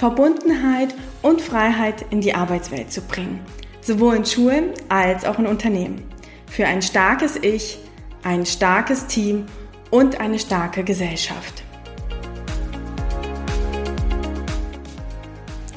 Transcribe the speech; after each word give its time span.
Verbundenheit 0.00 0.94
und 1.20 1.42
Freiheit 1.42 2.06
in 2.08 2.22
die 2.22 2.32
Arbeitswelt 2.32 2.90
zu 2.90 3.02
bringen, 3.02 3.38
sowohl 3.82 4.16
in 4.16 4.24
Schulen 4.24 4.70
als 4.88 5.26
auch 5.26 5.38
in 5.38 5.46
Unternehmen. 5.46 6.02
Für 6.46 6.64
ein 6.64 6.80
starkes 6.80 7.36
Ich, 7.36 7.78
ein 8.22 8.46
starkes 8.46 9.08
Team 9.08 9.44
und 9.90 10.18
eine 10.18 10.38
starke 10.38 10.84
Gesellschaft. 10.84 11.64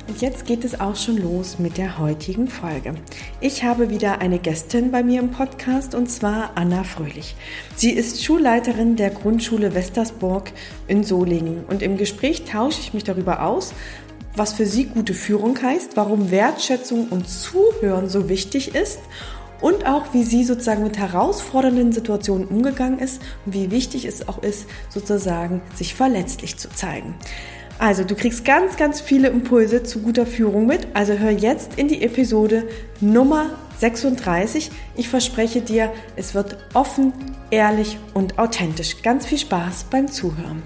Und 0.08 0.22
jetzt 0.22 0.46
geht 0.46 0.64
es 0.64 0.80
auch 0.80 0.96
schon 0.96 1.18
los 1.18 1.60
mit 1.60 1.78
der 1.78 1.98
heutigen 1.98 2.48
Folge. 2.48 2.94
Ich 3.42 3.64
habe 3.64 3.90
wieder 3.90 4.22
eine 4.22 4.38
Gästin 4.38 4.92
bei 4.92 5.04
mir 5.04 5.20
im 5.20 5.32
Podcast 5.32 5.96
und 5.96 6.10
zwar 6.10 6.52
Anna 6.56 6.84
Fröhlich. 6.84 7.36
Sie 7.76 7.90
ist 7.90 8.24
Schulleiterin 8.24 8.96
der 8.96 9.10
Grundschule 9.10 9.74
Westersburg 9.74 10.52
in 10.88 11.04
Solingen 11.04 11.66
und 11.68 11.82
im 11.82 11.98
Gespräch 11.98 12.46
tausche 12.46 12.80
ich 12.80 12.94
mich 12.94 13.04
darüber 13.04 13.42
aus, 13.42 13.74
was 14.36 14.54
für 14.54 14.66
sie 14.66 14.86
gute 14.86 15.14
Führung 15.14 15.62
heißt, 15.62 15.96
warum 15.96 16.32
Wertschätzung 16.32 17.08
und 17.10 17.28
Zuhören 17.28 18.10
so 18.10 18.30
wichtig 18.30 18.76
ist 18.76 19.00
und 19.62 19.86
auch 19.86 20.14
wie 20.14 20.24
sie 20.24 20.44
sozusagen 20.44 20.84
mit 20.84 20.98
herausfordernden 20.98 21.92
Situationen 21.92 22.48
umgegangen 22.48 23.00
ist 23.00 23.22
und 23.46 23.54
wie 23.54 23.72
wichtig 23.72 24.06
es 24.06 24.28
auch 24.28 24.42
ist, 24.44 24.66
sozusagen 24.90 25.62
sich 25.76 25.96
verletzlich 25.96 26.58
zu 26.58 26.70
zeigen. 26.70 27.16
Also 27.80 28.04
du 28.04 28.16
kriegst 28.16 28.46
ganz, 28.46 28.78
ganz 28.78 29.02
viele 29.02 29.30
Impulse 29.30 29.84
zu 29.84 30.00
guter 30.00 30.26
Führung 30.26 30.68
mit. 30.68 30.88
Also 30.94 31.14
hör 31.14 31.32
jetzt 31.32 31.76
in 31.76 31.88
die 31.88 32.04
Episode 32.04 32.68
Nummer 33.02 33.50
36. 33.80 34.72
Ich 34.96 35.10
verspreche 35.10 35.62
dir, 35.62 35.92
es 36.16 36.34
wird 36.34 36.58
offen, 36.74 37.14
ehrlich 37.50 37.98
und 38.14 38.40
authentisch. 38.40 39.02
Ganz 39.02 39.26
viel 39.26 39.40
Spaß 39.40 39.88
beim 39.90 40.08
Zuhören. 40.10 40.62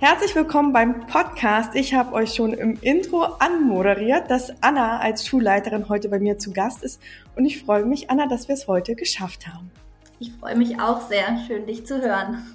Herzlich 0.00 0.36
willkommen 0.36 0.72
beim 0.72 1.08
Podcast. 1.08 1.74
Ich 1.74 1.92
habe 1.92 2.12
euch 2.12 2.32
schon 2.32 2.52
im 2.52 2.78
Intro 2.82 3.22
anmoderiert, 3.24 4.30
dass 4.30 4.52
Anna 4.62 5.00
als 5.00 5.26
Schulleiterin 5.26 5.88
heute 5.88 6.08
bei 6.08 6.20
mir 6.20 6.38
zu 6.38 6.52
Gast 6.52 6.84
ist. 6.84 7.02
Und 7.34 7.46
ich 7.46 7.64
freue 7.64 7.84
mich, 7.84 8.08
Anna, 8.08 8.28
dass 8.28 8.46
wir 8.46 8.54
es 8.54 8.68
heute 8.68 8.94
geschafft 8.94 9.48
haben. 9.48 9.72
Ich 10.20 10.30
freue 10.34 10.54
mich 10.54 10.80
auch 10.80 11.00
sehr. 11.08 11.36
Schön, 11.48 11.66
dich 11.66 11.84
zu 11.84 12.00
hören. 12.00 12.46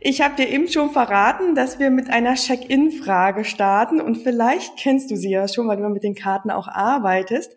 Ich 0.00 0.22
habe 0.22 0.36
dir 0.36 0.48
eben 0.48 0.66
schon 0.68 0.88
verraten, 0.88 1.54
dass 1.54 1.78
wir 1.78 1.90
mit 1.90 2.08
einer 2.08 2.36
Check-in-Frage 2.36 3.44
starten. 3.44 4.00
Und 4.00 4.22
vielleicht 4.22 4.78
kennst 4.78 5.10
du 5.10 5.16
sie 5.16 5.32
ja 5.32 5.46
schon, 5.46 5.68
weil 5.68 5.76
du 5.76 5.86
mit 5.90 6.04
den 6.04 6.14
Karten 6.14 6.50
auch 6.50 6.68
arbeitest. 6.68 7.54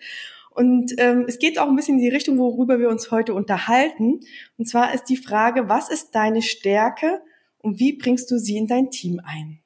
Und 0.50 0.92
ähm, 0.98 1.24
es 1.30 1.40
geht 1.40 1.58
auch 1.58 1.70
ein 1.70 1.78
bisschen 1.78 2.00
in 2.00 2.04
die 2.04 2.10
Richtung, 2.10 2.38
worüber 2.38 2.80
wir 2.80 2.90
uns 2.90 3.12
heute 3.12 3.34
unterhalten. 3.34 4.20
Und 4.58 4.68
zwar 4.68 4.94
ist 4.94 5.06
die 5.06 5.16
Frage, 5.16 5.70
was 5.70 5.88
ist 5.90 6.16
deine 6.16 6.42
Stärke 6.42 7.22
und 7.62 7.80
wie 7.80 7.94
bringst 7.94 8.30
du 8.32 8.38
sie 8.38 8.58
in 8.58 8.68
dein 8.68 8.92
Team 8.92 9.22
ein? 9.24 9.61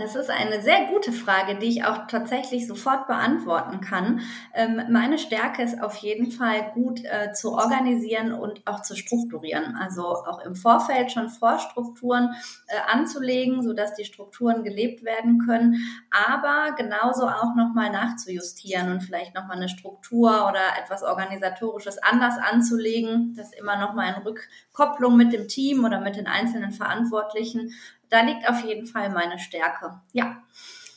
Das 0.00 0.16
ist 0.16 0.30
eine 0.30 0.62
sehr 0.62 0.86
gute 0.86 1.12
Frage, 1.12 1.58
die 1.58 1.66
ich 1.66 1.84
auch 1.84 2.06
tatsächlich 2.06 2.66
sofort 2.66 3.06
beantworten 3.06 3.82
kann. 3.82 4.20
Ähm, 4.54 4.80
meine 4.88 5.18
Stärke 5.18 5.62
ist 5.62 5.82
auf 5.82 5.96
jeden 5.96 6.30
Fall 6.30 6.70
gut 6.72 7.04
äh, 7.04 7.32
zu 7.34 7.52
organisieren 7.52 8.32
und 8.32 8.66
auch 8.66 8.80
zu 8.80 8.96
strukturieren. 8.96 9.76
Also 9.76 10.06
auch 10.06 10.42
im 10.42 10.56
Vorfeld 10.56 11.12
schon 11.12 11.28
Vorstrukturen 11.28 12.30
äh, 12.68 12.76
anzulegen, 12.90 13.62
sodass 13.62 13.94
die 13.94 14.06
Strukturen 14.06 14.64
gelebt 14.64 15.04
werden 15.04 15.38
können, 15.44 15.76
aber 16.10 16.74
genauso 16.76 17.28
auch 17.28 17.54
nochmal 17.54 17.90
nachzujustieren 17.90 18.90
und 18.92 19.02
vielleicht 19.02 19.34
nochmal 19.34 19.58
eine 19.58 19.68
Struktur 19.68 20.48
oder 20.48 20.62
etwas 20.82 21.02
Organisatorisches 21.02 21.98
anders 21.98 22.36
anzulegen, 22.38 23.34
das 23.36 23.52
immer 23.52 23.76
nochmal 23.76 24.14
in 24.14 24.22
Rückkopplung 24.22 25.14
mit 25.14 25.34
dem 25.34 25.46
Team 25.46 25.84
oder 25.84 26.00
mit 26.00 26.16
den 26.16 26.26
einzelnen 26.26 26.72
Verantwortlichen 26.72 27.74
da 28.10 28.20
liegt 28.22 28.48
auf 28.48 28.62
jeden 28.64 28.86
Fall 28.86 29.10
meine 29.10 29.38
Stärke. 29.38 30.00
Ja. 30.12 30.42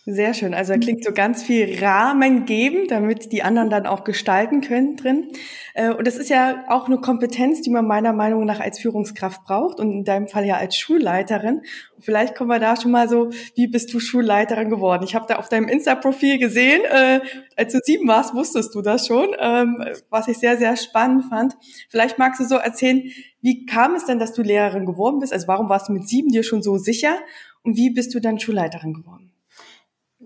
Sehr 0.05 0.33
schön. 0.33 0.53
Also 0.53 0.73
klingt 0.73 1.05
so 1.05 1.13
ganz 1.13 1.43
viel 1.43 1.81
Rahmen 1.81 2.43
geben, 2.43 2.89
damit 2.89 3.31
die 3.31 3.41
anderen 3.41 3.69
dann 3.69 3.85
auch 3.85 4.03
gestalten 4.03 4.59
können 4.59 4.97
drin. 4.97 5.29
Äh, 5.75 5.93
und 5.93 6.05
das 6.05 6.17
ist 6.17 6.29
ja 6.29 6.65
auch 6.67 6.87
eine 6.87 6.97
Kompetenz, 6.97 7.61
die 7.61 7.69
man 7.69 7.87
meiner 7.87 8.11
Meinung 8.11 8.43
nach 8.43 8.59
als 8.59 8.79
Führungskraft 8.79 9.45
braucht 9.45 9.79
und 9.79 9.93
in 9.93 10.03
deinem 10.03 10.27
Fall 10.27 10.45
ja 10.45 10.57
als 10.57 10.75
Schulleiterin. 10.75 11.61
vielleicht 11.99 12.35
kommen 12.35 12.49
wir 12.49 12.59
da 12.59 12.75
schon 12.75 12.91
mal 12.91 13.07
so, 13.07 13.29
wie 13.55 13.67
bist 13.67 13.93
du 13.93 14.01
Schulleiterin 14.01 14.69
geworden? 14.69 15.05
Ich 15.05 15.15
habe 15.15 15.25
da 15.25 15.37
auf 15.37 15.47
deinem 15.47 15.69
Insta-Profil 15.69 16.37
gesehen, 16.37 16.81
äh, 16.83 17.21
als 17.55 17.71
du 17.71 17.79
sieben 17.81 18.05
warst, 18.05 18.35
wusstest 18.35 18.75
du 18.75 18.81
das 18.81 19.07
schon, 19.07 19.29
ähm, 19.39 19.85
was 20.09 20.27
ich 20.27 20.37
sehr, 20.37 20.57
sehr 20.57 20.75
spannend 20.75 21.29
fand. 21.29 21.55
Vielleicht 21.87 22.19
magst 22.19 22.41
du 22.41 22.43
so 22.43 22.55
erzählen, 22.55 23.03
wie 23.39 23.65
kam 23.65 23.95
es 23.95 24.05
denn, 24.05 24.19
dass 24.19 24.33
du 24.33 24.41
Lehrerin 24.41 24.85
geworden 24.85 25.19
bist? 25.19 25.31
Also 25.31 25.47
warum 25.47 25.69
warst 25.69 25.87
du 25.87 25.93
mit 25.93 26.09
sieben 26.09 26.27
dir 26.27 26.43
schon 26.43 26.61
so 26.61 26.77
sicher? 26.77 27.15
Und 27.61 27.77
wie 27.77 27.89
bist 27.89 28.13
du 28.13 28.19
dann 28.19 28.37
Schulleiterin 28.37 28.93
geworden? 28.93 29.32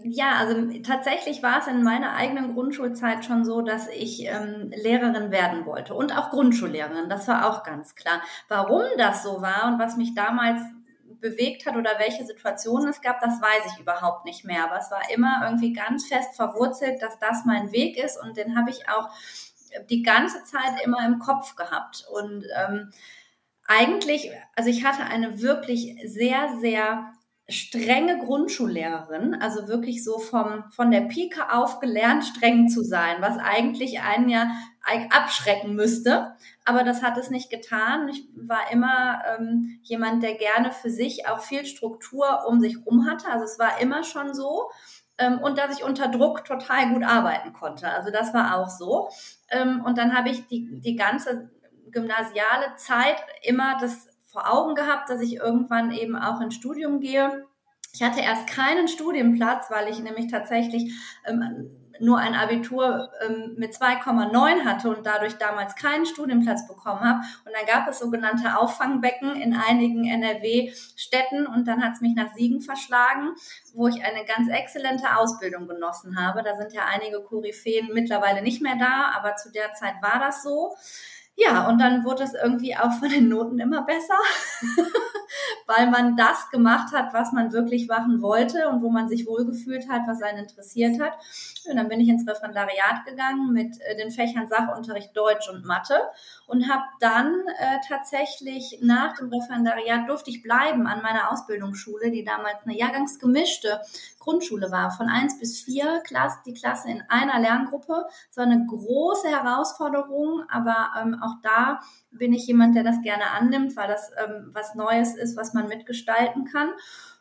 Ja, 0.03 0.35
also 0.35 0.79
tatsächlich 0.83 1.41
war 1.43 1.59
es 1.59 1.67
in 1.67 1.81
meiner 1.81 2.13
eigenen 2.13 2.53
Grundschulzeit 2.53 3.25
schon 3.25 3.45
so, 3.45 3.61
dass 3.61 3.87
ich 3.87 4.25
ähm, 4.25 4.71
Lehrerin 4.75 5.31
werden 5.31 5.65
wollte 5.65 5.93
und 5.95 6.15
auch 6.15 6.29
Grundschullehrerin. 6.29 7.09
Das 7.09 7.27
war 7.27 7.49
auch 7.49 7.63
ganz 7.63 7.95
klar. 7.95 8.21
Warum 8.47 8.83
das 8.97 9.23
so 9.23 9.41
war 9.41 9.67
und 9.67 9.79
was 9.79 9.97
mich 9.97 10.13
damals 10.13 10.61
bewegt 11.19 11.65
hat 11.65 11.75
oder 11.75 11.91
welche 11.99 12.25
Situationen 12.25 12.89
es 12.89 13.01
gab, 13.01 13.21
das 13.21 13.41
weiß 13.41 13.73
ich 13.73 13.79
überhaupt 13.79 14.25
nicht 14.25 14.45
mehr. 14.45 14.65
Aber 14.65 14.77
es 14.77 14.91
war 14.91 15.01
immer 15.13 15.41
irgendwie 15.45 15.73
ganz 15.73 16.05
fest 16.07 16.35
verwurzelt, 16.35 17.01
dass 17.01 17.17
das 17.19 17.45
mein 17.45 17.71
Weg 17.71 17.97
ist 17.97 18.21
und 18.21 18.37
den 18.37 18.57
habe 18.57 18.69
ich 18.69 18.87
auch 18.89 19.09
die 19.89 20.03
ganze 20.03 20.43
Zeit 20.43 20.81
immer 20.83 21.05
im 21.05 21.19
Kopf 21.19 21.55
gehabt. 21.55 22.05
Und 22.11 22.45
ähm, 22.55 22.91
eigentlich, 23.67 24.31
also 24.55 24.69
ich 24.69 24.85
hatte 24.85 25.03
eine 25.03 25.41
wirklich 25.41 25.95
sehr, 26.05 26.57
sehr 26.59 27.13
strenge 27.49 28.19
Grundschullehrerin, 28.19 29.35
also 29.35 29.69
wirklich 29.69 30.03
so 30.03 30.19
vom, 30.19 30.65
von 30.69 30.91
der 30.91 31.01
Pike 31.01 31.53
auf 31.53 31.79
gelernt, 31.79 32.25
streng 32.25 32.67
zu 32.67 32.83
sein, 32.83 33.17
was 33.21 33.37
eigentlich 33.37 34.01
einen 34.01 34.29
ja 34.29 34.51
abschrecken 35.11 35.75
müsste. 35.75 36.35
Aber 36.65 36.83
das 36.83 37.01
hat 37.01 37.17
es 37.17 37.29
nicht 37.29 37.49
getan. 37.49 38.09
Ich 38.09 38.27
war 38.35 38.71
immer 38.71 39.21
ähm, 39.37 39.79
jemand, 39.83 40.23
der 40.23 40.35
gerne 40.35 40.71
für 40.71 40.89
sich 40.89 41.27
auch 41.27 41.39
viel 41.39 41.65
Struktur 41.65 42.45
um 42.47 42.59
sich 42.59 42.85
rum 42.85 43.05
hatte. 43.05 43.29
Also 43.29 43.45
es 43.45 43.59
war 43.59 43.79
immer 43.81 44.03
schon 44.03 44.33
so. 44.33 44.69
Ähm, 45.17 45.39
und 45.39 45.57
dass 45.57 45.77
ich 45.77 45.83
unter 45.83 46.09
Druck 46.09 46.45
total 46.45 46.93
gut 46.93 47.03
arbeiten 47.03 47.53
konnte. 47.53 47.89
Also 47.89 48.11
das 48.11 48.33
war 48.33 48.57
auch 48.57 48.69
so. 48.69 49.09
Ähm, 49.49 49.83
und 49.85 49.97
dann 49.97 50.15
habe 50.15 50.29
ich 50.29 50.47
die, 50.47 50.79
die 50.79 50.95
ganze 50.95 51.49
gymnasiale 51.91 52.75
Zeit 52.75 53.17
immer 53.41 53.77
das 53.79 54.07
vor 54.37 54.53
Augen 54.53 54.75
gehabt, 54.75 55.09
dass 55.09 55.19
ich 55.21 55.37
irgendwann 55.37 55.91
eben 55.91 56.15
auch 56.15 56.39
ins 56.41 56.53
Studium 56.53 56.99
gehe. 56.99 57.47
Ich 57.91 58.03
hatte 58.03 58.21
erst 58.21 58.45
keinen 58.45 58.87
Studienplatz, 58.87 59.71
weil 59.71 59.89
ich 59.89 59.97
nämlich 59.99 60.29
tatsächlich 60.29 60.93
ähm, 61.25 61.71
nur 61.99 62.19
ein 62.19 62.35
Abitur 62.35 63.09
ähm, 63.25 63.55
mit 63.57 63.73
2,9 63.73 64.63
hatte 64.63 64.89
und 64.89 65.07
dadurch 65.07 65.39
damals 65.39 65.75
keinen 65.75 66.05
Studienplatz 66.05 66.67
bekommen 66.67 66.99
habe. 66.99 67.21
Und 67.45 67.51
dann 67.55 67.65
gab 67.65 67.87
es 67.87 67.97
sogenannte 67.97 68.59
Auffangbecken 68.59 69.35
in 69.41 69.55
einigen 69.55 70.05
NRW-Städten 70.05 71.47
und 71.47 71.67
dann 71.67 71.83
hat 71.83 71.93
es 71.93 72.01
mich 72.01 72.13
nach 72.13 72.35
Siegen 72.35 72.61
verschlagen, 72.61 73.31
wo 73.73 73.87
ich 73.87 74.03
eine 74.05 74.23
ganz 74.25 74.49
exzellente 74.49 75.17
Ausbildung 75.17 75.67
genossen 75.67 76.23
habe. 76.23 76.43
Da 76.43 76.55
sind 76.55 76.73
ja 76.73 76.83
einige 76.85 77.21
Koryphäen 77.21 77.89
mittlerweile 77.91 78.43
nicht 78.43 78.61
mehr 78.61 78.75
da, 78.79 79.11
aber 79.17 79.35
zu 79.35 79.51
der 79.51 79.73
Zeit 79.73 79.95
war 80.03 80.19
das 80.19 80.43
so. 80.43 80.75
Ja, 81.39 81.69
und 81.69 81.79
dann 81.79 82.03
wurde 82.03 82.23
es 82.23 82.33
irgendwie 82.33 82.75
auch 82.75 82.91
von 82.93 83.09
den 83.09 83.29
Noten 83.29 83.59
immer 83.59 83.83
besser, 83.83 84.15
weil 85.67 85.87
man 85.91 86.17
das 86.17 86.49
gemacht 86.49 86.91
hat, 86.95 87.13
was 87.13 87.31
man 87.31 87.53
wirklich 87.53 87.87
machen 87.87 88.23
wollte 88.23 88.67
und 88.69 88.81
wo 88.81 88.89
man 88.89 89.07
sich 89.07 89.27
wohlgefühlt 89.27 89.87
hat, 89.87 90.07
was 90.07 90.23
einen 90.23 90.39
interessiert 90.39 90.99
hat. 90.99 91.13
Und 91.69 91.75
dann 91.75 91.89
bin 91.89 91.99
ich 91.99 92.09
ins 92.09 92.27
Referendariat 92.27 93.05
gegangen 93.05 93.53
mit 93.53 93.79
äh, 93.81 93.95
den 93.95 94.09
Fächern 94.09 94.47
Sachunterricht 94.47 95.15
Deutsch 95.15 95.47
und 95.47 95.63
Mathe 95.63 96.01
und 96.47 96.67
habe 96.71 96.83
dann 97.01 97.31
äh, 97.59 97.77
tatsächlich 97.87 98.79
nach 98.81 99.15
dem 99.17 99.29
Referendariat 99.29 100.09
durfte 100.09 100.31
ich 100.31 100.41
bleiben 100.41 100.87
an 100.87 101.03
meiner 101.03 101.31
Ausbildungsschule, 101.31 102.09
die 102.09 102.23
damals 102.23 102.63
eine 102.65 102.75
jahrgangsgemischte 102.75 103.79
Grundschule 104.27 104.71
war, 104.71 104.91
von 104.91 105.07
eins 105.07 105.39
bis 105.39 105.61
vier 105.61 106.01
Klasse, 106.03 106.39
die 106.45 106.53
Klasse 106.53 106.89
in 106.89 107.01
einer 107.07 107.39
Lerngruppe. 107.39 108.05
Es 108.29 108.35
war 108.35 108.45
eine 108.45 108.65
große 108.65 109.29
Herausforderung, 109.29 110.43
aber 110.49 110.89
ähm, 111.01 111.17
auch 111.27 111.35
da 111.43 111.79
bin 112.11 112.33
ich 112.33 112.47
jemand, 112.47 112.75
der 112.75 112.83
das 112.83 113.01
gerne 113.01 113.31
annimmt, 113.31 113.75
weil 113.75 113.87
das 113.87 114.11
ähm, 114.17 114.51
was 114.53 114.75
Neues 114.75 115.15
ist, 115.15 115.37
was 115.37 115.53
man 115.53 115.67
mitgestalten 115.67 116.45
kann. 116.45 116.69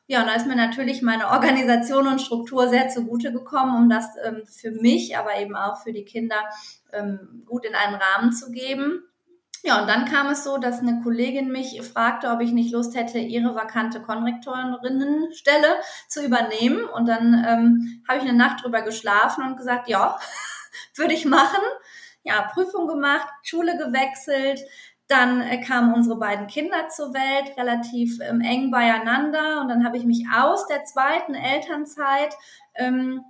Ja, 0.09 0.21
und 0.21 0.29
da 0.29 0.35
ist 0.35 0.47
mir 0.47 0.57
natürlich 0.57 1.03
meine 1.03 1.29
Organisation 1.29 2.07
und 2.07 2.23
Struktur 2.23 2.69
sehr 2.69 2.89
zugute 2.89 3.33
gekommen, 3.33 3.77
um 3.77 3.91
das 3.91 4.07
ähm, 4.25 4.43
für 4.47 4.71
mich, 4.71 5.17
aber 5.19 5.37
eben 5.39 5.57
auch 5.57 5.83
für 5.83 5.93
die 5.93 6.05
Kinder 6.05 6.37
ähm, 6.93 7.43
gut 7.45 7.65
in 7.65 7.75
einen 7.75 7.97
Rahmen 7.97 8.33
zu 8.33 8.53
geben. 8.53 9.03
Ja, 9.67 9.81
und 9.81 9.89
dann 9.89 10.05
kam 10.05 10.29
es 10.29 10.45
so, 10.45 10.59
dass 10.59 10.79
eine 10.79 11.03
Kollegin 11.03 11.51
mich 11.51 11.83
fragte, 11.83 12.29
ob 12.29 12.41
ich 12.41 12.53
nicht 12.53 12.73
Lust 12.73 12.95
hätte, 12.95 13.19
ihre 13.19 13.57
vakante 13.57 14.01
Konrektorinnenstelle 14.01 15.75
zu 16.07 16.25
übernehmen. 16.25 16.85
Und 16.85 17.09
dann 17.09 17.45
ähm, 17.45 18.03
habe 18.07 18.19
ich 18.19 18.29
eine 18.29 18.39
Nacht 18.39 18.63
drüber 18.63 18.83
geschlafen 18.83 19.45
und 19.45 19.57
gesagt, 19.57 19.89
ja, 19.89 20.19
würde 20.95 21.15
ich 21.15 21.25
machen. 21.25 21.63
Ja, 22.27 22.43
Prüfung 22.53 22.89
gemacht, 22.89 23.29
Schule 23.43 23.77
gewechselt, 23.79 24.61
dann 25.09 25.41
äh, 25.41 25.61
kamen 25.61 25.95
unsere 25.95 26.19
beiden 26.19 26.49
Kinder 26.49 26.89
zur 26.89 27.15
Welt, 27.15 27.57
relativ 27.57 28.19
ähm, 28.21 28.41
eng 28.41 28.71
beieinander. 28.71 29.61
Und 29.61 29.69
dann 29.69 29.85
habe 29.85 29.97
ich 29.97 30.05
mich 30.05 30.27
aus 30.35 30.67
der 30.67 30.85
zweiten 30.85 31.35
Elternzeit 31.35 32.35
ähm, 32.75 33.23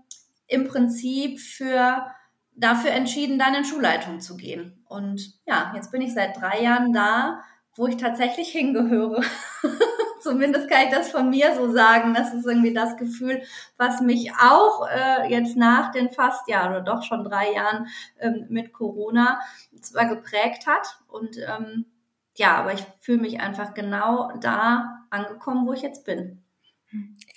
im 0.47 0.67
Prinzip 0.67 1.39
für 1.41 2.07
dafür 2.55 2.93
entschieden, 2.93 3.39
dann 3.39 3.55
in 3.55 3.65
Schulleitung 3.65 4.21
zu 4.21 4.37
gehen. 4.37 4.83
Und 4.89 5.35
ja, 5.47 5.73
jetzt 5.75 5.93
bin 5.93 6.01
ich 6.01 6.15
seit 6.15 6.41
drei 6.41 6.63
Jahren 6.63 6.93
da, 6.95 7.43
wo 7.75 7.87
ich 7.87 7.99
tatsächlich 7.99 8.49
hingehöre. 8.49 9.21
Zumindest 10.21 10.69
kann 10.69 10.85
ich 10.85 10.91
das 10.91 11.11
von 11.11 11.31
mir 11.31 11.55
so 11.55 11.71
sagen. 11.73 12.15
Das 12.15 12.33
ist 12.33 12.47
irgendwie 12.47 12.73
das 12.75 12.97
Gefühl, 12.97 13.43
was 13.77 14.01
mich 14.01 14.33
auch 14.41 14.87
äh, 14.89 15.31
jetzt 15.31 15.57
nach 15.57 15.91
den 15.93 16.11
fast, 16.11 16.49
ja, 16.49 16.69
oder 16.69 16.81
doch 16.81 17.03
schon 17.03 17.25
drei 17.25 17.53
Jahren 17.53 17.87
ähm, 18.19 18.47
mit 18.49 18.73
Corona 18.73 19.41
zwar 19.81 20.07
geprägt 20.07 20.67
hat. 20.67 20.99
Und 21.09 21.37
ähm, 21.39 21.87
ja, 22.37 22.57
aber 22.57 22.73
ich 22.75 22.85
fühle 23.01 23.23
mich 23.23 23.41
einfach 23.41 23.75
genau 23.75 24.31
da 24.41 25.07
angekommen, 25.11 25.67
wo 25.67 25.73
ich 25.73 25.83
jetzt 25.83 26.05
bin. 26.05 26.43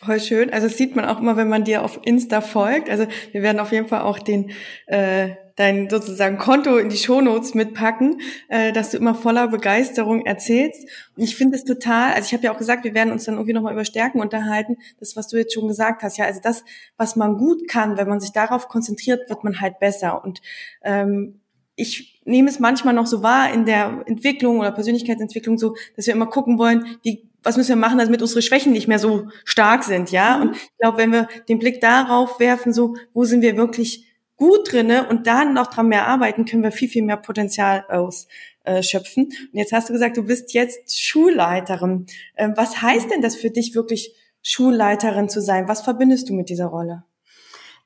Voll 0.01 0.19
schön. 0.19 0.49
Also 0.51 0.67
das 0.67 0.77
sieht 0.77 0.95
man 0.95 1.05
auch 1.05 1.19
immer, 1.19 1.35
wenn 1.35 1.49
man 1.49 1.65
dir 1.65 1.83
auf 1.83 1.99
Insta 2.03 2.41
folgt. 2.41 2.89
Also 2.89 3.05
wir 3.31 3.41
werden 3.41 3.59
auf 3.59 3.71
jeden 3.71 3.87
Fall 3.87 4.01
auch 4.01 4.19
den 4.19 4.51
äh, 4.87 5.31
dein 5.59 5.89
sozusagen 5.89 6.37
Konto 6.37 6.77
in 6.77 6.87
die 6.87 6.95
Shownotes 6.95 7.53
mitpacken, 7.53 8.21
äh, 8.47 8.71
dass 8.71 8.91
du 8.91 8.97
immer 8.97 9.13
voller 9.13 9.49
Begeisterung 9.49 10.25
erzählst. 10.25 10.87
Und 11.17 11.23
ich 11.23 11.35
finde 11.35 11.57
es 11.57 11.65
total, 11.65 12.13
also 12.13 12.27
ich 12.27 12.33
habe 12.33 12.43
ja 12.43 12.53
auch 12.53 12.57
gesagt, 12.57 12.85
wir 12.85 12.93
werden 12.93 13.11
uns 13.11 13.25
dann 13.25 13.35
irgendwie 13.35 13.51
nochmal 13.51 13.73
über 13.73 13.83
Stärken 13.83 14.21
unterhalten. 14.21 14.77
Das, 15.01 15.17
was 15.17 15.27
du 15.27 15.35
jetzt 15.35 15.53
schon 15.53 15.67
gesagt 15.67 16.01
hast, 16.01 16.17
ja, 16.17 16.23
also 16.23 16.39
das, 16.41 16.63
was 16.95 17.17
man 17.17 17.37
gut 17.37 17.67
kann, 17.67 17.97
wenn 17.97 18.07
man 18.07 18.21
sich 18.21 18.31
darauf 18.31 18.69
konzentriert, 18.69 19.29
wird 19.29 19.43
man 19.43 19.59
halt 19.59 19.79
besser. 19.79 20.23
Und 20.23 20.39
ähm, 20.81 21.41
ich 21.75 22.21
nehme 22.23 22.49
es 22.49 22.59
manchmal 22.59 22.93
noch 22.93 23.07
so 23.07 23.21
wahr 23.21 23.53
in 23.53 23.65
der 23.65 24.03
Entwicklung 24.05 24.59
oder 24.59 24.71
Persönlichkeitsentwicklung 24.71 25.57
so, 25.57 25.75
dass 25.97 26.07
wir 26.07 26.13
immer 26.13 26.27
gucken 26.27 26.57
wollen, 26.57 26.85
wie 27.03 27.28
was 27.43 27.57
müssen 27.57 27.69
wir 27.69 27.75
machen, 27.75 27.97
damit 27.97 28.21
unsere 28.21 28.41
Schwächen 28.41 28.71
nicht 28.73 28.87
mehr 28.87 28.99
so 28.99 29.29
stark 29.45 29.83
sind, 29.83 30.11
ja? 30.11 30.37
Mhm. 30.37 30.41
Und 30.41 30.55
ich 30.55 30.77
glaube, 30.79 30.97
wenn 30.97 31.11
wir 31.11 31.27
den 31.47 31.59
Blick 31.59 31.81
darauf 31.81 32.39
werfen, 32.39 32.73
so, 32.73 32.95
wo 33.13 33.23
sind 33.25 33.41
wir 33.41 33.55
wirklich 33.57 34.05
gut 34.35 34.71
drinne 34.71 35.07
und 35.07 35.27
dann 35.27 35.53
noch 35.53 35.67
dran 35.67 35.87
mehr 35.87 36.07
arbeiten, 36.07 36.45
können 36.45 36.63
wir 36.63 36.71
viel, 36.71 36.89
viel 36.89 37.03
mehr 37.03 37.17
Potenzial 37.17 37.85
ausschöpfen. 37.89 39.25
Und 39.25 39.49
jetzt 39.53 39.73
hast 39.73 39.89
du 39.89 39.93
gesagt, 39.93 40.17
du 40.17 40.23
bist 40.23 40.53
jetzt 40.53 41.01
Schulleiterin. 41.01 42.05
Ähm, 42.37 42.53
was 42.55 42.81
heißt 42.81 43.11
denn 43.11 43.21
das 43.21 43.35
für 43.35 43.49
dich 43.49 43.75
wirklich, 43.75 44.15
Schulleiterin 44.41 45.29
zu 45.29 45.41
sein? 45.41 45.67
Was 45.67 45.81
verbindest 45.81 46.29
du 46.29 46.33
mit 46.33 46.49
dieser 46.49 46.67
Rolle? 46.67 47.03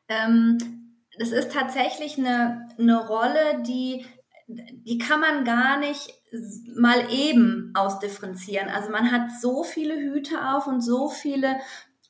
Ähm, 0.08 0.58
das 1.18 1.30
ist 1.30 1.52
tatsächlich 1.52 2.18
eine, 2.18 2.68
eine 2.78 3.08
Rolle, 3.08 3.64
die 3.66 4.06
die 4.48 4.98
kann 4.98 5.20
man 5.20 5.46
gar 5.46 5.78
nicht 5.78 6.14
mal 6.76 7.12
eben 7.12 7.72
ausdifferenzieren. 7.76 8.70
Also 8.70 8.90
man 8.90 9.12
hat 9.12 9.30
so 9.42 9.64
viele 9.64 9.96
Hüte 9.96 10.54
auf 10.54 10.68
und 10.68 10.82
so 10.82 11.10
viele 11.10 11.58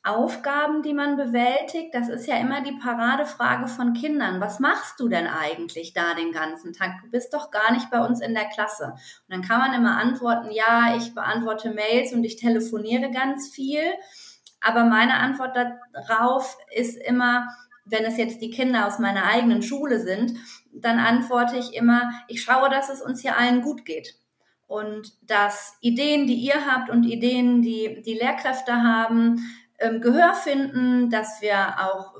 Aufgaben, 0.02 0.82
die 0.82 0.92
man 0.92 1.16
bewältigt. 1.16 1.94
Das 1.94 2.10
ist 2.10 2.26
ja 2.26 2.36
immer 2.36 2.62
die 2.62 2.76
Paradefrage 2.78 3.66
von 3.66 3.94
Kindern. 3.94 4.38
Was 4.38 4.60
machst 4.60 5.00
du 5.00 5.08
denn 5.08 5.26
eigentlich 5.26 5.94
da 5.94 6.14
den 6.14 6.30
ganzen 6.30 6.74
Tag? 6.74 7.00
Du 7.02 7.10
bist 7.10 7.32
doch 7.32 7.50
gar 7.50 7.72
nicht 7.72 7.90
bei 7.90 8.04
uns 8.04 8.20
in 8.20 8.34
der 8.34 8.44
Klasse. 8.44 8.92
Und 8.92 9.00
dann 9.28 9.42
kann 9.42 9.60
man 9.60 9.72
immer 9.72 9.96
antworten, 9.96 10.50
ja, 10.50 10.94
ich 10.96 11.14
beantworte 11.14 11.72
Mails 11.72 12.12
und 12.12 12.22
ich 12.22 12.36
telefoniere 12.36 13.10
ganz 13.10 13.48
viel. 13.48 13.82
Aber 14.60 14.84
meine 14.84 15.14
Antwort 15.14 15.56
darauf 15.92 16.58
ist 16.74 16.96
immer, 16.96 17.48
wenn 17.86 18.04
es 18.04 18.18
jetzt 18.18 18.42
die 18.42 18.50
Kinder 18.50 18.86
aus 18.86 18.98
meiner 18.98 19.24
eigenen 19.24 19.62
Schule 19.62 20.00
sind, 20.00 20.34
dann 20.74 20.98
antworte 20.98 21.56
ich 21.56 21.74
immer, 21.74 22.10
ich 22.28 22.42
schaue, 22.42 22.68
dass 22.70 22.88
es 22.88 23.00
uns 23.00 23.20
hier 23.22 23.36
allen 23.36 23.62
gut 23.62 23.84
geht. 23.84 24.16
Und 24.66 25.12
dass 25.22 25.76
Ideen, 25.80 26.26
die 26.26 26.34
ihr 26.34 26.66
habt 26.66 26.90
und 26.90 27.04
Ideen, 27.04 27.62
die 27.62 28.02
die 28.04 28.14
Lehrkräfte 28.14 28.82
haben, 28.82 29.40
ähm, 29.78 30.00
Gehör 30.00 30.34
finden, 30.34 31.10
dass 31.10 31.42
wir 31.42 31.78
auch 31.78 32.14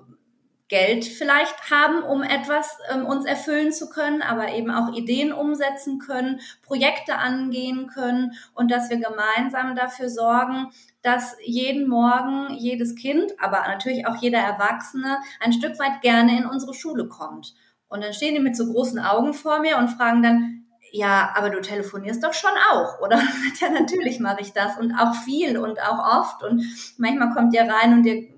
Geld 0.68 1.04
vielleicht 1.04 1.70
haben, 1.70 2.02
um 2.02 2.22
etwas 2.22 2.78
ähm, 2.90 3.04
uns 3.04 3.26
erfüllen 3.26 3.72
zu 3.72 3.90
können, 3.90 4.22
aber 4.22 4.54
eben 4.54 4.70
auch 4.70 4.94
Ideen 4.94 5.32
umsetzen 5.32 5.98
können, 5.98 6.40
Projekte 6.62 7.18
angehen 7.18 7.86
können 7.86 8.32
und 8.54 8.70
dass 8.70 8.88
wir 8.88 8.96
gemeinsam 8.96 9.76
dafür 9.76 10.08
sorgen, 10.08 10.72
dass 11.02 11.36
jeden 11.44 11.86
Morgen 11.86 12.54
jedes 12.54 12.96
Kind, 12.96 13.32
aber 13.38 13.60
natürlich 13.68 14.06
auch 14.06 14.16
jeder 14.16 14.38
Erwachsene 14.38 15.18
ein 15.38 15.52
Stück 15.52 15.78
weit 15.78 16.00
gerne 16.00 16.38
in 16.38 16.46
unsere 16.46 16.72
Schule 16.72 17.08
kommt. 17.08 17.54
Und 17.88 18.02
dann 18.02 18.12
stehen 18.12 18.34
die 18.34 18.40
mit 18.40 18.56
so 18.56 18.66
großen 18.72 18.98
Augen 18.98 19.34
vor 19.34 19.60
mir 19.60 19.78
und 19.78 19.88
fragen 19.88 20.22
dann, 20.22 20.64
ja, 20.96 21.32
aber 21.34 21.50
du 21.50 21.60
telefonierst 21.60 22.22
doch 22.22 22.34
schon 22.34 22.52
auch, 22.70 23.00
oder? 23.00 23.20
ja, 23.60 23.68
natürlich 23.68 24.20
mache 24.20 24.42
ich 24.42 24.52
das 24.52 24.78
und 24.78 24.92
auch 24.94 25.14
viel 25.24 25.58
und 25.58 25.80
auch 25.80 26.20
oft 26.20 26.44
und 26.44 26.64
manchmal 26.98 27.30
kommt 27.34 27.52
ihr 27.52 27.62
rein 27.62 27.94
und 27.94 28.06
ihr, 28.06 28.28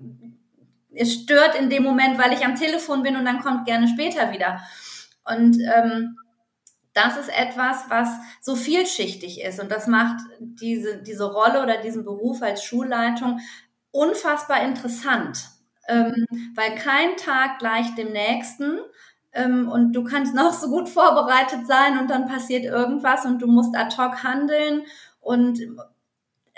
ihr 0.89 1.05
stört 1.05 1.53
in 1.53 1.69
dem 1.69 1.83
Moment, 1.83 2.17
weil 2.17 2.33
ich 2.33 2.43
am 2.43 2.55
Telefon 2.55 3.03
bin 3.03 3.15
und 3.15 3.25
dann 3.25 3.41
kommt 3.41 3.65
gerne 3.65 3.87
später 3.87 4.31
wieder. 4.31 4.59
Und 5.23 5.59
ähm, 5.59 6.17
das 6.93 7.15
ist 7.15 7.29
etwas, 7.29 7.85
was 7.89 8.09
so 8.41 8.55
vielschichtig 8.55 9.41
ist 9.41 9.59
und 9.59 9.71
das 9.71 9.85
macht 9.85 10.17
diese, 10.39 10.97
diese 11.03 11.25
Rolle 11.25 11.61
oder 11.61 11.77
diesen 11.77 12.03
Beruf 12.03 12.41
als 12.41 12.63
Schulleitung 12.63 13.39
unfassbar 13.91 14.63
interessant, 14.63 15.43
ähm, 15.87 16.25
weil 16.55 16.73
kein 16.73 17.17
Tag 17.17 17.59
gleich 17.59 17.93
dem 17.93 18.11
nächsten 18.11 18.79
ähm, 19.37 19.69
und 19.69 19.93
du 19.93 20.03
kannst 20.03 20.35
noch 20.35 20.53
so 20.53 20.69
gut 20.69 20.89
vorbereitet 20.89 21.67
sein 21.67 21.99
und 21.99 22.09
dann 22.09 22.27
passiert 22.27 22.65
irgendwas 22.65 23.25
und 23.25 23.41
du 23.41 23.47
musst 23.47 23.75
ad 23.75 23.95
hoc 23.97 24.23
handeln 24.23 24.83
und 25.21 25.59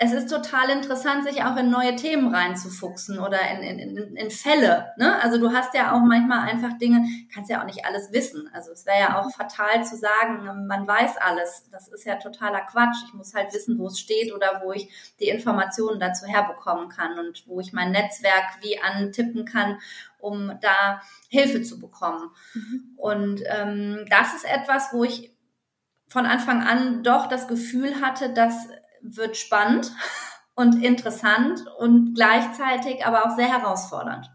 es 0.02 0.14
ist 0.14 0.30
total 0.30 0.70
interessant, 0.70 1.28
sich 1.28 1.44
auch 1.44 1.58
in 1.58 1.68
neue 1.68 1.94
Themen 1.94 2.34
reinzufuchsen 2.34 3.18
oder 3.18 3.38
in, 3.50 3.78
in, 3.78 4.16
in 4.16 4.30
Fälle. 4.30 4.94
Ne? 4.96 5.22
Also 5.22 5.38
du 5.38 5.52
hast 5.52 5.74
ja 5.74 5.92
auch 5.92 6.00
manchmal 6.00 6.48
einfach 6.48 6.78
Dinge, 6.78 7.04
kannst 7.34 7.50
ja 7.50 7.60
auch 7.60 7.66
nicht 7.66 7.84
alles 7.84 8.10
wissen. 8.10 8.48
Also 8.54 8.72
es 8.72 8.86
wäre 8.86 8.98
ja 8.98 9.20
auch 9.20 9.30
fatal 9.30 9.84
zu 9.84 9.98
sagen, 9.98 10.66
man 10.66 10.88
weiß 10.88 11.18
alles. 11.18 11.68
Das 11.70 11.88
ist 11.88 12.06
ja 12.06 12.16
totaler 12.16 12.62
Quatsch. 12.62 12.96
Ich 13.08 13.12
muss 13.12 13.34
halt 13.34 13.52
wissen, 13.52 13.78
wo 13.78 13.88
es 13.88 14.00
steht 14.00 14.32
oder 14.32 14.62
wo 14.64 14.72
ich 14.72 14.88
die 15.20 15.28
Informationen 15.28 16.00
dazu 16.00 16.24
herbekommen 16.24 16.88
kann 16.88 17.18
und 17.18 17.44
wo 17.46 17.60
ich 17.60 17.74
mein 17.74 17.90
Netzwerk 17.90 18.56
wie 18.62 18.80
antippen 18.80 19.44
kann, 19.44 19.80
um 20.20 20.52
da 20.60 21.00
Hilfe 21.28 21.62
zu 21.62 21.80
bekommen. 21.80 22.30
Mhm. 22.54 22.94
Und 22.96 23.42
ähm, 23.46 24.04
das 24.08 24.34
ist 24.34 24.44
etwas, 24.44 24.92
wo 24.92 25.04
ich 25.04 25.34
von 26.08 26.26
Anfang 26.26 26.62
an 26.62 27.02
doch 27.02 27.28
das 27.28 27.48
Gefühl 27.48 28.00
hatte, 28.00 28.32
dass 28.32 28.68
wird 29.02 29.36
spannend 29.36 29.92
und 30.54 30.84
interessant 30.84 31.64
und 31.78 32.14
gleichzeitig 32.14 33.04
aber 33.04 33.26
auch 33.26 33.36
sehr 33.36 33.48
herausfordernd. 33.48 34.26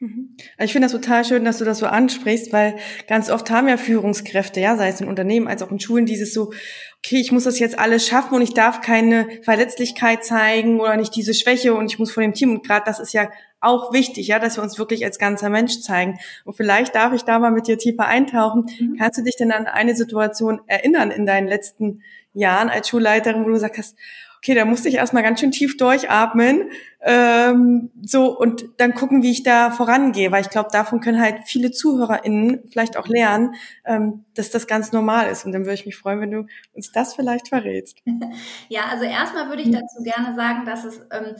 Mhm. 0.00 0.36
Ich 0.58 0.72
finde 0.72 0.86
das 0.86 0.92
total 0.92 1.24
schön, 1.24 1.44
dass 1.44 1.58
du 1.58 1.64
das 1.64 1.78
so 1.78 1.86
ansprichst, 1.86 2.52
weil 2.52 2.76
ganz 3.06 3.30
oft 3.30 3.50
haben 3.50 3.68
ja 3.68 3.76
Führungskräfte, 3.76 4.60
ja, 4.60 4.76
sei 4.76 4.88
es 4.88 5.00
in 5.00 5.08
Unternehmen 5.08 5.46
als 5.46 5.62
auch 5.62 5.70
in 5.70 5.80
Schulen, 5.80 6.06
dieses 6.06 6.34
so, 6.34 6.52
okay, 6.98 7.20
ich 7.20 7.32
muss 7.32 7.44
das 7.44 7.58
jetzt 7.58 7.78
alles 7.78 8.06
schaffen 8.06 8.34
und 8.34 8.42
ich 8.42 8.54
darf 8.54 8.80
keine 8.80 9.28
Verletzlichkeit 9.42 10.24
zeigen 10.24 10.80
oder 10.80 10.96
nicht 10.96 11.14
diese 11.14 11.34
Schwäche 11.34 11.74
und 11.74 11.92
ich 11.92 11.98
muss 11.98 12.12
vor 12.12 12.22
dem 12.22 12.34
Team 12.34 12.52
und 12.52 12.66
gerade 12.66 12.84
das 12.86 12.98
ist 12.98 13.12
ja 13.12 13.30
auch 13.64 13.92
wichtig, 13.92 14.28
ja, 14.28 14.38
dass 14.38 14.56
wir 14.56 14.62
uns 14.62 14.78
wirklich 14.78 15.04
als 15.04 15.18
ganzer 15.18 15.50
Mensch 15.50 15.80
zeigen. 15.80 16.18
Und 16.44 16.54
vielleicht 16.54 16.94
darf 16.94 17.12
ich 17.12 17.22
da 17.22 17.38
mal 17.38 17.50
mit 17.50 17.66
dir 17.66 17.78
tiefer 17.78 18.06
eintauchen. 18.06 18.66
Mhm. 18.78 18.96
Kannst 18.98 19.18
du 19.18 19.22
dich 19.22 19.36
denn 19.36 19.52
an 19.52 19.66
eine 19.66 19.94
Situation 19.94 20.60
erinnern 20.66 21.10
in 21.10 21.26
deinen 21.26 21.48
letzten 21.48 22.02
Jahren 22.32 22.68
als 22.68 22.88
Schulleiterin, 22.88 23.42
wo 23.42 23.48
du 23.48 23.54
gesagt 23.54 23.78
hast, 23.78 23.96
okay, 24.44 24.54
da 24.54 24.66
musste 24.66 24.90
ich 24.90 24.96
erstmal 24.96 25.22
ganz 25.22 25.40
schön 25.40 25.52
tief 25.52 25.78
durchatmen, 25.78 26.68
ähm, 27.00 27.90
so 28.02 28.38
und 28.38 28.66
dann 28.76 28.92
gucken, 28.92 29.22
wie 29.22 29.30
ich 29.30 29.42
da 29.42 29.70
vorangehe, 29.70 30.30
weil 30.32 30.42
ich 30.42 30.50
glaube, 30.50 30.68
davon 30.70 31.00
können 31.00 31.18
halt 31.18 31.36
viele 31.46 31.70
ZuhörerInnen 31.70 32.60
vielleicht 32.70 32.98
auch 32.98 33.08
lernen, 33.08 33.54
ähm, 33.86 34.26
dass 34.34 34.50
das 34.50 34.66
ganz 34.66 34.92
normal 34.92 35.30
ist. 35.30 35.46
Und 35.46 35.52
dann 35.52 35.62
würde 35.62 35.74
ich 35.74 35.86
mich 35.86 35.96
freuen, 35.96 36.20
wenn 36.20 36.30
du 36.30 36.46
uns 36.74 36.92
das 36.92 37.14
vielleicht 37.14 37.48
verrätst. 37.48 37.98
Ja, 38.68 38.82
also 38.90 39.04
erstmal 39.04 39.48
würde 39.48 39.62
ich 39.62 39.70
dazu 39.70 40.02
gerne 40.02 40.34
sagen, 40.34 40.64
dass 40.64 40.84
es 40.84 40.98
ähm, 41.10 41.36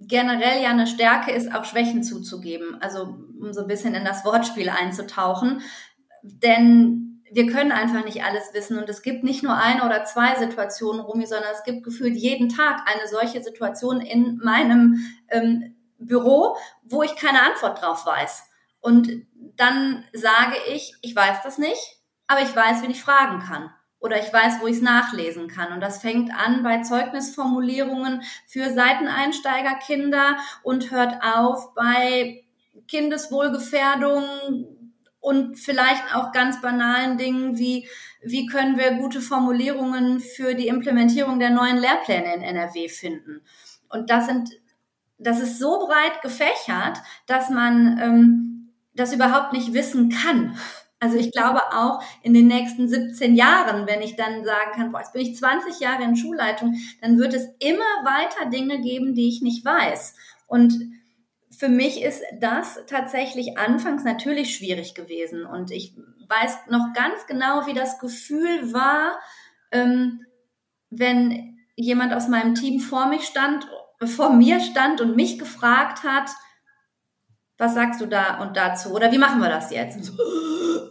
generell 0.00 0.62
ja 0.62 0.70
eine 0.70 0.86
Stärke 0.86 1.32
ist, 1.32 1.54
auch 1.54 1.64
Schwächen 1.64 2.02
zuzugeben. 2.02 2.80
Also 2.80 3.02
um 3.40 3.52
so 3.52 3.62
ein 3.62 3.66
bisschen 3.66 3.94
in 3.94 4.04
das 4.04 4.24
Wortspiel 4.24 4.68
einzutauchen. 4.68 5.62
Denn 6.22 7.08
wir 7.30 7.50
können 7.50 7.72
einfach 7.72 8.04
nicht 8.04 8.24
alles 8.24 8.54
wissen 8.54 8.78
und 8.78 8.88
es 8.88 9.02
gibt 9.02 9.22
nicht 9.22 9.42
nur 9.42 9.56
eine 9.56 9.84
oder 9.84 10.04
zwei 10.04 10.34
Situationen, 10.36 11.00
Rumi, 11.00 11.26
sondern 11.26 11.50
es 11.52 11.62
gibt 11.62 11.84
gefühlt 11.84 12.16
jeden 12.16 12.48
Tag 12.48 12.80
eine 12.86 13.06
solche 13.06 13.42
Situation 13.42 14.00
in 14.00 14.38
meinem 14.42 14.98
ähm, 15.28 15.74
Büro, 15.98 16.56
wo 16.84 17.02
ich 17.02 17.16
keine 17.16 17.42
Antwort 17.42 17.82
drauf 17.82 18.06
weiß. 18.06 18.44
Und 18.80 19.26
dann 19.56 20.04
sage 20.12 20.56
ich, 20.72 20.94
ich 21.02 21.14
weiß 21.14 21.42
das 21.42 21.58
nicht, 21.58 21.98
aber 22.26 22.42
ich 22.42 22.54
weiß, 22.54 22.82
wen 22.82 22.90
ich 22.90 23.02
fragen 23.02 23.40
kann. 23.40 23.70
Oder 24.00 24.18
ich 24.20 24.32
weiß, 24.32 24.60
wo 24.60 24.66
ich 24.66 24.76
es 24.76 24.82
nachlesen 24.82 25.48
kann. 25.48 25.72
Und 25.72 25.80
das 25.80 26.00
fängt 26.00 26.32
an 26.32 26.62
bei 26.62 26.82
Zeugnisformulierungen 26.82 28.22
für 28.46 28.72
Seiteneinsteigerkinder 28.72 30.36
und 30.62 30.90
hört 30.90 31.22
auf 31.22 31.74
bei 31.74 32.44
Kindeswohlgefährdung, 32.86 34.24
und 35.20 35.58
vielleicht 35.58 36.14
auch 36.14 36.32
ganz 36.32 36.60
banalen 36.60 37.18
Dingen 37.18 37.58
wie, 37.58 37.88
wie 38.22 38.46
können 38.46 38.78
wir 38.78 38.92
gute 38.94 39.20
Formulierungen 39.20 40.20
für 40.20 40.54
die 40.54 40.68
Implementierung 40.68 41.38
der 41.38 41.50
neuen 41.50 41.78
Lehrpläne 41.78 42.34
in 42.34 42.42
NRW 42.42 42.88
finden. 42.88 43.42
Und 43.88 44.10
das 44.10 44.26
sind, 44.26 44.50
das 45.18 45.40
ist 45.40 45.58
so 45.58 45.86
breit 45.86 46.22
gefächert, 46.22 46.98
dass 47.26 47.50
man 47.50 47.98
ähm, 48.00 48.72
das 48.94 49.12
überhaupt 49.12 49.52
nicht 49.52 49.74
wissen 49.74 50.10
kann. 50.10 50.56
Also 51.00 51.16
ich 51.16 51.30
glaube 51.30 51.60
auch 51.72 52.02
in 52.22 52.34
den 52.34 52.48
nächsten 52.48 52.88
17 52.88 53.36
Jahren, 53.36 53.86
wenn 53.86 54.02
ich 54.02 54.16
dann 54.16 54.44
sagen 54.44 54.72
kann, 54.74 54.92
boah, 54.92 55.00
jetzt 55.00 55.12
bin 55.12 55.22
ich 55.22 55.36
20 55.36 55.78
Jahre 55.80 56.02
in 56.02 56.16
Schulleitung, 56.16 56.74
dann 57.00 57.18
wird 57.18 57.34
es 57.34 57.48
immer 57.60 57.84
weiter 58.04 58.50
Dinge 58.50 58.80
geben, 58.80 59.14
die 59.14 59.28
ich 59.28 59.40
nicht 59.40 59.64
weiß. 59.64 60.14
Und 60.46 60.74
für 61.56 61.68
mich 61.68 62.02
ist 62.02 62.22
das 62.40 62.80
tatsächlich 62.86 63.58
anfangs 63.58 64.04
natürlich 64.04 64.54
schwierig 64.56 64.94
gewesen. 64.94 65.44
Und 65.44 65.70
ich 65.70 65.94
weiß 66.28 66.66
noch 66.68 66.92
ganz 66.94 67.26
genau, 67.26 67.66
wie 67.66 67.74
das 67.74 67.98
Gefühl 67.98 68.72
war, 68.72 69.18
ähm, 69.72 70.24
wenn 70.90 71.58
jemand 71.76 72.12
aus 72.12 72.28
meinem 72.28 72.54
Team 72.54 72.80
vor 72.80 73.06
mich 73.06 73.24
stand, 73.24 73.66
vor 74.04 74.32
mir 74.32 74.60
stand 74.60 75.00
und 75.00 75.16
mich 75.16 75.38
gefragt 75.38 76.02
hat, 76.02 76.30
was 77.58 77.74
sagst 77.74 78.00
du 78.00 78.06
da 78.06 78.40
und 78.40 78.56
dazu? 78.56 78.90
Oder 78.90 79.10
wie 79.10 79.18
machen 79.18 79.40
wir 79.40 79.48
das 79.48 79.72
jetzt? 79.72 80.04
So, 80.04 80.12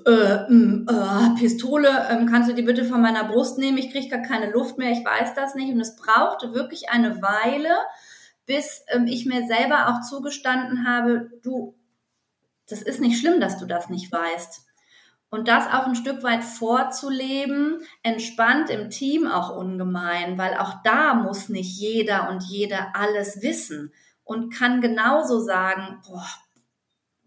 äh, 0.05 0.51
mh, 0.51 0.91
äh, 0.91 1.39
Pistole, 1.39 1.87
äh, 1.87 2.25
kannst 2.25 2.49
du 2.49 2.53
die 2.53 2.61
bitte 2.61 2.83
von 2.83 3.01
meiner 3.01 3.23
Brust 3.23 3.57
nehmen? 3.57 3.77
Ich 3.77 3.91
kriege 3.91 4.09
gar 4.09 4.21
keine 4.21 4.51
Luft 4.51 4.77
mehr, 4.77 4.91
ich 4.91 5.03
weiß 5.03 5.33
das 5.33 5.55
nicht. 5.55 5.73
Und 5.73 5.79
es 5.79 5.95
brauchte 5.95 6.53
wirklich 6.53 6.89
eine 6.89 7.21
Weile, 7.21 7.69
bis 8.45 8.83
ähm, 8.89 9.07
ich 9.07 9.25
mir 9.25 9.47
selber 9.47 9.87
auch 9.87 10.01
zugestanden 10.07 10.85
habe, 10.85 11.31
du, 11.41 11.73
das 12.69 12.81
ist 12.81 12.99
nicht 12.99 13.17
schlimm, 13.17 13.39
dass 13.39 13.57
du 13.57 13.65
das 13.65 13.89
nicht 13.89 14.11
weißt. 14.11 14.65
Und 15.29 15.47
das 15.47 15.67
auch 15.67 15.87
ein 15.87 15.95
Stück 15.95 16.21
weit 16.23 16.43
vorzuleben, 16.43 17.79
entspannt 18.03 18.69
im 18.69 18.89
Team 18.89 19.27
auch 19.27 19.55
ungemein, 19.55 20.37
weil 20.37 20.55
auch 20.55 20.75
da 20.83 21.13
muss 21.13 21.47
nicht 21.47 21.79
jeder 21.79 22.29
und 22.29 22.43
jede 22.43 22.93
alles 22.93 23.41
wissen 23.41 23.93
und 24.23 24.53
kann 24.53 24.81
genauso 24.81 25.39
sagen, 25.39 26.01
boah, 26.05 26.27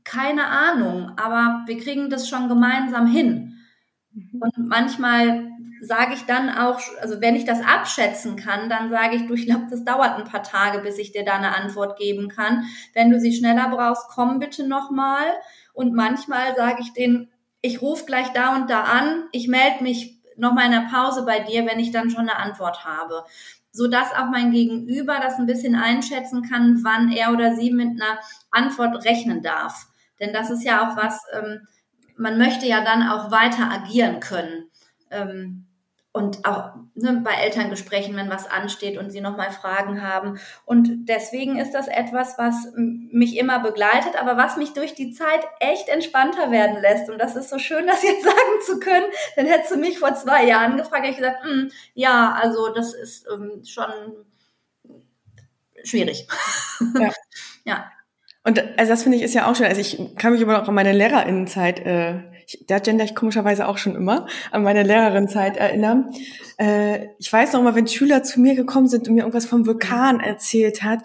keine 0.05 0.47
Ahnung, 0.47 1.13
aber 1.17 1.63
wir 1.67 1.79
kriegen 1.79 2.11
das 2.11 2.29
schon 2.29 2.49
gemeinsam 2.49 3.07
hin. 3.07 3.59
Mhm. 4.13 4.41
Und 4.41 4.69
manchmal 4.69 5.49
sage 5.81 6.15
ich 6.15 6.27
dann 6.27 6.51
auch, 6.51 6.79
also 7.01 7.21
wenn 7.21 7.37
ich 7.37 7.45
das 7.45 7.61
abschätzen 7.65 8.37
kann, 8.37 8.69
dann 8.69 8.91
sage 8.91 9.17
ich, 9.17 9.27
du, 9.27 9.35
ich 9.35 9.47
glaube, 9.47 9.67
das 9.71 9.85
dauert 9.85 10.19
ein 10.19 10.25
paar 10.25 10.43
Tage, 10.43 10.81
bis 10.81 10.99
ich 10.99 11.13
dir 11.13 11.25
da 11.25 11.35
eine 11.35 11.55
Antwort 11.57 11.99
geben 11.99 12.29
kann. 12.29 12.65
Wenn 12.93 13.11
du 13.11 13.19
sie 13.19 13.35
schneller 13.35 13.69
brauchst, 13.71 14.09
komm 14.09 14.39
bitte 14.39 14.67
nochmal. 14.67 15.27
Und 15.73 15.95
manchmal 15.95 16.55
sage 16.55 16.83
ich 16.83 16.93
denen, 16.93 17.31
ich 17.63 17.81
rufe 17.83 18.05
gleich 18.05 18.29
da 18.33 18.57
und 18.57 18.69
da 18.71 18.85
an, 18.85 19.25
ich 19.33 19.49
melde 19.49 19.83
mich 19.83 20.21
nochmal 20.37 20.67
in 20.67 20.73
der 20.73 20.89
Pause 20.91 21.25
bei 21.25 21.41
dir, 21.41 21.67
wenn 21.67 21.79
ich 21.79 21.91
dann 21.91 22.11
schon 22.11 22.29
eine 22.29 22.37
Antwort 22.37 22.85
habe. 22.85 23.25
So 23.73 23.87
dass 23.87 24.13
auch 24.13 24.31
mein 24.31 24.51
Gegenüber 24.51 25.19
das 25.23 25.37
ein 25.37 25.47
bisschen 25.47 25.77
einschätzen 25.77 26.43
kann, 26.43 26.81
wann 26.83 27.13
er 27.13 27.33
oder 27.33 27.55
sie 27.55 27.71
mit 27.71 28.01
einer 28.01 28.19
Antwort 28.51 29.05
rechnen 29.05 29.43
darf. 29.43 29.87
Denn 30.21 30.33
das 30.33 30.51
ist 30.51 30.65
ja 30.65 30.89
auch 30.89 30.97
was, 30.97 31.21
ähm, 31.33 31.67
man 32.17 32.39
möchte 32.39 32.67
ja 32.67 32.85
dann 32.85 33.09
auch 33.09 33.31
weiter 33.31 33.71
agieren 33.71 34.21
können. 34.21 34.71
Ähm, 35.11 35.67
und 36.13 36.45
auch 36.45 36.73
ne, 36.95 37.21
bei 37.25 37.31
Elterngesprächen, 37.31 38.17
wenn 38.17 38.31
was 38.31 38.51
ansteht 38.51 38.99
und 38.99 39.11
sie 39.11 39.21
nochmal 39.21 39.53
Fragen 39.53 40.03
haben. 40.03 40.41
Und 40.65 41.09
deswegen 41.09 41.57
ist 41.57 41.73
das 41.73 41.87
etwas, 41.87 42.37
was 42.37 42.73
mich 42.75 43.37
immer 43.37 43.61
begleitet, 43.61 44.21
aber 44.21 44.37
was 44.37 44.57
mich 44.57 44.73
durch 44.73 44.95
die 44.95 45.13
Zeit 45.13 45.41
echt 45.61 45.89
entspannter 45.89 46.51
werden 46.51 46.81
lässt. 46.83 47.09
Und 47.11 47.19
das 47.19 47.37
ist 47.37 47.49
so 47.49 47.59
schön, 47.59 47.87
das 47.87 48.03
jetzt 48.03 48.25
sagen 48.25 48.61
zu 48.67 48.81
können. 48.81 49.07
Dann 49.37 49.47
hättest 49.47 49.71
du 49.71 49.77
mich 49.77 50.01
vor 50.01 50.15
zwei 50.15 50.45
Jahren 50.47 50.77
gefragt, 50.77 51.07
ich 51.09 51.17
gesagt, 51.17 51.45
hm, 51.45 51.71
ja, 51.95 52.33
also 52.33 52.75
das 52.75 52.93
ist 52.93 53.27
ähm, 53.33 53.63
schon 53.65 53.91
schwierig. 55.85 56.27
Ja. 56.99 57.11
ja. 57.65 57.93
Und 58.45 58.63
also 58.79 58.91
das 58.91 59.03
finde 59.03 59.19
ich 59.19 59.25
ist 59.25 59.35
ja 59.35 59.51
auch 59.51 59.55
schön. 59.55 59.67
Also 59.67 59.81
ich 59.81 60.01
kann 60.17 60.33
mich 60.33 60.43
aber 60.43 60.63
auch 60.63 60.69
an 60.69 60.75
meine 60.75 60.93
Lehrerinnenzeit 60.93 61.81
äh, 61.85 62.21
ich, 62.51 62.67
da 62.67 62.79
gender 62.79 63.05
ich 63.05 63.15
komischerweise 63.15 63.69
auch 63.69 63.79
schon 63.79 63.95
immer, 63.95 64.27
an 64.51 64.63
meine 64.63 64.83
Lehrerinnenzeit 64.83 65.57
erinnern. 65.57 66.11
Äh, 66.59 67.09
ich 67.19 67.33
weiß 67.33 67.53
noch 67.53 67.63
mal, 67.63 67.75
wenn 67.75 67.87
Schüler 67.87 68.23
zu 68.23 68.41
mir 68.41 68.55
gekommen 68.55 68.89
sind 68.89 69.09
und 69.09 69.15
mir 69.15 69.21
irgendwas 69.21 69.47
vom 69.47 69.67
Vulkan 69.67 70.21
erzählt 70.21 70.83
hat 70.83 71.01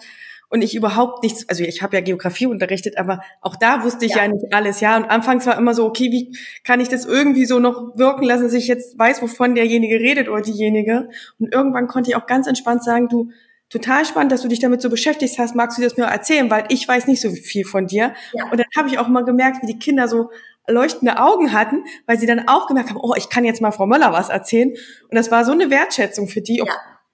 und 0.48 0.62
ich 0.62 0.74
überhaupt 0.74 1.22
nichts, 1.22 1.48
also 1.48 1.64
ich 1.64 1.82
habe 1.82 1.96
ja 1.96 2.02
Geografie 2.02 2.46
unterrichtet, 2.46 2.98
aber 2.98 3.20
auch 3.40 3.56
da 3.56 3.82
wusste 3.84 4.06
ich 4.06 4.14
ja. 4.14 4.24
ja. 4.24 4.28
nicht 4.28 4.52
alles, 4.52 4.80
ja. 4.80 4.96
Und 4.96 5.04
anfangs 5.04 5.46
war 5.46 5.58
immer 5.58 5.74
so, 5.74 5.86
okay, 5.86 6.10
wie 6.10 6.36
kann 6.64 6.80
ich 6.80 6.88
das 6.88 7.04
irgendwie 7.04 7.46
so 7.46 7.58
noch 7.58 7.96
wirken 7.96 8.24
lassen, 8.24 8.44
dass 8.44 8.52
ich 8.52 8.68
jetzt 8.68 8.98
weiß, 8.98 9.22
wovon 9.22 9.54
derjenige 9.54 9.96
redet 9.96 10.28
oder 10.28 10.42
diejenige. 10.42 11.08
Und 11.38 11.52
irgendwann 11.52 11.88
konnte 11.88 12.10
ich 12.10 12.16
auch 12.16 12.26
ganz 12.26 12.46
entspannt 12.46 12.84
sagen, 12.84 13.08
du, 13.08 13.30
total 13.68 14.04
spannend, 14.04 14.32
dass 14.32 14.42
du 14.42 14.48
dich 14.48 14.60
damit 14.60 14.80
so 14.80 14.90
beschäftigt 14.90 15.38
hast. 15.38 15.54
Magst 15.54 15.78
du 15.78 15.82
das 15.82 15.96
mir 15.96 16.04
erzählen? 16.04 16.50
Weil 16.50 16.66
ich 16.68 16.86
weiß 16.86 17.06
nicht 17.06 17.20
so 17.20 17.30
viel 17.30 17.64
von 17.64 17.86
dir. 17.86 18.14
Ja. 18.32 18.44
Und 18.50 18.58
dann 18.58 18.66
habe 18.76 18.88
ich 18.88 18.98
auch 18.98 19.08
mal 19.08 19.24
gemerkt, 19.24 19.62
wie 19.62 19.66
die 19.66 19.78
Kinder 19.78 20.08
so 20.08 20.30
leuchtende 20.68 21.18
Augen 21.18 21.52
hatten, 21.52 21.84
weil 22.06 22.18
sie 22.18 22.26
dann 22.26 22.48
auch 22.48 22.66
gemerkt 22.66 22.90
haben, 22.90 23.00
oh, 23.00 23.14
ich 23.16 23.28
kann 23.28 23.44
jetzt 23.44 23.60
mal 23.60 23.70
Frau 23.70 23.86
Möller 23.86 24.12
was 24.12 24.28
erzählen. 24.28 24.70
Und 24.70 25.14
das 25.14 25.30
war 25.30 25.44
so 25.44 25.52
eine 25.52 25.70
Wertschätzung 25.70 26.28
für 26.28 26.40
die. 26.40 26.58
Ja. 26.58 26.64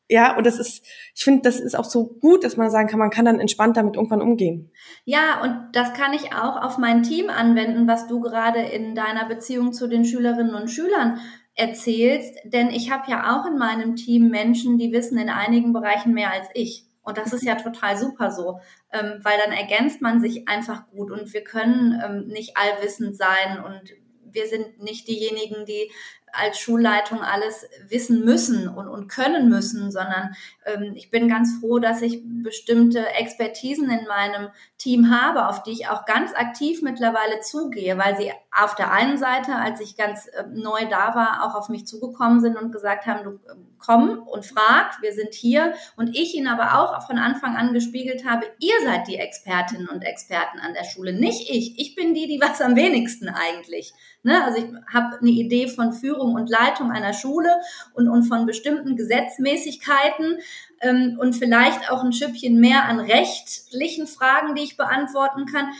Ja, 0.08 0.36
und 0.36 0.44
das 0.44 0.58
ist, 0.58 0.84
ich 1.14 1.24
finde, 1.24 1.40
das 1.40 1.58
ist 1.58 1.74
auch 1.74 1.86
so 1.86 2.04
gut, 2.04 2.44
dass 2.44 2.58
man 2.58 2.70
sagen 2.70 2.86
kann, 2.86 2.98
man 2.98 3.08
kann 3.08 3.24
dann 3.24 3.40
entspannt 3.40 3.78
damit 3.78 3.96
irgendwann 3.96 4.20
umgehen. 4.20 4.70
Ja, 5.06 5.40
und 5.42 5.70
das 5.72 5.94
kann 5.94 6.12
ich 6.12 6.34
auch 6.34 6.60
auf 6.62 6.76
mein 6.76 7.02
Team 7.02 7.30
anwenden, 7.30 7.88
was 7.88 8.08
du 8.08 8.20
gerade 8.20 8.60
in 8.60 8.94
deiner 8.94 9.24
Beziehung 9.26 9.72
zu 9.72 9.86
den 9.86 10.04
Schülerinnen 10.04 10.54
und 10.54 10.68
Schülern 10.68 11.18
erzählst. 11.54 12.34
Denn 12.44 12.70
ich 12.70 12.90
habe 12.90 13.10
ja 13.10 13.36
auch 13.36 13.46
in 13.46 13.58
meinem 13.58 13.96
Team 13.96 14.28
Menschen, 14.28 14.78
die 14.78 14.92
wissen 14.92 15.18
in 15.18 15.28
einigen 15.28 15.72
Bereichen 15.72 16.12
mehr 16.12 16.32
als 16.32 16.48
ich. 16.54 16.86
Und 17.02 17.18
das 17.18 17.32
ist 17.32 17.44
ja 17.44 17.56
total 17.56 17.96
super 17.96 18.30
so, 18.30 18.60
ähm, 18.92 19.18
weil 19.22 19.38
dann 19.44 19.52
ergänzt 19.52 20.00
man 20.00 20.20
sich 20.20 20.48
einfach 20.48 20.88
gut 20.90 21.10
und 21.10 21.32
wir 21.32 21.42
können 21.42 22.00
ähm, 22.04 22.28
nicht 22.28 22.56
allwissend 22.56 23.16
sein 23.16 23.62
und 23.64 23.92
wir 24.24 24.46
sind 24.46 24.80
nicht 24.82 25.08
diejenigen, 25.08 25.66
die 25.66 25.90
als 26.32 26.58
Schulleitung 26.58 27.20
alles 27.20 27.66
wissen 27.88 28.24
müssen 28.24 28.68
und, 28.68 28.88
und 28.88 29.08
können 29.08 29.48
müssen, 29.48 29.90
sondern 29.90 30.34
ähm, 30.64 30.92
ich 30.94 31.10
bin 31.10 31.28
ganz 31.28 31.58
froh, 31.60 31.78
dass 31.78 32.02
ich 32.02 32.22
bestimmte 32.24 33.06
Expertisen 33.14 33.90
in 33.90 34.06
meinem 34.06 34.48
Team 34.78 35.10
habe, 35.10 35.48
auf 35.48 35.62
die 35.62 35.72
ich 35.72 35.88
auch 35.88 36.04
ganz 36.06 36.34
aktiv 36.34 36.82
mittlerweile 36.82 37.40
zugehe, 37.40 37.98
weil 37.98 38.16
sie 38.16 38.32
auf 38.50 38.74
der 38.74 38.92
einen 38.92 39.18
Seite, 39.18 39.54
als 39.56 39.80
ich 39.80 39.96
ganz 39.96 40.26
äh, 40.26 40.44
neu 40.52 40.86
da 40.88 41.14
war, 41.14 41.44
auch 41.44 41.54
auf 41.54 41.68
mich 41.68 41.86
zugekommen 41.86 42.40
sind 42.40 42.56
und 42.56 42.72
gesagt 42.72 43.06
haben, 43.06 43.24
du 43.24 43.30
äh, 43.30 43.54
komm 43.78 44.18
und 44.26 44.46
frag, 44.46 45.00
wir 45.02 45.12
sind 45.12 45.34
hier 45.34 45.74
und 45.96 46.16
ich 46.16 46.34
ihnen 46.34 46.46
aber 46.46 46.78
auch 46.78 47.06
von 47.06 47.18
Anfang 47.18 47.56
an 47.56 47.72
gespiegelt 47.72 48.24
habe, 48.24 48.46
ihr 48.58 48.74
seid 48.84 49.08
die 49.08 49.16
Expertinnen 49.16 49.88
und 49.88 50.02
Experten 50.02 50.58
an 50.60 50.74
der 50.74 50.84
Schule, 50.84 51.12
nicht 51.12 51.50
ich. 51.50 51.78
Ich 51.78 51.94
bin 51.94 52.14
die, 52.14 52.26
die 52.26 52.40
was 52.40 52.60
am 52.60 52.76
wenigsten 52.76 53.28
eigentlich. 53.28 53.92
Ne? 54.22 54.44
Also 54.44 54.58
ich 54.58 54.72
habe 54.92 55.18
eine 55.20 55.30
Idee 55.30 55.68
von 55.68 55.92
Führung 55.92 56.34
und 56.34 56.48
Leitung 56.48 56.90
einer 56.90 57.12
Schule 57.12 57.50
und, 57.94 58.08
und 58.08 58.24
von 58.24 58.46
bestimmten 58.46 58.96
Gesetzmäßigkeiten 58.96 60.38
ähm, 60.80 61.16
und 61.20 61.34
vielleicht 61.34 61.90
auch 61.90 62.04
ein 62.04 62.12
Schüppchen 62.12 62.60
mehr 62.60 62.84
an 62.84 63.00
rechtlichen 63.00 64.06
Fragen, 64.06 64.54
die 64.54 64.62
ich 64.62 64.76
beantworten 64.76 65.46
kann. 65.46 65.72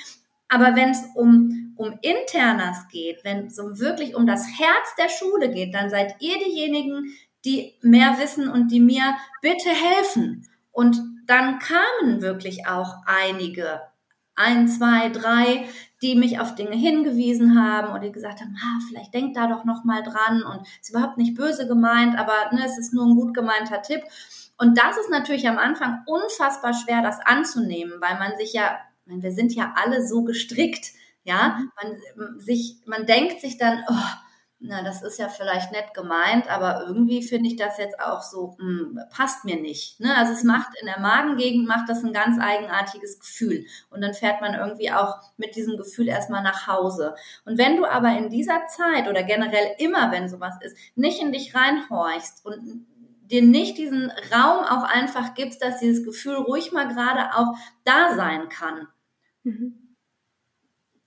Aber 0.49 0.77
wenn 0.77 0.91
es 0.91 1.03
um, 1.15 1.75
um 1.77 1.99
Internas 2.03 2.89
geht, 2.89 3.25
wenn 3.25 3.47
es 3.47 3.59
um 3.59 3.79
wirklich 3.79 4.15
um 4.15 4.27
das 4.27 4.47
Herz 4.59 4.95
der 4.99 5.09
Schule 5.09 5.51
geht, 5.51 5.75
dann 5.75 5.89
seid 5.89 6.17
ihr 6.21 6.39
diejenigen, 6.39 7.15
die 7.45 7.75
mehr 7.81 8.19
wissen 8.19 8.49
und 8.49 8.69
die 8.69 8.81
mir 8.81 9.17
bitte 9.41 9.71
helfen. 9.71 10.49
Und 10.71 11.01
dann 11.27 11.59
kamen 11.59 12.23
wirklich 12.23 12.67
auch 12.67 12.97
einige, 13.07 13.81
ein, 14.35 14.69
zwei, 14.69 15.09
drei, 15.09 15.69
die 16.03 16.17
mich 16.17 16.41
auf 16.41 16.55
Dinge 16.55 16.77
hingewiesen 16.77 17.59
haben 17.59 17.93
und 17.93 18.03
die 18.03 18.13
gesagt 18.13 18.41
haben, 18.41 18.57
ah, 18.61 18.81
vielleicht 18.89 19.15
denkt 19.15 19.37
da 19.37 19.47
doch 19.47 19.65
noch 19.65 19.85
mal 19.85 20.03
dran 20.03 20.43
und 20.43 20.67
ist 20.81 20.91
überhaupt 20.91 21.17
nicht 21.17 21.37
böse 21.37 21.69
gemeint, 21.69 22.19
aber 22.19 22.35
ne, 22.53 22.65
es 22.67 22.77
ist 22.77 22.93
nur 22.93 23.07
ein 23.07 23.15
gut 23.15 23.35
gemeinter 23.35 23.83
Tipp. 23.83 24.03
Und 24.59 24.77
das 24.79 24.99
ist 24.99 25.11
natürlich 25.11 25.49
am 25.49 25.59
Anfang 25.59 26.03
unfassbar 26.07 26.75
schwer, 26.75 27.03
das 27.03 27.21
anzunehmen, 27.21 28.01
weil 28.01 28.19
man 28.19 28.37
sich 28.37 28.53
ja, 28.53 28.79
wir 29.07 29.33
sind 29.33 29.55
ja 29.55 29.75
alle 29.77 30.07
so 30.07 30.25
gestrickt, 30.25 30.93
ja, 31.25 31.61
man 31.81 32.39
sich, 32.41 32.79
man 32.85 33.07
denkt 33.07 33.41
sich 33.41 33.57
dann, 33.57 33.85
oh, 33.89 33.95
na, 34.65 34.83
das 34.83 35.03
ist 35.03 35.19
ja 35.19 35.29
vielleicht 35.29 35.73
nett 35.73 35.93
gemeint, 35.93 36.49
aber 36.49 36.85
irgendwie 36.87 37.23
finde 37.23 37.49
ich 37.49 37.57
das 37.57 37.79
jetzt 37.79 37.99
auch 38.01 38.23
so, 38.23 38.57
mh, 38.59 38.81
hm, 38.81 39.01
passt 39.11 39.45
mir 39.45 39.57
nicht. 39.57 39.99
Ne? 39.99 40.17
Also 40.17 40.33
es 40.33 40.45
macht 40.45 40.69
in 40.81 40.87
der 40.87 41.01
Magengegend, 41.01 41.67
macht 41.67 41.89
das 41.89 42.05
ein 42.05 42.13
ganz 42.13 42.41
eigenartiges 42.41 43.19
Gefühl. 43.19 43.67
Und 43.91 44.03
dann 44.03 44.15
fährt 44.15 44.41
man 44.41 44.55
irgendwie 44.55 44.93
auch 44.93 45.21
mit 45.37 45.57
diesem 45.57 45.77
Gefühl 45.77 46.07
erstmal 46.07 46.45
nach 46.45 46.69
Hause. 46.69 47.17
Und 47.45 47.59
wenn 47.59 47.77
du 47.77 47.85
aber 47.87 48.17
in 48.17 48.31
dieser 48.31 48.67
Zeit 48.69 49.09
oder 49.09 49.25
generell 49.25 49.75
immer, 49.79 50.13
wenn 50.13 50.29
sowas 50.29 50.55
ist, 50.61 50.77
nicht 50.95 51.21
in 51.21 51.33
dich 51.33 51.55
reinhorchst 51.55 52.47
und 52.47 52.87
dir 53.25 53.43
nicht 53.43 53.79
diesen 53.79 54.13
Raum 54.33 54.65
auch 54.65 54.85
einfach 54.85 55.35
gibst, 55.35 55.63
dass 55.63 55.81
dieses 55.81 56.05
Gefühl 56.05 56.37
ruhig 56.37 56.71
mal 56.71 56.87
gerade 56.87 57.35
auch 57.37 57.57
da 57.85 58.15
sein 58.15 58.49
kann. 58.49 58.87
Mhm 59.43 59.82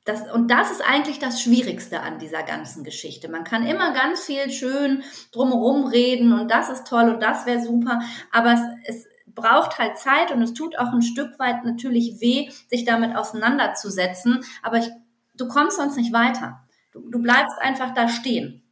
das, 0.05 0.31
und 0.31 0.51
das 0.51 0.69
ist 0.69 0.81
eigentlich 0.81 1.17
das 1.17 1.41
Schwierigste 1.41 2.01
an 2.01 2.19
dieser 2.19 2.43
ganzen 2.43 2.83
Geschichte. 2.83 3.27
Man 3.27 3.43
kann 3.43 3.65
immer 3.65 3.91
ganz 3.91 4.23
viel 4.23 4.51
schön 4.51 5.03
drumherum 5.31 5.85
reden 5.87 6.31
und 6.31 6.51
das 6.51 6.69
ist 6.69 6.87
toll 6.87 7.09
und 7.09 7.21
das 7.23 7.47
wäre 7.47 7.61
super, 7.61 7.99
aber 8.31 8.53
es, 8.53 8.61
es 8.97 9.07
braucht 9.25 9.79
halt 9.79 9.97
Zeit 9.97 10.31
und 10.31 10.41
es 10.43 10.53
tut 10.53 10.77
auch 10.77 10.93
ein 10.93 11.01
Stück 11.01 11.39
weit 11.39 11.65
natürlich 11.65 12.21
weh, 12.21 12.49
sich 12.69 12.85
damit 12.85 13.15
auseinanderzusetzen, 13.15 14.43
aber 14.61 14.77
ich, 14.77 14.89
du 15.35 15.47
kommst 15.47 15.77
sonst 15.77 15.97
nicht 15.97 16.13
weiter. 16.13 16.61
Du, 16.91 17.09
du 17.09 17.19
bleibst 17.19 17.57
einfach 17.59 17.93
da 17.93 18.07
stehen. 18.07 18.64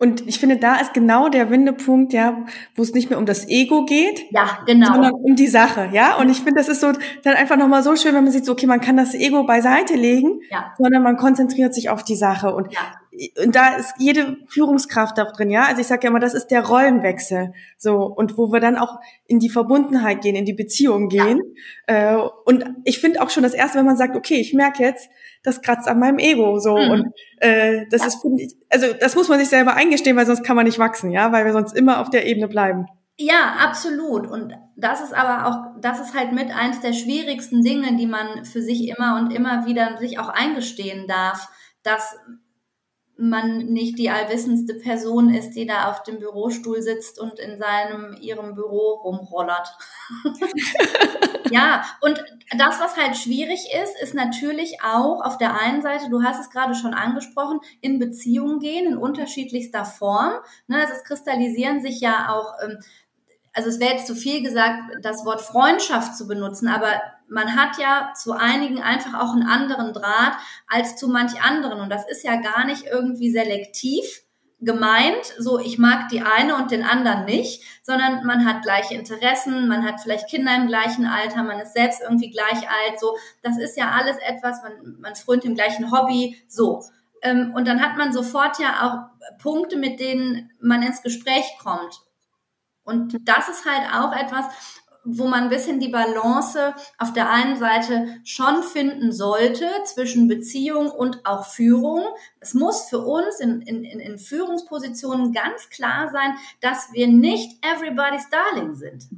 Und 0.00 0.28
ich 0.28 0.38
finde, 0.38 0.58
da 0.58 0.76
ist 0.76 0.94
genau 0.94 1.28
der 1.28 1.50
Wendepunkt, 1.50 2.12
ja, 2.12 2.44
wo 2.76 2.82
es 2.82 2.94
nicht 2.94 3.10
mehr 3.10 3.18
um 3.18 3.26
das 3.26 3.48
Ego 3.48 3.84
geht, 3.84 4.26
ja, 4.30 4.60
genau. 4.64 4.92
sondern 4.92 5.12
um 5.12 5.34
die 5.34 5.48
Sache, 5.48 5.90
ja. 5.92 6.16
Und 6.18 6.30
ich 6.30 6.38
finde, 6.38 6.54
das 6.54 6.68
ist 6.68 6.80
so 6.80 6.92
dann 7.24 7.34
einfach 7.34 7.56
nochmal 7.56 7.82
so 7.82 7.96
schön, 7.96 8.14
wenn 8.14 8.22
man 8.22 8.32
sieht, 8.32 8.44
so, 8.44 8.52
okay, 8.52 8.66
man 8.66 8.80
kann 8.80 8.96
das 8.96 9.14
Ego 9.14 9.44
beiseite 9.44 9.96
legen, 9.96 10.40
ja. 10.50 10.72
sondern 10.78 11.02
man 11.02 11.16
konzentriert 11.16 11.74
sich 11.74 11.90
auf 11.90 12.04
die 12.04 12.14
Sache. 12.14 12.54
Und, 12.54 12.72
ja. 12.72 12.80
Und 13.42 13.54
da 13.54 13.76
ist 13.76 13.94
jede 13.98 14.36
Führungskraft 14.46 15.18
da 15.18 15.24
drin, 15.24 15.50
ja. 15.50 15.64
Also 15.64 15.80
ich 15.80 15.86
sage 15.86 16.04
ja 16.04 16.10
immer, 16.10 16.20
das 16.20 16.34
ist 16.34 16.48
der 16.48 16.66
Rollenwechsel, 16.66 17.52
so 17.76 18.04
und 18.04 18.36
wo 18.38 18.52
wir 18.52 18.60
dann 18.60 18.76
auch 18.76 18.98
in 19.26 19.38
die 19.38 19.50
Verbundenheit 19.50 20.20
gehen, 20.22 20.36
in 20.36 20.44
die 20.44 20.52
Beziehung 20.52 21.08
gehen. 21.08 21.40
Ja. 21.88 22.14
Äh, 22.14 22.28
und 22.44 22.64
ich 22.84 22.98
finde 23.00 23.22
auch 23.22 23.30
schon 23.30 23.42
das 23.42 23.54
erste, 23.54 23.78
wenn 23.78 23.86
man 23.86 23.96
sagt, 23.96 24.16
okay, 24.16 24.40
ich 24.40 24.54
merke 24.54 24.82
jetzt, 24.82 25.08
das 25.42 25.62
kratzt 25.62 25.88
an 25.88 25.98
meinem 25.98 26.18
Ego 26.18 26.58
so 26.58 26.76
mhm. 26.76 26.90
und 26.90 27.12
äh, 27.38 27.86
das 27.90 28.02
ja. 28.02 28.06
ist 28.08 28.26
also 28.70 28.86
das 28.98 29.16
muss 29.16 29.28
man 29.28 29.38
sich 29.38 29.48
selber 29.48 29.74
eingestehen, 29.74 30.16
weil 30.16 30.26
sonst 30.26 30.44
kann 30.44 30.56
man 30.56 30.66
nicht 30.66 30.78
wachsen, 30.78 31.10
ja, 31.10 31.32
weil 31.32 31.44
wir 31.44 31.52
sonst 31.52 31.76
immer 31.76 32.00
auf 32.00 32.10
der 32.10 32.26
Ebene 32.26 32.48
bleiben. 32.48 32.86
Ja, 33.20 33.56
absolut. 33.58 34.28
Und 34.28 34.54
das 34.76 35.00
ist 35.00 35.12
aber 35.12 35.46
auch, 35.46 35.80
das 35.80 36.00
ist 36.00 36.14
halt 36.14 36.32
mit 36.32 36.54
eins 36.54 36.80
der 36.80 36.92
schwierigsten 36.92 37.62
Dinge, 37.62 37.96
die 37.96 38.06
man 38.06 38.44
für 38.44 38.62
sich 38.62 38.88
immer 38.88 39.16
und 39.16 39.32
immer 39.32 39.66
wieder 39.66 39.96
sich 39.98 40.20
auch 40.20 40.28
eingestehen 40.28 41.08
darf, 41.08 41.48
dass 41.82 42.16
man 43.20 43.66
nicht 43.66 43.98
die 43.98 44.10
allwissendste 44.10 44.74
Person 44.74 45.34
ist, 45.34 45.50
die 45.50 45.66
da 45.66 45.90
auf 45.90 46.04
dem 46.04 46.20
Bürostuhl 46.20 46.80
sitzt 46.82 47.20
und 47.20 47.40
in 47.40 47.58
seinem, 47.58 48.16
ihrem 48.20 48.54
Büro 48.54 48.94
rumrollert. 49.02 49.76
ja, 51.50 51.84
und 52.00 52.24
das, 52.56 52.78
was 52.78 52.96
halt 52.96 53.16
schwierig 53.16 53.66
ist, 53.82 54.00
ist 54.00 54.14
natürlich 54.14 54.78
auch 54.84 55.20
auf 55.24 55.36
der 55.36 55.60
einen 55.60 55.82
Seite, 55.82 56.10
du 56.10 56.22
hast 56.22 56.40
es 56.40 56.50
gerade 56.50 56.76
schon 56.76 56.94
angesprochen, 56.94 57.58
in 57.80 57.98
Beziehungen 57.98 58.60
gehen, 58.60 58.86
in 58.86 58.96
unterschiedlichster 58.96 59.84
Form. 59.84 60.34
Ne, 60.68 60.78
also 60.78 60.92
es 60.92 61.02
kristallisieren 61.02 61.80
sich 61.82 62.00
ja 62.00 62.32
auch 62.32 62.54
ähm, 62.62 62.78
also 63.52 63.70
es 63.70 63.80
wäre 63.80 63.94
jetzt 63.94 64.06
zu 64.06 64.14
viel 64.14 64.40
gesagt, 64.44 64.78
das 65.02 65.24
Wort 65.24 65.40
Freundschaft 65.40 66.16
zu 66.16 66.28
benutzen, 66.28 66.68
aber 66.68 66.92
man 67.28 67.56
hat 67.56 67.78
ja 67.78 68.12
zu 68.14 68.32
einigen 68.32 68.82
einfach 68.82 69.14
auch 69.14 69.32
einen 69.32 69.46
anderen 69.46 69.92
Draht 69.92 70.36
als 70.66 70.96
zu 70.96 71.08
manch 71.08 71.42
anderen. 71.42 71.80
Und 71.80 71.90
das 71.90 72.08
ist 72.08 72.24
ja 72.24 72.36
gar 72.36 72.64
nicht 72.64 72.84
irgendwie 72.86 73.30
selektiv 73.30 74.22
gemeint, 74.60 75.24
so 75.38 75.60
ich 75.60 75.78
mag 75.78 76.08
die 76.08 76.22
eine 76.22 76.56
und 76.56 76.72
den 76.72 76.82
anderen 76.82 77.24
nicht, 77.24 77.62
sondern 77.82 78.26
man 78.26 78.44
hat 78.44 78.62
gleiche 78.62 78.94
Interessen, 78.94 79.68
man 79.68 79.84
hat 79.84 80.00
vielleicht 80.00 80.28
Kinder 80.28 80.54
im 80.56 80.66
gleichen 80.66 81.06
Alter, 81.06 81.44
man 81.44 81.60
ist 81.60 81.74
selbst 81.74 82.00
irgendwie 82.02 82.30
gleich 82.30 82.68
alt, 82.68 82.98
so. 82.98 83.16
Das 83.42 83.56
ist 83.56 83.76
ja 83.76 83.90
alles 83.90 84.16
etwas, 84.18 84.60
man, 84.62 84.96
man 85.00 85.14
frönt 85.14 85.44
im 85.44 85.54
gleichen 85.54 85.92
Hobby, 85.92 86.42
so. 86.48 86.82
Ähm, 87.22 87.52
und 87.54 87.68
dann 87.68 87.80
hat 87.80 87.96
man 87.96 88.12
sofort 88.12 88.58
ja 88.58 88.82
auch 88.82 89.38
Punkte, 89.40 89.76
mit 89.76 90.00
denen 90.00 90.50
man 90.60 90.82
ins 90.82 91.02
Gespräch 91.02 91.44
kommt. 91.62 92.00
Und 92.82 93.16
das 93.28 93.48
ist 93.48 93.64
halt 93.64 93.94
auch 93.94 94.12
etwas, 94.12 94.46
wo 95.04 95.26
man 95.26 95.44
ein 95.44 95.48
bisschen 95.48 95.80
die 95.80 95.88
Balance 95.88 96.74
auf 96.98 97.12
der 97.12 97.30
einen 97.30 97.56
Seite 97.56 98.08
schon 98.24 98.62
finden 98.62 99.12
sollte 99.12 99.66
zwischen 99.84 100.28
Beziehung 100.28 100.90
und 100.90 101.24
auch 101.24 101.46
Führung. 101.46 102.04
Es 102.40 102.54
muss 102.54 102.88
für 102.88 103.00
uns 103.00 103.40
in, 103.40 103.62
in, 103.62 103.84
in 103.84 104.18
Führungspositionen 104.18 105.32
ganz 105.32 105.68
klar 105.70 106.10
sein, 106.10 106.34
dass 106.60 106.92
wir 106.92 107.08
nicht 107.08 107.64
everybody's 107.64 108.28
darling 108.30 108.74
sind. 108.74 109.08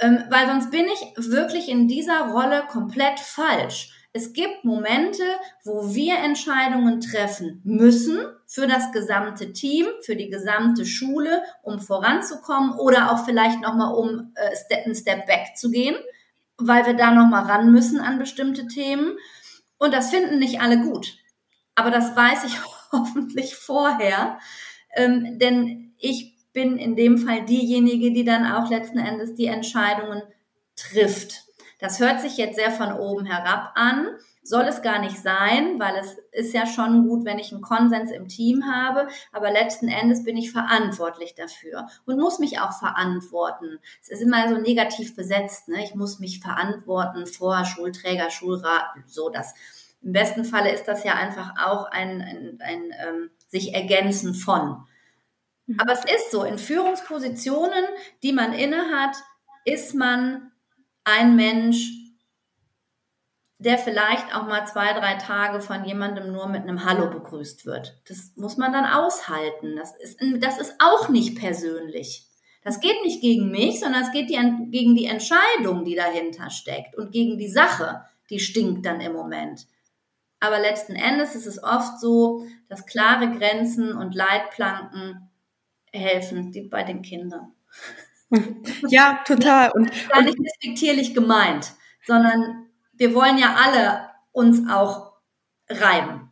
Ähm, 0.00 0.24
weil 0.30 0.46
sonst 0.46 0.70
bin 0.70 0.86
ich 0.86 1.30
wirklich 1.30 1.68
in 1.68 1.88
dieser 1.88 2.30
Rolle 2.30 2.64
komplett 2.68 3.20
falsch. 3.20 3.90
Es 4.14 4.34
gibt 4.34 4.64
Momente, 4.64 5.22
wo 5.64 5.94
wir 5.94 6.18
Entscheidungen 6.18 7.00
treffen 7.00 7.62
müssen 7.64 8.18
für 8.46 8.66
das 8.66 8.92
gesamte 8.92 9.54
Team, 9.54 9.86
für 10.02 10.16
die 10.16 10.28
gesamte 10.28 10.84
Schule, 10.84 11.42
um 11.62 11.80
voranzukommen 11.80 12.78
oder 12.78 13.10
auch 13.10 13.24
vielleicht 13.24 13.60
nochmal 13.62 13.94
um 13.94 14.34
äh, 14.34 14.84
einen 14.84 14.94
Step 14.94 15.26
back 15.26 15.56
zu 15.56 15.70
gehen, 15.70 15.96
weil 16.58 16.84
wir 16.84 16.92
da 16.92 17.10
nochmal 17.10 17.44
ran 17.44 17.72
müssen 17.72 18.00
an 18.00 18.18
bestimmte 18.18 18.66
Themen. 18.66 19.16
Und 19.78 19.94
das 19.94 20.10
finden 20.10 20.38
nicht 20.38 20.60
alle 20.60 20.80
gut. 20.82 21.16
Aber 21.74 21.90
das 21.90 22.14
weiß 22.14 22.44
ich 22.44 22.58
hoffentlich 22.92 23.56
vorher, 23.56 24.38
ähm, 24.94 25.38
denn 25.38 25.94
ich 25.98 26.36
bin 26.52 26.76
in 26.76 26.96
dem 26.96 27.16
Fall 27.16 27.46
diejenige, 27.46 28.12
die 28.12 28.24
dann 28.24 28.44
auch 28.44 28.68
letzten 28.68 28.98
Endes 28.98 29.34
die 29.34 29.46
Entscheidungen 29.46 30.22
trifft. 30.76 31.41
Das 31.82 31.98
hört 31.98 32.20
sich 32.20 32.36
jetzt 32.36 32.54
sehr 32.54 32.70
von 32.70 32.92
oben 32.92 33.26
herab 33.26 33.72
an, 33.74 34.06
soll 34.44 34.62
es 34.62 34.82
gar 34.82 35.00
nicht 35.00 35.20
sein, 35.20 35.80
weil 35.80 35.96
es 35.96 36.16
ist 36.30 36.54
ja 36.54 36.64
schon 36.64 37.08
gut, 37.08 37.24
wenn 37.24 37.40
ich 37.40 37.50
einen 37.50 37.60
Konsens 37.60 38.12
im 38.12 38.28
Team 38.28 38.62
habe, 38.72 39.08
aber 39.32 39.50
letzten 39.50 39.88
Endes 39.88 40.22
bin 40.22 40.36
ich 40.36 40.52
verantwortlich 40.52 41.34
dafür 41.34 41.88
und 42.06 42.20
muss 42.20 42.38
mich 42.38 42.60
auch 42.60 42.78
verantworten. 42.78 43.80
Es 44.00 44.10
ist 44.10 44.22
immer 44.22 44.48
so 44.48 44.58
negativ 44.58 45.16
besetzt, 45.16 45.66
ne? 45.66 45.82
ich 45.82 45.96
muss 45.96 46.20
mich 46.20 46.38
verantworten 46.38 47.26
vor 47.26 47.64
Schulträger, 47.64 48.30
Schulrat, 48.30 48.84
so 49.06 49.28
das. 49.28 49.52
Im 50.02 50.12
besten 50.12 50.44
Falle 50.44 50.70
ist 50.70 50.86
das 50.86 51.02
ja 51.02 51.14
einfach 51.14 51.54
auch 51.66 51.86
ein, 51.86 52.22
ein, 52.22 52.58
ein 52.60 52.94
ähm, 53.04 53.30
sich 53.48 53.74
ergänzen 53.74 54.34
von. 54.34 54.84
Mhm. 55.66 55.80
Aber 55.80 55.94
es 55.94 56.04
ist 56.04 56.30
so, 56.30 56.44
in 56.44 56.58
Führungspositionen, 56.58 57.84
die 58.22 58.32
man 58.32 58.52
innehat, 58.52 59.16
ist 59.64 59.96
man 59.96 60.51
ein 61.04 61.36
Mensch, 61.36 61.90
der 63.58 63.78
vielleicht 63.78 64.34
auch 64.34 64.46
mal 64.46 64.66
zwei, 64.66 64.92
drei 64.92 65.14
Tage 65.14 65.60
von 65.60 65.84
jemandem 65.84 66.32
nur 66.32 66.48
mit 66.48 66.62
einem 66.62 66.84
Hallo 66.84 67.10
begrüßt 67.10 67.64
wird. 67.64 68.00
Das 68.08 68.32
muss 68.34 68.56
man 68.56 68.72
dann 68.72 68.86
aushalten. 68.86 69.76
Das 69.76 69.96
ist, 69.96 70.18
das 70.40 70.58
ist 70.58 70.74
auch 70.80 71.08
nicht 71.08 71.38
persönlich. 71.38 72.26
Das 72.64 72.80
geht 72.80 73.02
nicht 73.04 73.20
gegen 73.20 73.50
mich, 73.50 73.80
sondern 73.80 74.02
es 74.02 74.12
geht 74.12 74.30
die, 74.30 74.38
gegen 74.70 74.94
die 74.94 75.06
Entscheidung, 75.06 75.84
die 75.84 75.94
dahinter 75.94 76.50
steckt 76.50 76.96
und 76.96 77.12
gegen 77.12 77.38
die 77.38 77.48
Sache, 77.48 78.04
die 78.30 78.40
stinkt 78.40 78.84
dann 78.86 79.00
im 79.00 79.12
Moment. 79.12 79.66
Aber 80.40 80.58
letzten 80.58 80.96
Endes 80.96 81.36
ist 81.36 81.46
es 81.46 81.62
oft 81.62 82.00
so, 82.00 82.44
dass 82.68 82.86
klare 82.86 83.30
Grenzen 83.30 83.96
und 83.96 84.14
Leitplanken 84.14 85.30
helfen, 85.92 86.50
die 86.50 86.62
bei 86.62 86.82
den 86.82 87.02
Kindern. 87.02 87.52
Ja, 88.88 89.20
total. 89.26 89.70
Und, 89.72 89.90
gar 90.08 90.22
nicht 90.22 90.38
respektierlich 90.38 91.14
gemeint, 91.14 91.72
sondern 92.06 92.66
wir 92.94 93.14
wollen 93.14 93.38
ja 93.38 93.54
alle 93.62 94.08
uns 94.32 94.68
auch 94.68 95.12
reiben. 95.68 96.30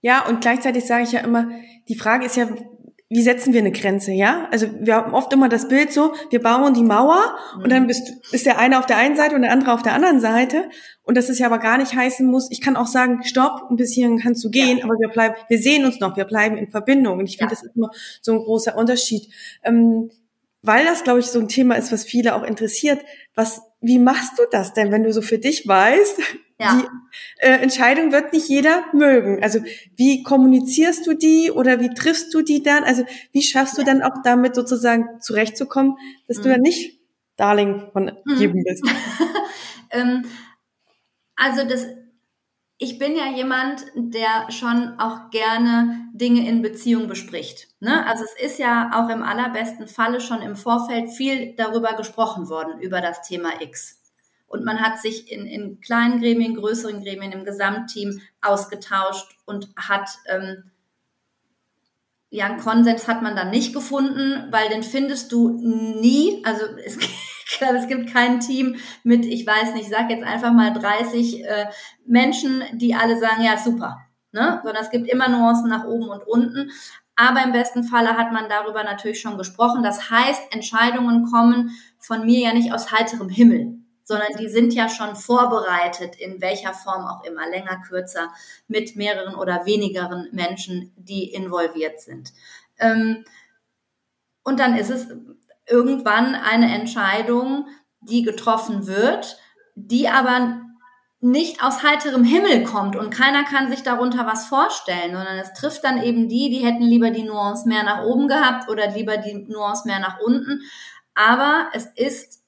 Ja, 0.00 0.26
und 0.26 0.40
gleichzeitig 0.40 0.84
sage 0.84 1.04
ich 1.04 1.12
ja 1.12 1.20
immer, 1.20 1.50
die 1.88 1.96
Frage 1.96 2.26
ist 2.26 2.36
ja, 2.36 2.48
wie 3.10 3.22
setzen 3.22 3.54
wir 3.54 3.60
eine 3.60 3.72
Grenze, 3.72 4.12
ja? 4.12 4.48
Also 4.50 4.68
wir 4.80 4.94
haben 4.94 5.14
oft 5.14 5.32
immer 5.32 5.48
das 5.48 5.68
Bild 5.68 5.92
so, 5.92 6.12
wir 6.28 6.42
bauen 6.42 6.74
die 6.74 6.82
Mauer 6.82 7.36
mhm. 7.56 7.62
und 7.62 7.72
dann 7.72 7.86
bist, 7.86 8.12
ist 8.32 8.44
der 8.44 8.58
eine 8.58 8.78
auf 8.78 8.84
der 8.84 8.98
einen 8.98 9.16
Seite 9.16 9.34
und 9.34 9.42
der 9.42 9.50
andere 9.50 9.72
auf 9.72 9.82
der 9.82 9.94
anderen 9.94 10.20
Seite. 10.20 10.68
Und 11.02 11.16
das 11.16 11.30
ist 11.30 11.38
ja 11.38 11.46
aber 11.46 11.58
gar 11.58 11.78
nicht 11.78 11.94
heißen 11.94 12.26
muss, 12.26 12.50
ich 12.50 12.60
kann 12.60 12.76
auch 12.76 12.86
sagen, 12.86 13.22
stopp, 13.24 13.62
ein 13.70 13.76
bisschen 13.76 14.18
kannst 14.18 14.44
du 14.44 14.50
gehen, 14.50 14.78
ja. 14.78 14.84
aber 14.84 14.94
wir 14.98 15.08
bleiben, 15.08 15.34
wir 15.48 15.58
sehen 15.58 15.86
uns 15.86 16.00
noch, 16.00 16.18
wir 16.18 16.26
bleiben 16.26 16.58
in 16.58 16.68
Verbindung. 16.68 17.18
Und 17.18 17.24
ich 17.24 17.38
finde, 17.38 17.54
ja. 17.54 17.60
das 17.60 17.62
ist 17.64 17.76
immer 17.76 17.90
so 18.20 18.32
ein 18.32 18.38
großer 18.40 18.76
Unterschied. 18.76 19.32
Ähm, 19.62 20.10
weil 20.62 20.84
das, 20.84 21.04
glaube 21.04 21.20
ich, 21.20 21.26
so 21.26 21.38
ein 21.38 21.48
Thema 21.48 21.76
ist, 21.76 21.92
was 21.92 22.04
viele 22.04 22.34
auch 22.34 22.42
interessiert. 22.42 23.00
Was, 23.34 23.62
wie 23.80 23.98
machst 23.98 24.38
du 24.38 24.42
das 24.50 24.74
denn, 24.74 24.90
wenn 24.90 25.04
du 25.04 25.12
so 25.12 25.22
für 25.22 25.38
dich 25.38 25.66
weißt, 25.68 26.18
ja. 26.58 26.82
die 26.82 27.44
äh, 27.44 27.60
Entscheidung 27.60 28.10
wird 28.10 28.32
nicht 28.32 28.48
jeder 28.48 28.84
mögen? 28.92 29.42
Also 29.42 29.60
wie 29.96 30.22
kommunizierst 30.22 31.06
du 31.06 31.14
die 31.14 31.52
oder 31.52 31.80
wie 31.80 31.90
triffst 31.90 32.34
du 32.34 32.42
die 32.42 32.62
dann? 32.62 32.84
Also 32.84 33.04
wie 33.32 33.42
schaffst 33.42 33.78
du 33.78 33.84
dann 33.84 34.02
auch 34.02 34.22
damit 34.24 34.54
sozusagen 34.54 35.20
zurechtzukommen, 35.20 35.96
dass 36.26 36.38
mhm. 36.38 36.42
du 36.42 36.48
ja 36.50 36.58
nicht 36.58 37.00
Darling 37.36 37.90
von 37.92 38.12
mhm. 38.24 38.36
jedem 38.36 38.64
bist? 38.64 38.84
ähm, 39.90 40.24
also 41.36 41.64
das 41.68 41.86
ich 42.80 42.98
bin 42.98 43.16
ja 43.16 43.26
jemand, 43.26 43.84
der 43.96 44.50
schon 44.50 45.00
auch 45.00 45.30
gerne 45.30 46.08
Dinge 46.12 46.48
in 46.48 46.62
Beziehung 46.62 47.08
bespricht. 47.08 47.66
Ne? 47.80 48.06
Also 48.06 48.24
es 48.24 48.52
ist 48.52 48.58
ja 48.60 48.90
auch 48.94 49.08
im 49.12 49.24
allerbesten 49.24 49.88
Falle 49.88 50.20
schon 50.20 50.42
im 50.42 50.54
Vorfeld 50.54 51.10
viel 51.10 51.54
darüber 51.56 51.94
gesprochen 51.94 52.48
worden, 52.48 52.80
über 52.80 53.00
das 53.00 53.22
Thema 53.22 53.60
X. 53.60 54.00
Und 54.46 54.64
man 54.64 54.80
hat 54.80 55.00
sich 55.00 55.30
in, 55.30 55.44
in 55.44 55.80
kleinen 55.80 56.20
Gremien, 56.20 56.54
größeren 56.54 57.02
Gremien, 57.02 57.32
im 57.32 57.44
Gesamtteam 57.44 58.20
ausgetauscht 58.40 59.36
und 59.44 59.68
hat, 59.76 60.08
ähm, 60.26 60.70
ja, 62.30 62.46
einen 62.46 62.60
Konsens 62.60 63.08
hat 63.08 63.22
man 63.22 63.34
dann 63.34 63.50
nicht 63.50 63.74
gefunden, 63.74 64.46
weil 64.52 64.68
den 64.68 64.84
findest 64.84 65.32
du 65.32 65.48
nie. 65.50 66.42
Also 66.44 66.64
es 66.84 66.96
glaube, 67.58 67.76
es 67.76 67.88
gibt 67.88 68.12
kein 68.12 68.40
Team 68.40 68.76
mit, 69.02 69.24
ich 69.24 69.46
weiß 69.46 69.74
nicht, 69.74 69.84
ich 69.84 69.90
sage 69.90 70.14
jetzt 70.14 70.24
einfach 70.24 70.52
mal 70.52 70.72
30 70.72 71.44
äh, 71.44 71.66
Menschen, 72.06 72.62
die 72.74 72.94
alle 72.94 73.18
sagen, 73.18 73.42
ja, 73.42 73.56
super. 73.56 73.98
Ne? 74.32 74.60
Sondern 74.62 74.82
es 74.82 74.90
gibt 74.90 75.08
immer 75.08 75.28
Nuancen 75.28 75.70
nach 75.70 75.84
oben 75.84 76.08
und 76.08 76.26
unten. 76.26 76.70
Aber 77.16 77.42
im 77.42 77.52
besten 77.52 77.82
Falle 77.82 78.16
hat 78.16 78.32
man 78.32 78.48
darüber 78.48 78.84
natürlich 78.84 79.20
schon 79.20 79.38
gesprochen. 79.38 79.82
Das 79.82 80.10
heißt, 80.10 80.52
Entscheidungen 80.52 81.24
kommen 81.32 81.70
von 81.98 82.24
mir 82.24 82.40
ja 82.40 82.52
nicht 82.52 82.72
aus 82.72 82.92
heiterem 82.92 83.28
Himmel, 83.28 83.78
sondern 84.04 84.28
die 84.38 84.48
sind 84.48 84.72
ja 84.72 84.88
schon 84.88 85.16
vorbereitet, 85.16 86.14
in 86.16 86.40
welcher 86.40 86.74
Form 86.74 87.06
auch 87.06 87.24
immer, 87.24 87.48
länger, 87.48 87.80
kürzer, 87.88 88.32
mit 88.68 88.94
mehreren 88.94 89.34
oder 89.34 89.66
wenigeren 89.66 90.28
Menschen, 90.32 90.92
die 90.96 91.32
involviert 91.32 92.00
sind. 92.00 92.32
Ähm, 92.78 93.24
und 94.44 94.60
dann 94.60 94.76
ist 94.76 94.90
es 94.90 95.08
irgendwann 95.68 96.34
eine 96.34 96.74
Entscheidung, 96.74 97.66
die 98.00 98.22
getroffen 98.22 98.86
wird, 98.86 99.38
die 99.74 100.08
aber 100.08 100.60
nicht 101.20 101.64
aus 101.64 101.82
heiterem 101.82 102.22
Himmel 102.22 102.62
kommt 102.62 102.94
und 102.94 103.10
keiner 103.10 103.42
kann 103.42 103.70
sich 103.70 103.82
darunter 103.82 104.24
was 104.24 104.46
vorstellen, 104.46 105.12
sondern 105.12 105.38
es 105.38 105.52
trifft 105.52 105.82
dann 105.82 106.00
eben 106.00 106.28
die, 106.28 106.48
die 106.48 106.64
hätten 106.64 106.84
lieber 106.84 107.10
die 107.10 107.24
Nuance 107.24 107.66
mehr 107.66 107.82
nach 107.82 108.04
oben 108.04 108.28
gehabt 108.28 108.68
oder 108.70 108.88
lieber 108.90 109.16
die 109.16 109.34
Nuance 109.48 109.86
mehr 109.86 109.98
nach 109.98 110.20
unten. 110.20 110.62
Aber 111.14 111.68
es 111.72 111.86
ist 111.96 112.44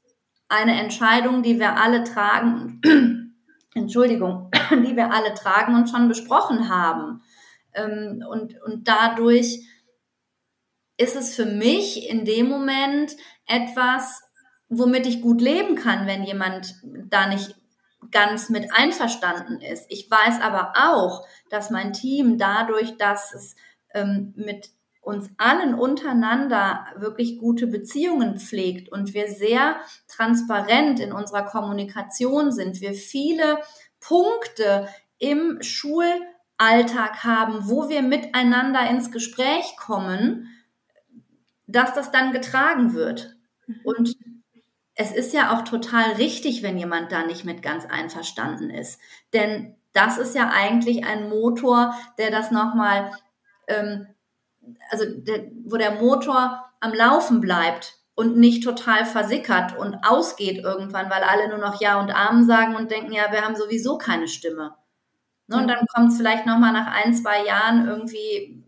eine 0.49 0.81
Entscheidung, 0.81 1.43
die 1.43 1.59
wir 1.59 1.77
alle 1.79 2.05
tragen, 2.05 2.81
Entschuldigung, 3.75 4.51
die 4.71 4.97
wir 4.97 5.13
alle 5.13 5.35
tragen 5.35 5.75
und 5.75 5.91
schon 5.91 6.07
besprochen 6.07 6.69
haben. 6.69 7.23
Ähm, 7.75 8.25
und, 8.29 8.55
und 8.63 8.87
dadurch 8.87 9.67
ist 11.01 11.17
es 11.17 11.35
für 11.35 11.47
mich 11.47 12.11
in 12.11 12.27
dem 12.27 12.47
Moment 12.47 13.17
etwas, 13.47 14.21
womit 14.69 15.07
ich 15.07 15.23
gut 15.23 15.41
leben 15.41 15.75
kann, 15.75 16.07
wenn 16.07 16.25
jemand 16.25 16.75
da 17.09 17.27
nicht 17.27 17.55
ganz 18.11 18.51
mit 18.51 18.69
einverstanden 18.75 19.63
ist. 19.63 19.87
Ich 19.89 20.11
weiß 20.11 20.43
aber 20.43 20.75
auch, 20.77 21.27
dass 21.49 21.71
mein 21.71 21.95
Team 21.95 22.37
dadurch, 22.37 22.99
dass 22.99 23.33
es 23.33 23.57
ähm, 23.95 24.35
mit 24.37 24.71
uns 25.01 25.31
allen 25.39 25.75
untereinander 25.75 26.85
wirklich 26.97 27.39
gute 27.39 27.67
Beziehungen 27.67 28.39
pflegt 28.39 28.93
und 28.93 29.15
wir 29.15 29.29
sehr 29.29 29.77
transparent 30.07 31.01
in 31.01 31.13
unserer 31.13 31.47
Kommunikation 31.47 32.53
sind, 32.53 32.83
wir 32.83 32.93
viele 32.93 33.59
Punkte 34.01 34.87
im 35.19 35.63
Schulalltag 35.63 37.25
haben, 37.25 37.71
wo 37.71 37.89
wir 37.89 38.03
miteinander 38.03 38.89
ins 38.91 39.11
Gespräch 39.11 39.77
kommen, 39.79 40.49
dass 41.71 41.95
das 41.95 42.11
dann 42.11 42.33
getragen 42.33 42.95
wird. 42.95 43.37
Und 43.85 44.17
es 44.95 45.13
ist 45.13 45.33
ja 45.33 45.55
auch 45.55 45.63
total 45.63 46.13
richtig, 46.13 46.63
wenn 46.63 46.77
jemand 46.77 47.13
da 47.13 47.25
nicht 47.25 47.45
mit 47.45 47.63
ganz 47.63 47.87
einverstanden 47.87 48.71
ist. 48.71 49.01
Denn 49.33 49.77
das 49.93 50.19
ist 50.19 50.35
ja 50.35 50.51
eigentlich 50.53 51.05
ein 51.05 51.29
Motor, 51.29 51.95
der 52.19 52.31
das 52.31 52.51
nochmal, 52.51 53.11
ähm, 53.67 54.07
also 54.91 55.05
der, 55.09 55.51
wo 55.65 55.77
der 55.77 55.93
Motor 55.93 56.65
am 56.81 56.93
Laufen 56.93 57.41
bleibt 57.41 57.99
und 58.15 58.37
nicht 58.37 58.63
total 58.63 59.07
versickert 59.07 59.77
und 59.77 59.97
ausgeht 60.05 60.59
irgendwann, 60.63 61.11
weil 61.11 61.23
alle 61.23 61.49
nur 61.49 61.59
noch 61.59 61.81
Ja 61.81 62.01
und 62.01 62.11
Amen 62.11 62.45
sagen 62.45 62.77
und 62.77 62.91
denken, 62.91 63.13
ja, 63.13 63.33
wir 63.33 63.43
haben 63.43 63.57
sowieso 63.57 63.97
keine 63.97 64.29
Stimme. 64.29 64.75
Ne, 65.47 65.57
und 65.57 65.69
dann 65.69 65.87
kommt 65.95 66.13
es 66.13 66.19
vielleicht 66.19 66.47
nochmal 66.47 66.73
nach 66.73 66.87
ein, 66.87 67.15
zwei 67.15 67.45
Jahren 67.45 67.89
irgendwie 67.89 68.60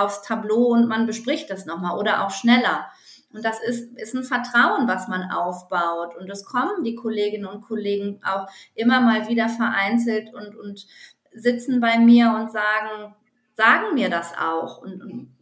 aufs 0.00 0.22
Tableau 0.22 0.68
und 0.68 0.88
man 0.88 1.06
bespricht 1.06 1.50
das 1.50 1.66
nochmal 1.66 1.98
oder 1.98 2.24
auch 2.24 2.30
schneller. 2.30 2.86
Und 3.32 3.44
das 3.44 3.62
ist, 3.62 3.96
ist 3.96 4.14
ein 4.14 4.24
Vertrauen, 4.24 4.88
was 4.88 5.06
man 5.06 5.30
aufbaut. 5.30 6.16
Und 6.16 6.28
es 6.28 6.44
kommen 6.44 6.82
die 6.82 6.96
Kolleginnen 6.96 7.46
und 7.46 7.62
Kollegen 7.62 8.20
auch 8.24 8.48
immer 8.74 9.00
mal 9.00 9.28
wieder 9.28 9.48
vereinzelt 9.48 10.34
und, 10.34 10.56
und 10.56 10.86
sitzen 11.32 11.80
bei 11.80 11.98
mir 11.98 12.32
und 12.32 12.50
sagen, 12.50 13.14
sagen 13.54 13.94
mir 13.94 14.10
das 14.10 14.32
auch 14.36 14.78
und, 14.78 15.02
und 15.02 15.36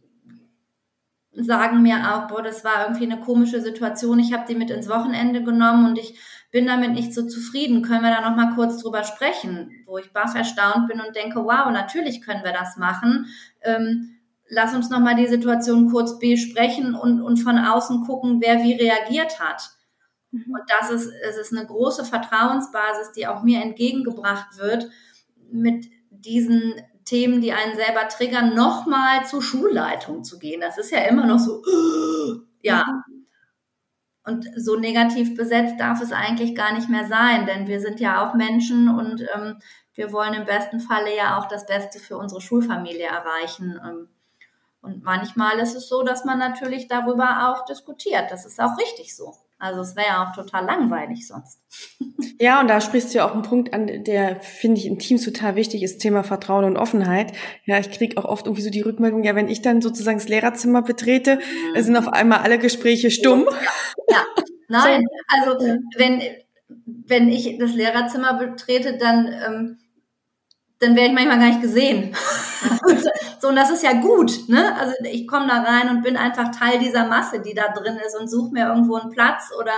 sagen 1.33 1.81
mir 1.81 2.13
auch, 2.13 2.27
boah, 2.27 2.43
das 2.43 2.63
war 2.63 2.83
irgendwie 2.83 3.11
eine 3.11 3.21
komische 3.21 3.61
Situation. 3.61 4.19
Ich 4.19 4.33
habe 4.33 4.45
die 4.47 4.55
mit 4.55 4.69
ins 4.69 4.89
Wochenende 4.89 5.43
genommen 5.43 5.87
und 5.87 5.97
ich 5.97 6.19
bin 6.51 6.67
damit 6.67 6.91
nicht 6.91 7.13
so 7.13 7.27
zufrieden. 7.27 7.81
Können 7.81 8.03
wir 8.03 8.11
da 8.11 8.27
noch 8.27 8.35
mal 8.35 8.53
kurz 8.55 8.81
drüber 8.81 9.03
sprechen? 9.03 9.71
Wo 9.85 9.97
ich 9.97 10.11
baff 10.11 10.35
erstaunt 10.35 10.87
bin 10.87 10.99
und 10.99 11.15
denke, 11.15 11.43
wow, 11.43 11.71
natürlich 11.71 12.21
können 12.21 12.43
wir 12.43 12.53
das 12.53 12.77
machen. 12.77 13.27
Ähm, 13.61 14.18
lass 14.49 14.73
uns 14.73 14.89
nochmal 14.89 15.15
die 15.15 15.27
Situation 15.27 15.89
kurz 15.89 16.19
besprechen 16.19 16.95
und, 16.95 17.21
und 17.21 17.37
von 17.37 17.57
außen 17.57 18.05
gucken, 18.05 18.41
wer 18.41 18.63
wie 18.63 18.73
reagiert 18.73 19.39
hat. 19.39 19.69
Mhm. 20.31 20.45
Und 20.47 20.63
das 20.67 20.91
ist, 20.91 21.11
es 21.27 21.37
ist 21.37 21.55
eine 21.55 21.65
große 21.65 22.03
Vertrauensbasis, 22.03 23.11
die 23.15 23.27
auch 23.27 23.43
mir 23.43 23.61
entgegengebracht 23.61 24.57
wird, 24.57 24.89
mit 25.51 25.85
diesen 26.09 26.73
Themen, 27.05 27.41
die 27.41 27.53
einen 27.53 27.75
selber 27.75 28.07
triggern, 28.07 28.55
nochmal 28.55 29.25
zur 29.25 29.41
Schulleitung 29.41 30.23
zu 30.23 30.37
gehen. 30.37 30.61
Das 30.61 30.77
ist 30.77 30.91
ja 30.91 30.99
immer 30.99 31.25
noch 31.25 31.39
so, 31.39 31.63
ja. 32.61 32.85
Und 34.23 34.45
so 34.55 34.75
negativ 34.75 35.35
besetzt 35.35 35.79
darf 35.79 36.01
es 36.01 36.11
eigentlich 36.11 36.53
gar 36.53 36.73
nicht 36.75 36.87
mehr 36.87 37.07
sein, 37.07 37.47
denn 37.47 37.67
wir 37.67 37.79
sind 37.79 37.99
ja 37.99 38.23
auch 38.29 38.35
Menschen 38.35 38.87
und 38.87 39.21
ähm, 39.33 39.57
wir 39.95 40.11
wollen 40.11 40.35
im 40.35 40.45
besten 40.45 40.79
Falle 40.79 41.15
ja 41.15 41.39
auch 41.39 41.47
das 41.47 41.65
Beste 41.65 41.97
für 41.97 42.17
unsere 42.17 42.39
Schulfamilie 42.39 43.07
erreichen. 43.07 43.79
Ähm, 43.83 44.07
und 44.81 45.03
manchmal 45.03 45.59
ist 45.59 45.75
es 45.75 45.89
so, 45.89 46.03
dass 46.03 46.25
man 46.25 46.39
natürlich 46.39 46.87
darüber 46.87 47.49
auch 47.49 47.65
diskutiert. 47.65 48.31
Das 48.31 48.45
ist 48.45 48.59
auch 48.61 48.77
richtig 48.77 49.15
so. 49.15 49.33
Also 49.59 49.81
es 49.81 49.97
wäre 49.97 50.07
ja 50.07 50.23
auch 50.23 50.33
total 50.33 50.65
langweilig 50.65 51.27
sonst. 51.27 51.59
Ja, 52.41 52.61
und 52.61 52.69
da 52.69 52.79
sprichst 52.79 53.13
du 53.13 53.17
ja 53.17 53.27
auch 53.27 53.33
einen 53.33 53.41
Punkt 53.41 53.73
an, 53.73 54.05
der 54.05 54.39
finde 54.39 54.79
ich 54.79 54.85
in 54.85 54.97
Teams 54.97 55.25
total 55.25 55.57
wichtig 55.57 55.83
ist, 55.83 55.99
Thema 55.99 56.23
Vertrauen 56.23 56.63
und 56.63 56.77
Offenheit. 56.77 57.33
Ja, 57.65 57.79
ich 57.79 57.91
kriege 57.91 58.17
auch 58.17 58.23
oft 58.23 58.45
irgendwie 58.45 58.61
so 58.61 58.69
die 58.69 58.79
Rückmeldung, 58.79 59.25
ja, 59.25 59.35
wenn 59.35 59.49
ich 59.49 59.61
dann 59.61 59.81
sozusagen 59.81 60.19
das 60.19 60.29
Lehrerzimmer 60.29 60.81
betrete, 60.81 61.39
mhm. 61.75 61.81
sind 61.81 61.97
auf 61.97 62.07
einmal 62.07 62.39
alle 62.39 62.57
Gespräche 62.57 63.11
stumm. 63.11 63.45
Ja, 64.07 64.15
ja. 64.15 64.43
nein, 64.69 65.05
also 65.27 65.59
wenn, 65.97 66.21
wenn 66.85 67.27
ich 67.27 67.57
das 67.57 67.73
Lehrerzimmer 67.73 68.35
betrete, 68.35 68.97
dann, 68.97 69.27
ähm, 69.27 69.77
dann 70.79 70.95
wäre 70.95 71.07
ich 71.07 71.13
manchmal 71.13 71.39
gar 71.39 71.47
nicht 71.47 71.61
gesehen. 71.61 72.15
So, 73.41 73.47
und 73.47 73.55
das 73.55 73.69
ist 73.69 73.83
ja 73.83 73.93
gut, 73.93 74.49
ne? 74.49 74.75
Also 74.75 74.93
ich 75.09 75.25
komme 75.25 75.47
da 75.47 75.61
rein 75.61 75.87
und 75.87 76.03
bin 76.03 76.17
einfach 76.17 76.53
Teil 76.53 76.77
dieser 76.79 77.07
Masse, 77.07 77.41
die 77.41 77.53
da 77.53 77.69
drin 77.69 77.97
ist 78.05 78.19
und 78.19 78.27
suche 78.27 78.51
mir 78.51 78.67
irgendwo 78.67 78.95
einen 78.95 79.11
Platz 79.11 79.51
oder 79.57 79.71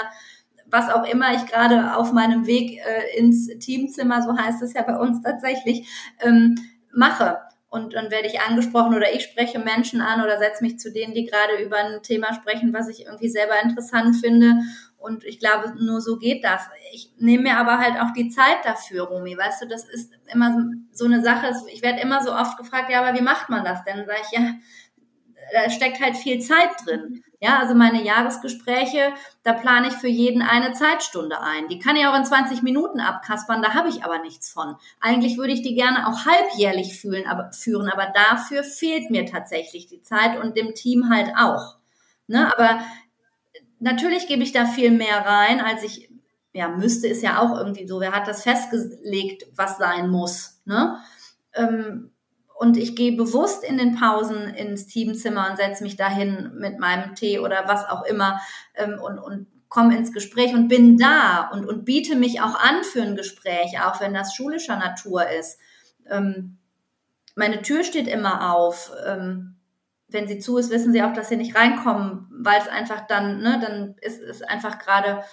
was 0.66 0.90
auch 0.90 1.06
immer 1.08 1.36
ich 1.36 1.46
gerade 1.46 1.96
auf 1.96 2.12
meinem 2.12 2.48
Weg 2.48 2.80
äh, 2.80 3.20
ins 3.20 3.48
Teamzimmer, 3.60 4.24
so 4.24 4.36
heißt 4.36 4.64
es 4.64 4.74
ja 4.74 4.82
bei 4.82 4.98
uns 4.98 5.22
tatsächlich, 5.22 5.88
ähm, 6.22 6.56
mache. 6.92 7.38
Und 7.70 7.94
dann 7.94 8.10
werde 8.12 8.28
ich 8.28 8.42
angesprochen 8.42 8.96
oder 8.96 9.14
ich 9.14 9.24
spreche 9.24 9.60
Menschen 9.60 10.02
an 10.02 10.22
oder 10.22 10.40
setze 10.40 10.64
mich 10.64 10.80
zu 10.80 10.92
denen, 10.92 11.14
die 11.14 11.26
gerade 11.26 11.64
über 11.64 11.78
ein 11.78 12.02
Thema 12.04 12.34
sprechen, 12.34 12.74
was 12.74 12.90
ich 12.90 13.06
irgendwie 13.06 13.30
selber 13.30 13.62
interessant 13.64 14.18
finde. 14.18 14.62
Und 15.02 15.24
ich 15.24 15.40
glaube, 15.40 15.74
nur 15.84 16.00
so 16.00 16.18
geht 16.18 16.44
das. 16.44 16.62
Ich 16.94 17.12
nehme 17.18 17.44
mir 17.44 17.58
aber 17.58 17.80
halt 17.80 18.00
auch 18.00 18.12
die 18.14 18.30
Zeit 18.30 18.64
dafür, 18.64 19.06
Romy. 19.06 19.38
Weißt 19.38 19.64
du, 19.64 19.68
das 19.68 19.86
ist 19.86 20.14
immer 20.32 20.56
so 20.92 21.06
eine 21.06 21.24
Sache. 21.24 21.52
Ich 21.74 21.82
werde 21.82 22.02
immer 22.02 22.24
so 22.24 22.34
oft 22.34 22.58
gefragt, 22.58 22.92
ja, 22.92 23.02
aber 23.04 23.18
wie 23.18 23.24
macht 23.24 23.50
man 23.50 23.64
das 23.64 23.84
denn? 23.84 24.06
Sag 24.06 24.18
ich, 24.22 24.38
ja, 24.38 24.54
da 25.54 25.70
steckt 25.70 26.02
halt 26.02 26.16
viel 26.16 26.40
Zeit 26.40 26.70
drin. 26.86 27.24
Ja, 27.40 27.58
also 27.58 27.74
meine 27.74 28.04
Jahresgespräche, 28.04 29.14
da 29.42 29.54
plane 29.54 29.88
ich 29.88 29.96
für 29.96 30.08
jeden 30.08 30.44
eine 30.44 30.74
Zeitstunde 30.74 31.42
ein. 31.42 31.68
Die 31.70 31.80
kann 31.80 31.96
ich 31.96 32.06
auch 32.06 32.16
in 32.16 32.24
20 32.24 32.62
Minuten 32.62 33.00
abkaspern, 33.00 33.64
da 33.64 33.74
habe 33.74 33.90
ich 33.90 34.04
aber 34.04 34.20
nichts 34.20 34.52
von. 34.52 34.76
Eigentlich 35.00 35.38
würde 35.38 35.54
ich 35.54 35.64
die 35.64 35.74
gerne 35.74 36.08
auch 36.08 36.26
halbjährlich 36.26 37.00
fühlen, 37.00 37.28
aber, 37.28 37.52
führen, 37.52 37.90
aber 37.90 38.14
dafür 38.14 38.64
fehlt 38.64 39.10
mir 39.10 39.26
tatsächlich 39.26 39.88
die 39.88 40.04
Zeit 40.04 40.40
und 40.40 40.56
dem 40.56 40.76
Team 40.76 41.10
halt 41.10 41.32
auch. 41.36 41.78
Ne, 42.28 42.56
aber 42.56 42.82
natürlich 43.82 44.28
gebe 44.28 44.44
ich 44.44 44.52
da 44.52 44.66
viel 44.66 44.92
mehr 44.92 45.18
rein, 45.26 45.60
als 45.60 45.84
ich, 45.84 46.10
ja, 46.54 46.70
müsste 46.70 47.08
ist 47.08 47.24
ja 47.24 47.40
auch 47.40 47.58
irgendwie 47.58 47.88
so. 47.88 48.00
Wer 48.00 48.14
hat 48.14 48.28
das 48.28 48.44
festgelegt, 48.44 49.46
was 49.56 49.78
sein 49.78 50.10
muss, 50.10 50.62
ne? 50.66 50.98
Ähm, 51.54 52.12
und 52.58 52.78
ich 52.78 52.96
gehe 52.96 53.18
bewusst 53.18 53.64
in 53.64 53.80
den 53.80 53.96
Pausen 53.96 54.44
ins 54.54 54.86
Teamzimmer 54.86 55.50
und 55.50 55.58
setze 55.58 55.84
mich 55.84 55.96
dahin 55.96 56.52
mit 56.60 56.78
meinem 56.80 57.16
Tee 57.16 57.40
oder 57.40 57.64
was 57.66 57.90
auch 57.90 58.06
immer 58.06 58.40
ähm, 58.76 59.00
und, 59.02 59.18
und 59.18 59.48
komme 59.68 59.98
ins 59.98 60.14
Gespräch 60.14 60.54
und 60.54 60.68
bin 60.68 60.98
da 60.98 61.50
und, 61.52 61.66
und 61.66 61.86
biete 61.86 62.16
mich 62.16 62.40
auch 62.42 62.54
an 62.60 62.84
für 62.84 63.02
ein 63.02 63.16
Gespräch, 63.16 63.82
auch 63.84 64.00
wenn 64.00 64.14
das 64.14 64.36
schulischer 64.36 64.76
Natur 64.76 65.28
ist. 65.28 65.58
Ähm, 66.08 66.60
meine 67.36 67.64
Tür 67.64 67.84
steht 67.84 68.08
immer 68.08 68.54
auf. 68.54 68.92
Ähm, 69.08 69.56
wenn 70.12 70.28
sie 70.28 70.40
zu 70.40 70.58
ist, 70.58 70.70
wissen 70.70 70.94
sie 70.94 71.04
auch, 71.04 71.14
dass 71.14 71.30
sie 71.30 71.38
nicht 71.38 71.56
reinkommen, 71.56 72.28
weil 72.32 72.60
es 72.60 72.68
einfach 72.68 73.08
dann, 73.08 73.42
ne, 73.42 73.60
dann 73.62 73.96
ist 74.02 74.22
es 74.22 74.42
einfach 74.42 74.80
gerade 74.80 75.24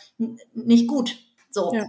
nicht 0.55 0.89
gut. 0.89 1.17
So. 1.51 1.73
Ja. 1.75 1.87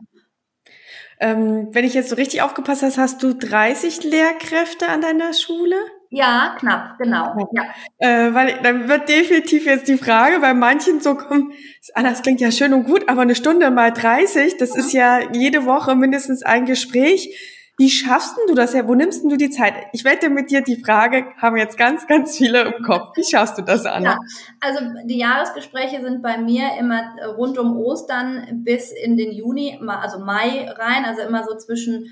Ähm, 1.22 1.70
wenn 1.72 1.84
ich 1.84 1.94
jetzt 1.94 2.10
so 2.10 2.16
richtig 2.16 2.42
aufgepasst 2.42 2.82
habe, 2.82 2.96
hast 2.96 3.22
du 3.24 3.34
30 3.34 4.04
Lehrkräfte 4.06 4.88
an 4.88 5.02
deiner 5.02 5.34
Schule? 5.34 5.76
Ja, 6.12 6.56
knapp, 6.58 6.98
genau. 6.98 7.36
Ja. 7.52 7.64
Äh, 8.00 8.34
weil 8.34 8.60
dann 8.64 8.88
wird 8.88 9.10
definitiv 9.10 9.66
jetzt 9.66 9.88
die 9.88 9.98
Frage 9.98 10.40
bei 10.40 10.54
manchen 10.54 11.02
so 11.02 11.16
kommen, 11.16 11.52
das 11.94 12.24
klingt 12.24 12.42
ja 12.42 12.52
schön 12.52 12.74
und 12.74 12.86
gut, 12.86 13.08
aber 13.10 13.22
eine 13.22 13.36
Stunde 13.36 13.70
mal 13.70 13.92
30, 13.92 14.58
das 14.58 14.74
ja. 14.74 14.80
ist 14.80 14.94
ja 14.94 15.20
jede 15.34 15.66
Woche 15.66 15.96
mindestens 15.96 16.42
ein 16.42 16.66
Gespräch. 16.66 17.38
Wie 17.80 17.90
schaffst 17.90 18.36
du 18.46 18.56
das 18.56 18.74
ja? 18.74 18.86
Wo 18.86 18.94
nimmst 18.94 19.24
du 19.24 19.38
die 19.38 19.50
Zeit? 19.50 19.74
Ich 19.94 20.04
wette 20.04 20.30
mit 20.30 20.52
dir, 20.52 20.62
die 20.62 20.76
Frage 20.76 21.28
haben 21.38 21.56
jetzt 21.56 21.78
ganz, 21.78 22.06
ganz 22.08 22.38
viele 22.38 22.64
im 22.64 22.84
Kopf. 22.84 23.16
Wie 23.16 23.24
schaffst 23.24 23.58
du 23.58 23.62
das, 23.62 23.86
Anna? 23.86 24.12
Ja, 24.12 24.18
also 24.60 24.80
die 25.06 25.18
Jahresgespräche 25.18 26.02
sind 26.02 26.22
bei 26.22 26.38
mir 26.38 26.72
immer 26.78 27.16
rund 27.38 27.58
um 27.58 27.78
Ostern 27.78 28.64
bis 28.66 28.92
in 28.92 29.16
den 29.16 29.32
Juni, 29.32 29.80
also 29.88 30.20
Mai 30.20 30.70
rein, 30.70 31.06
also 31.06 31.22
immer 31.22 31.46
so 31.46 31.56
zwischen 31.56 32.08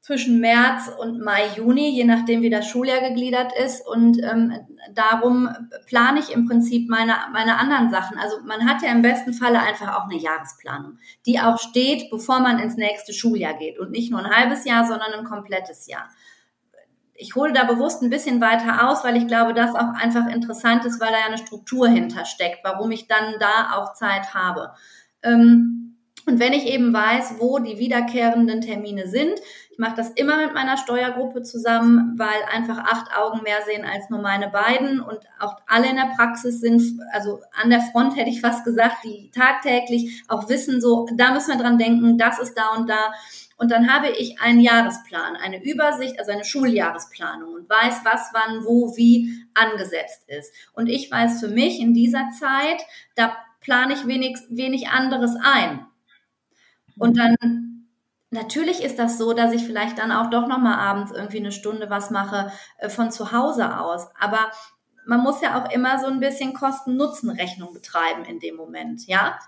zwischen 0.00 0.40
März 0.40 0.90
und 0.98 1.20
Mai, 1.20 1.46
Juni, 1.56 1.90
je 1.90 2.04
nachdem, 2.04 2.40
wie 2.40 2.48
das 2.48 2.66
Schuljahr 2.66 3.00
gegliedert 3.00 3.52
ist. 3.52 3.86
Und 3.86 4.18
ähm, 4.22 4.54
darum 4.94 5.48
plane 5.86 6.20
ich 6.20 6.32
im 6.32 6.48
Prinzip 6.48 6.88
meine, 6.88 7.14
meine 7.32 7.58
anderen 7.58 7.90
Sachen. 7.90 8.18
Also 8.18 8.38
man 8.44 8.66
hat 8.66 8.82
ja 8.82 8.90
im 8.90 9.02
besten 9.02 9.34
Falle 9.34 9.60
einfach 9.60 9.94
auch 9.96 10.08
eine 10.08 10.16
Jahresplanung, 10.16 10.98
die 11.26 11.38
auch 11.38 11.58
steht, 11.58 12.10
bevor 12.10 12.40
man 12.40 12.58
ins 12.58 12.76
nächste 12.76 13.12
Schuljahr 13.12 13.54
geht. 13.54 13.78
Und 13.78 13.90
nicht 13.90 14.10
nur 14.10 14.24
ein 14.24 14.34
halbes 14.34 14.64
Jahr, 14.64 14.86
sondern 14.86 15.12
ein 15.12 15.24
komplettes 15.24 15.86
Jahr. 15.86 16.08
Ich 17.12 17.34
hole 17.34 17.52
da 17.52 17.64
bewusst 17.64 18.02
ein 18.02 18.08
bisschen 18.08 18.40
weiter 18.40 18.88
aus, 18.88 19.04
weil 19.04 19.18
ich 19.18 19.26
glaube, 19.26 19.52
das 19.52 19.74
auch 19.74 19.92
einfach 20.00 20.28
interessant 20.28 20.86
ist, 20.86 20.98
weil 20.98 21.12
da 21.12 21.18
ja 21.18 21.26
eine 21.26 21.36
Struktur 21.36 21.86
hintersteckt, 21.86 22.60
warum 22.64 22.90
ich 22.90 23.06
dann 23.06 23.34
da 23.38 23.76
auch 23.76 23.92
Zeit 23.92 24.32
habe. 24.32 24.72
Ähm, 25.22 25.80
und 26.26 26.38
wenn 26.38 26.52
ich 26.52 26.66
eben 26.66 26.92
weiß, 26.92 27.34
wo 27.38 27.58
die 27.58 27.78
wiederkehrenden 27.78 28.60
Termine 28.60 29.06
sind, 29.08 29.40
mache 29.80 29.96
das 29.96 30.10
immer 30.10 30.36
mit 30.36 30.52
meiner 30.52 30.76
Steuergruppe 30.76 31.42
zusammen, 31.42 32.18
weil 32.18 32.42
einfach 32.52 32.78
acht 32.78 33.16
Augen 33.16 33.42
mehr 33.42 33.62
sehen 33.64 33.86
als 33.86 34.10
nur 34.10 34.20
meine 34.20 34.48
beiden 34.48 35.00
und 35.00 35.20
auch 35.38 35.56
alle 35.66 35.88
in 35.88 35.96
der 35.96 36.12
Praxis 36.14 36.60
sind, 36.60 36.82
also 37.12 37.40
an 37.60 37.70
der 37.70 37.80
Front 37.80 38.14
hätte 38.14 38.28
ich 38.28 38.42
fast 38.42 38.62
gesagt, 38.64 39.04
die 39.04 39.30
tagtäglich 39.30 40.22
auch 40.28 40.50
wissen, 40.50 40.82
so, 40.82 41.08
da 41.16 41.32
müssen 41.32 41.56
wir 41.56 41.58
dran 41.58 41.78
denken, 41.78 42.18
das 42.18 42.38
ist 42.38 42.58
da 42.58 42.76
und 42.76 42.90
da. 42.90 43.14
Und 43.56 43.70
dann 43.70 43.90
habe 43.90 44.10
ich 44.10 44.38
einen 44.40 44.60
Jahresplan, 44.60 45.36
eine 45.36 45.64
Übersicht, 45.64 46.18
also 46.18 46.30
eine 46.30 46.44
Schuljahresplanung 46.44 47.54
und 47.54 47.70
weiß, 47.70 48.00
was 48.04 48.30
wann, 48.34 48.66
wo, 48.66 48.94
wie 48.98 49.46
angesetzt 49.54 50.24
ist. 50.28 50.52
Und 50.74 50.88
ich 50.88 51.10
weiß 51.10 51.40
für 51.40 51.48
mich 51.48 51.80
in 51.80 51.94
dieser 51.94 52.28
Zeit, 52.38 52.82
da 53.14 53.34
plane 53.62 53.94
ich 53.94 54.06
wenig, 54.06 54.36
wenig 54.50 54.88
anderes 54.88 55.36
ein. 55.42 55.86
Und 56.98 57.16
dann 57.16 57.69
Natürlich 58.30 58.82
ist 58.82 58.98
das 58.98 59.18
so, 59.18 59.32
dass 59.32 59.52
ich 59.52 59.64
vielleicht 59.64 59.98
dann 59.98 60.12
auch 60.12 60.30
doch 60.30 60.46
nochmal 60.46 60.78
abends 60.78 61.10
irgendwie 61.10 61.38
eine 61.38 61.52
Stunde 61.52 61.90
was 61.90 62.10
mache 62.10 62.52
äh, 62.78 62.88
von 62.88 63.10
zu 63.10 63.32
Hause 63.32 63.78
aus. 63.80 64.06
Aber 64.18 64.50
man 65.06 65.20
muss 65.20 65.40
ja 65.40 65.60
auch 65.60 65.70
immer 65.72 65.98
so 65.98 66.06
ein 66.06 66.20
bisschen 66.20 66.54
Kosten-Nutzen-Rechnung 66.54 67.72
betreiben 67.72 68.24
in 68.24 68.38
dem 68.38 68.54
Moment, 68.54 69.06
ja? 69.06 69.38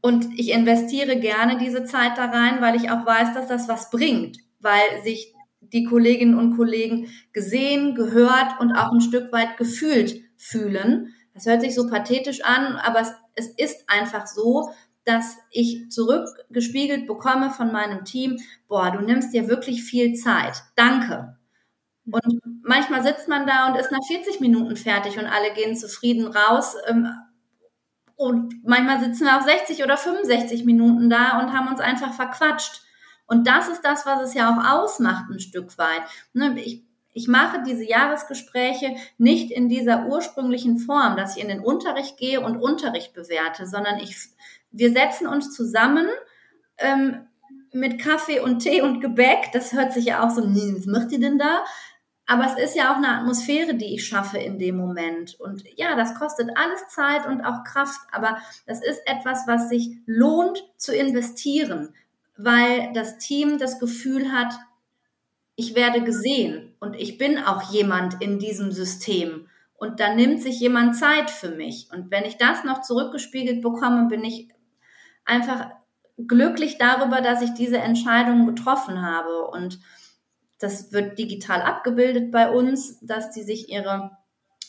Und 0.00 0.38
ich 0.38 0.50
investiere 0.50 1.16
gerne 1.16 1.56
diese 1.56 1.84
Zeit 1.84 2.18
da 2.18 2.26
rein, 2.26 2.60
weil 2.60 2.76
ich 2.76 2.90
auch 2.90 3.06
weiß, 3.06 3.32
dass 3.34 3.48
das 3.48 3.68
was 3.68 3.90
bringt, 3.90 4.36
weil 4.60 5.02
sich 5.02 5.34
die 5.60 5.84
Kolleginnen 5.84 6.38
und 6.38 6.56
Kollegen 6.56 7.08
gesehen, 7.32 7.94
gehört 7.94 8.60
und 8.60 8.72
auch 8.72 8.92
ein 8.92 9.00
Stück 9.00 9.32
weit 9.32 9.56
gefühlt 9.56 10.20
fühlen. 10.36 11.14
Das 11.32 11.46
hört 11.46 11.62
sich 11.62 11.74
so 11.74 11.88
pathetisch 11.88 12.44
an, 12.44 12.76
aber 12.76 13.00
es, 13.00 13.12
es 13.34 13.48
ist 13.48 13.88
einfach 13.88 14.26
so, 14.26 14.70
dass 15.04 15.36
ich 15.50 15.90
zurückgespiegelt 15.90 17.06
bekomme 17.06 17.50
von 17.50 17.72
meinem 17.72 18.04
Team, 18.04 18.38
boah, 18.68 18.90
du 18.90 19.00
nimmst 19.00 19.34
dir 19.34 19.48
wirklich 19.48 19.82
viel 19.84 20.14
Zeit. 20.14 20.62
Danke. 20.76 21.36
Und 22.10 22.40
manchmal 22.62 23.02
sitzt 23.02 23.28
man 23.28 23.46
da 23.46 23.68
und 23.68 23.78
ist 23.78 23.90
nach 23.90 24.04
40 24.06 24.40
Minuten 24.40 24.76
fertig 24.76 25.18
und 25.18 25.26
alle 25.26 25.52
gehen 25.54 25.76
zufrieden 25.76 26.26
raus. 26.26 26.74
Ähm, 26.86 27.08
und 28.16 28.64
manchmal 28.64 29.00
sitzen 29.00 29.24
wir 29.24 29.38
auch 29.38 29.42
60 29.42 29.82
oder 29.82 29.96
65 29.96 30.64
Minuten 30.64 31.10
da 31.10 31.40
und 31.40 31.52
haben 31.52 31.68
uns 31.68 31.80
einfach 31.80 32.12
verquatscht. 32.14 32.82
Und 33.26 33.46
das 33.46 33.68
ist 33.68 33.82
das, 33.82 34.04
was 34.06 34.22
es 34.22 34.34
ja 34.34 34.52
auch 34.52 34.82
ausmacht, 34.82 35.30
ein 35.30 35.40
Stück 35.40 35.78
weit. 35.78 36.02
Ne, 36.34 36.54
ich, 36.60 36.84
ich 37.12 37.26
mache 37.26 37.62
diese 37.62 37.84
Jahresgespräche 37.84 38.96
nicht 39.16 39.50
in 39.50 39.68
dieser 39.68 40.06
ursprünglichen 40.06 40.78
Form, 40.78 41.16
dass 41.16 41.36
ich 41.36 41.42
in 41.42 41.48
den 41.48 41.60
Unterricht 41.60 42.18
gehe 42.18 42.40
und 42.40 42.60
Unterricht 42.60 43.14
bewerte, 43.14 43.66
sondern 43.66 43.98
ich 43.98 44.16
wir 44.74 44.92
setzen 44.92 45.26
uns 45.26 45.54
zusammen 45.54 46.06
ähm, 46.78 47.26
mit 47.72 48.00
Kaffee 48.00 48.40
und 48.40 48.60
Tee 48.60 48.82
und 48.82 49.00
Gebäck. 49.00 49.50
Das 49.52 49.72
hört 49.72 49.92
sich 49.92 50.06
ja 50.06 50.24
auch 50.24 50.30
so, 50.30 50.42
was 50.42 50.86
macht 50.86 51.12
ihr 51.12 51.20
denn 51.20 51.38
da? 51.38 51.64
Aber 52.26 52.46
es 52.46 52.58
ist 52.58 52.76
ja 52.76 52.92
auch 52.92 52.96
eine 52.96 53.18
Atmosphäre, 53.18 53.74
die 53.74 53.94
ich 53.94 54.06
schaffe 54.06 54.38
in 54.38 54.58
dem 54.58 54.76
Moment. 54.76 55.38
Und 55.38 55.62
ja, 55.76 55.94
das 55.94 56.14
kostet 56.14 56.50
alles 56.56 56.88
Zeit 56.88 57.26
und 57.26 57.42
auch 57.42 57.64
Kraft. 57.64 58.00
Aber 58.12 58.38
das 58.66 58.82
ist 58.82 59.02
etwas, 59.06 59.46
was 59.46 59.68
sich 59.68 59.98
lohnt 60.06 60.64
zu 60.78 60.94
investieren, 60.94 61.94
weil 62.36 62.92
das 62.94 63.18
Team 63.18 63.58
das 63.58 63.78
Gefühl 63.78 64.32
hat, 64.32 64.54
ich 65.56 65.74
werde 65.76 66.02
gesehen 66.02 66.74
und 66.80 66.94
ich 66.94 67.18
bin 67.18 67.38
auch 67.38 67.70
jemand 67.70 68.20
in 68.22 68.38
diesem 68.38 68.72
System. 68.72 69.48
Und 69.76 70.00
da 70.00 70.14
nimmt 70.14 70.40
sich 70.40 70.58
jemand 70.60 70.96
Zeit 70.96 71.30
für 71.30 71.50
mich. 71.50 71.88
Und 71.92 72.10
wenn 72.10 72.24
ich 72.24 72.38
das 72.38 72.64
noch 72.64 72.80
zurückgespiegelt 72.80 73.60
bekomme, 73.60 74.08
bin 74.08 74.24
ich 74.24 74.48
einfach 75.24 75.70
glücklich 76.16 76.78
darüber, 76.78 77.20
dass 77.20 77.42
ich 77.42 77.54
diese 77.54 77.78
Entscheidung 77.78 78.46
getroffen 78.46 79.02
habe. 79.02 79.46
Und 79.48 79.80
das 80.58 80.92
wird 80.92 81.18
digital 81.18 81.62
abgebildet 81.62 82.30
bei 82.30 82.50
uns, 82.50 83.00
dass 83.00 83.30
die 83.30 83.42
sich 83.42 83.68
ihre 83.70 84.16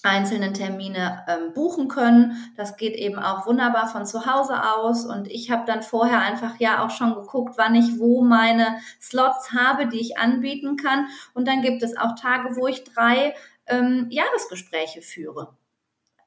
einzelnen 0.06 0.54
Termine 0.54 1.26
ähm, 1.28 1.54
buchen 1.54 1.88
können. 1.88 2.38
Das 2.56 2.78
geht 2.78 2.96
eben 2.96 3.18
auch 3.18 3.48
wunderbar 3.48 3.88
von 3.88 4.06
zu 4.06 4.26
Hause 4.26 4.62
aus. 4.64 5.06
Und 5.06 5.28
ich 5.28 5.52
habe 5.52 5.64
dann 5.66 5.82
vorher 5.82 6.20
einfach 6.20 6.60
ja 6.60 6.86
auch 6.86 6.92
schon 6.92 7.16
geguckt, 7.16 7.56
wann 7.58 7.76
ich 7.76 8.00
wo 8.00 8.24
meine 8.24 8.78
Slots 9.02 9.52
habe, 9.52 9.88
die 9.88 10.00
ich 10.00 10.18
anbieten 10.18 10.78
kann. 10.78 11.08
Und 11.34 11.48
dann 11.48 11.62
gibt 11.62 11.82
es 11.84 11.98
auch 11.98 12.16
Tage, 12.16 12.56
wo 12.56 12.68
ich 12.68 12.84
drei 12.84 13.34
ähm, 13.68 14.08
Jahresgespräche 14.10 15.02
führe, 15.02 15.56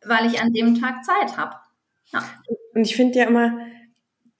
weil 0.05 0.27
ich 0.27 0.41
an 0.41 0.53
dem 0.53 0.81
Tag 0.81 1.05
Zeit 1.05 1.37
habe. 1.37 1.57
Ja. 2.07 2.23
Und 2.75 2.83
ich 2.83 2.97
finde 2.97 3.19
ja 3.19 3.27
immer, 3.27 3.59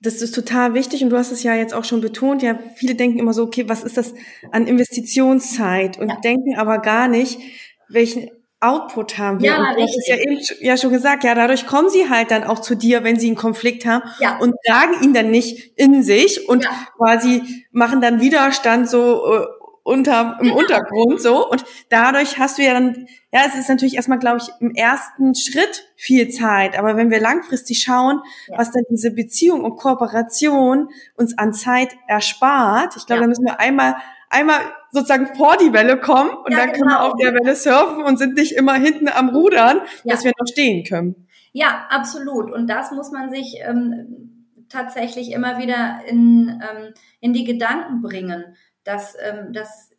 das 0.01 0.23
ist 0.23 0.35
total 0.35 0.75
wichtig 0.75 1.03
und 1.03 1.11
du 1.11 1.17
hast 1.17 1.33
es 1.33 1.43
ja 1.43 1.55
jetzt 1.55 1.75
auch 1.75 1.85
schon 1.85 2.01
betont. 2.01 2.43
Ja, 2.43 2.59
viele 2.77 2.95
denken 2.95 3.19
immer 3.19 3.33
so, 3.33 3.43
okay, 3.43 3.69
was 3.69 3.83
ist 3.83 3.97
das 3.97 4.15
an 4.53 4.67
Investitionszeit 4.67 5.99
und 5.99 6.09
ja. 6.09 6.21
denken 6.23 6.57
aber 6.57 6.79
gar 6.79 7.09
nicht, 7.09 7.41
welchen 7.89 8.31
Output 8.61 9.19
haben 9.19 9.41
wir. 9.41 9.51
Ja, 9.51 9.71
und 9.71 9.77
du 9.77 9.83
hast 9.83 9.97
es 9.97 10.09
ja 10.09 10.17
eben 10.17 10.41
ja 10.61 10.77
schon 10.77 10.91
gesagt, 10.91 11.23
ja, 11.23 11.35
dadurch 11.35 11.67
kommen 11.67 11.91
sie 11.91 12.11
halt 12.11 12.31
dann 12.31 12.45
auch 12.45 12.59
zu 12.59 12.75
dir, 12.75 13.05
wenn 13.05 13.19
sie 13.19 13.29
einen 13.29 13.37
Konflikt 13.37 13.87
haben 13.87 14.03
ja. 14.21 14.39
und 14.39 14.55
tragen 14.67 15.03
ihn 15.03 15.15
dann 15.15 15.31
nicht 15.31 15.73
in 15.77 16.03
sich 16.03 16.49
und 16.49 16.65
ja. 16.65 16.71
quasi 16.97 17.65
machen 17.71 18.01
dann 18.01 18.21
Widerstand 18.21 18.89
so 18.89 19.33
äh, 19.33 19.47
unter, 19.89 20.39
im. 20.41 20.53
Untergrund 20.53 21.21
so. 21.21 21.49
Und 21.49 21.65
dadurch 21.89 22.39
hast 22.39 22.59
du 22.59 22.63
ja 22.63 22.75
dann, 22.75 23.07
ja, 23.33 23.41
es 23.47 23.55
ist 23.55 23.69
natürlich 23.69 23.97
erstmal, 23.97 24.19
glaube 24.19 24.39
ich, 24.39 24.49
im 24.61 24.75
ersten 24.75 25.35
Schritt 25.35 25.85
viel 25.97 26.29
Zeit. 26.29 26.79
Aber 26.79 26.97
wenn 26.97 27.11
wir 27.11 27.21
langfristig 27.21 27.83
schauen, 27.83 28.21
ja. 28.49 28.59
was 28.59 28.71
dann 28.71 28.85
diese 28.91 29.11
Beziehung 29.11 29.65
und 29.65 29.77
Kooperation 29.77 30.91
uns 31.17 31.37
an 31.39 31.53
Zeit 31.53 31.97
erspart, 32.07 32.97
ich 32.97 33.07
glaube, 33.07 33.21
ja. 33.21 33.23
da 33.23 33.29
müssen 33.29 33.47
wir 33.47 33.59
einmal, 33.61 33.97
einmal 34.29 34.61
sozusagen 34.93 35.35
vor 35.35 35.57
die 35.57 35.73
Welle 35.73 35.99
kommen 35.99 36.31
und 36.31 36.53
ja, 36.53 36.59
dann 36.59 36.73
genau. 36.73 36.79
können 36.79 36.91
wir 36.91 36.97
genau. 36.97 37.09
auf 37.09 37.15
der 37.21 37.35
Welle 37.35 37.57
surfen 37.57 38.05
und 38.05 38.19
sind 38.19 38.35
nicht 38.35 38.53
immer 38.53 38.75
hinten 38.75 39.09
am 39.09 39.31
Rudern, 39.31 39.81
dass 40.05 40.25
wir 40.25 40.33
noch 40.39 40.47
stehen 40.47 40.85
können. 40.85 41.27
Ja, 41.53 41.87
absolut. 41.89 42.53
Und 42.53 42.69
das 42.69 42.93
muss 42.93 43.11
man 43.11 43.31
sich 43.31 43.57
ähm, 43.67 44.47
tatsächlich 44.69 45.33
immer 45.33 45.59
wieder 45.59 46.01
in, 46.07 46.61
ähm, 46.63 46.93
in 47.21 47.33
die 47.33 47.45
Gedanken 47.45 48.03
bringen 48.03 48.55
dass 48.89 49.15
ähm, 49.21 49.53
das 49.53 49.91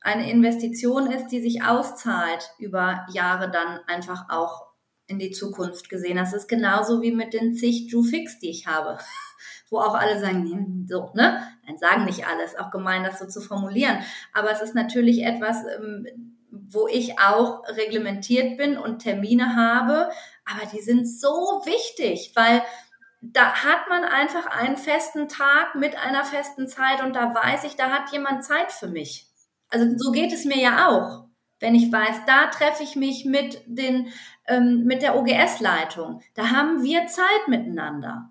eine 0.00 0.30
Investition 0.30 1.10
ist, 1.10 1.28
die 1.28 1.40
sich 1.40 1.64
auszahlt 1.64 2.52
über 2.60 3.04
Jahre 3.12 3.50
dann 3.50 3.80
einfach 3.88 4.26
auch 4.30 4.66
in 5.08 5.18
die 5.18 5.32
Zukunft 5.32 5.88
gesehen. 5.88 6.16
Das 6.16 6.32
ist 6.32 6.48
genauso 6.48 7.02
wie 7.02 7.10
mit 7.10 7.32
den 7.32 7.54
zig 7.56 7.90
Ju-Fix, 7.90 8.38
die 8.38 8.50
ich 8.50 8.68
habe, 8.68 8.98
wo 9.68 9.78
auch 9.78 9.94
alle 9.94 10.20
sagen, 10.20 10.86
so, 10.88 11.10
ne? 11.14 11.42
Nein, 11.66 11.78
sagen 11.78 12.04
nicht 12.04 12.24
alles, 12.28 12.56
auch 12.56 12.70
gemein, 12.70 13.02
das 13.02 13.18
so 13.18 13.26
zu 13.26 13.40
formulieren. 13.40 13.98
Aber 14.32 14.52
es 14.52 14.62
ist 14.62 14.76
natürlich 14.76 15.24
etwas, 15.24 15.64
ähm, 15.76 16.06
wo 16.50 16.86
ich 16.86 17.18
auch 17.18 17.64
reglementiert 17.68 18.56
bin 18.58 18.78
und 18.78 19.00
Termine 19.00 19.56
habe, 19.56 20.08
aber 20.44 20.70
die 20.72 20.82
sind 20.82 21.08
so 21.08 21.62
wichtig, 21.64 22.30
weil 22.36 22.62
da 23.32 23.64
hat 23.64 23.88
man 23.88 24.04
einfach 24.04 24.46
einen 24.46 24.76
festen 24.76 25.28
Tag 25.28 25.74
mit 25.74 25.96
einer 25.96 26.24
festen 26.24 26.68
Zeit 26.68 27.02
und 27.02 27.14
da 27.16 27.34
weiß 27.34 27.64
ich, 27.64 27.76
da 27.76 27.90
hat 27.90 28.12
jemand 28.12 28.44
Zeit 28.44 28.72
für 28.72 28.88
mich. 28.88 29.28
Also 29.68 29.86
so 29.96 30.12
geht 30.12 30.32
es 30.32 30.44
mir 30.44 30.58
ja 30.58 30.88
auch. 30.88 31.26
Wenn 31.58 31.74
ich 31.74 31.90
weiß, 31.90 32.22
da 32.26 32.46
treffe 32.48 32.82
ich 32.82 32.96
mich 32.96 33.24
mit 33.24 33.62
den, 33.66 34.08
ähm, 34.46 34.84
mit 34.84 35.02
der 35.02 35.16
OGS-Leitung. 35.16 36.20
Da 36.34 36.50
haben 36.50 36.82
wir 36.82 37.06
Zeit 37.06 37.48
miteinander. 37.48 38.30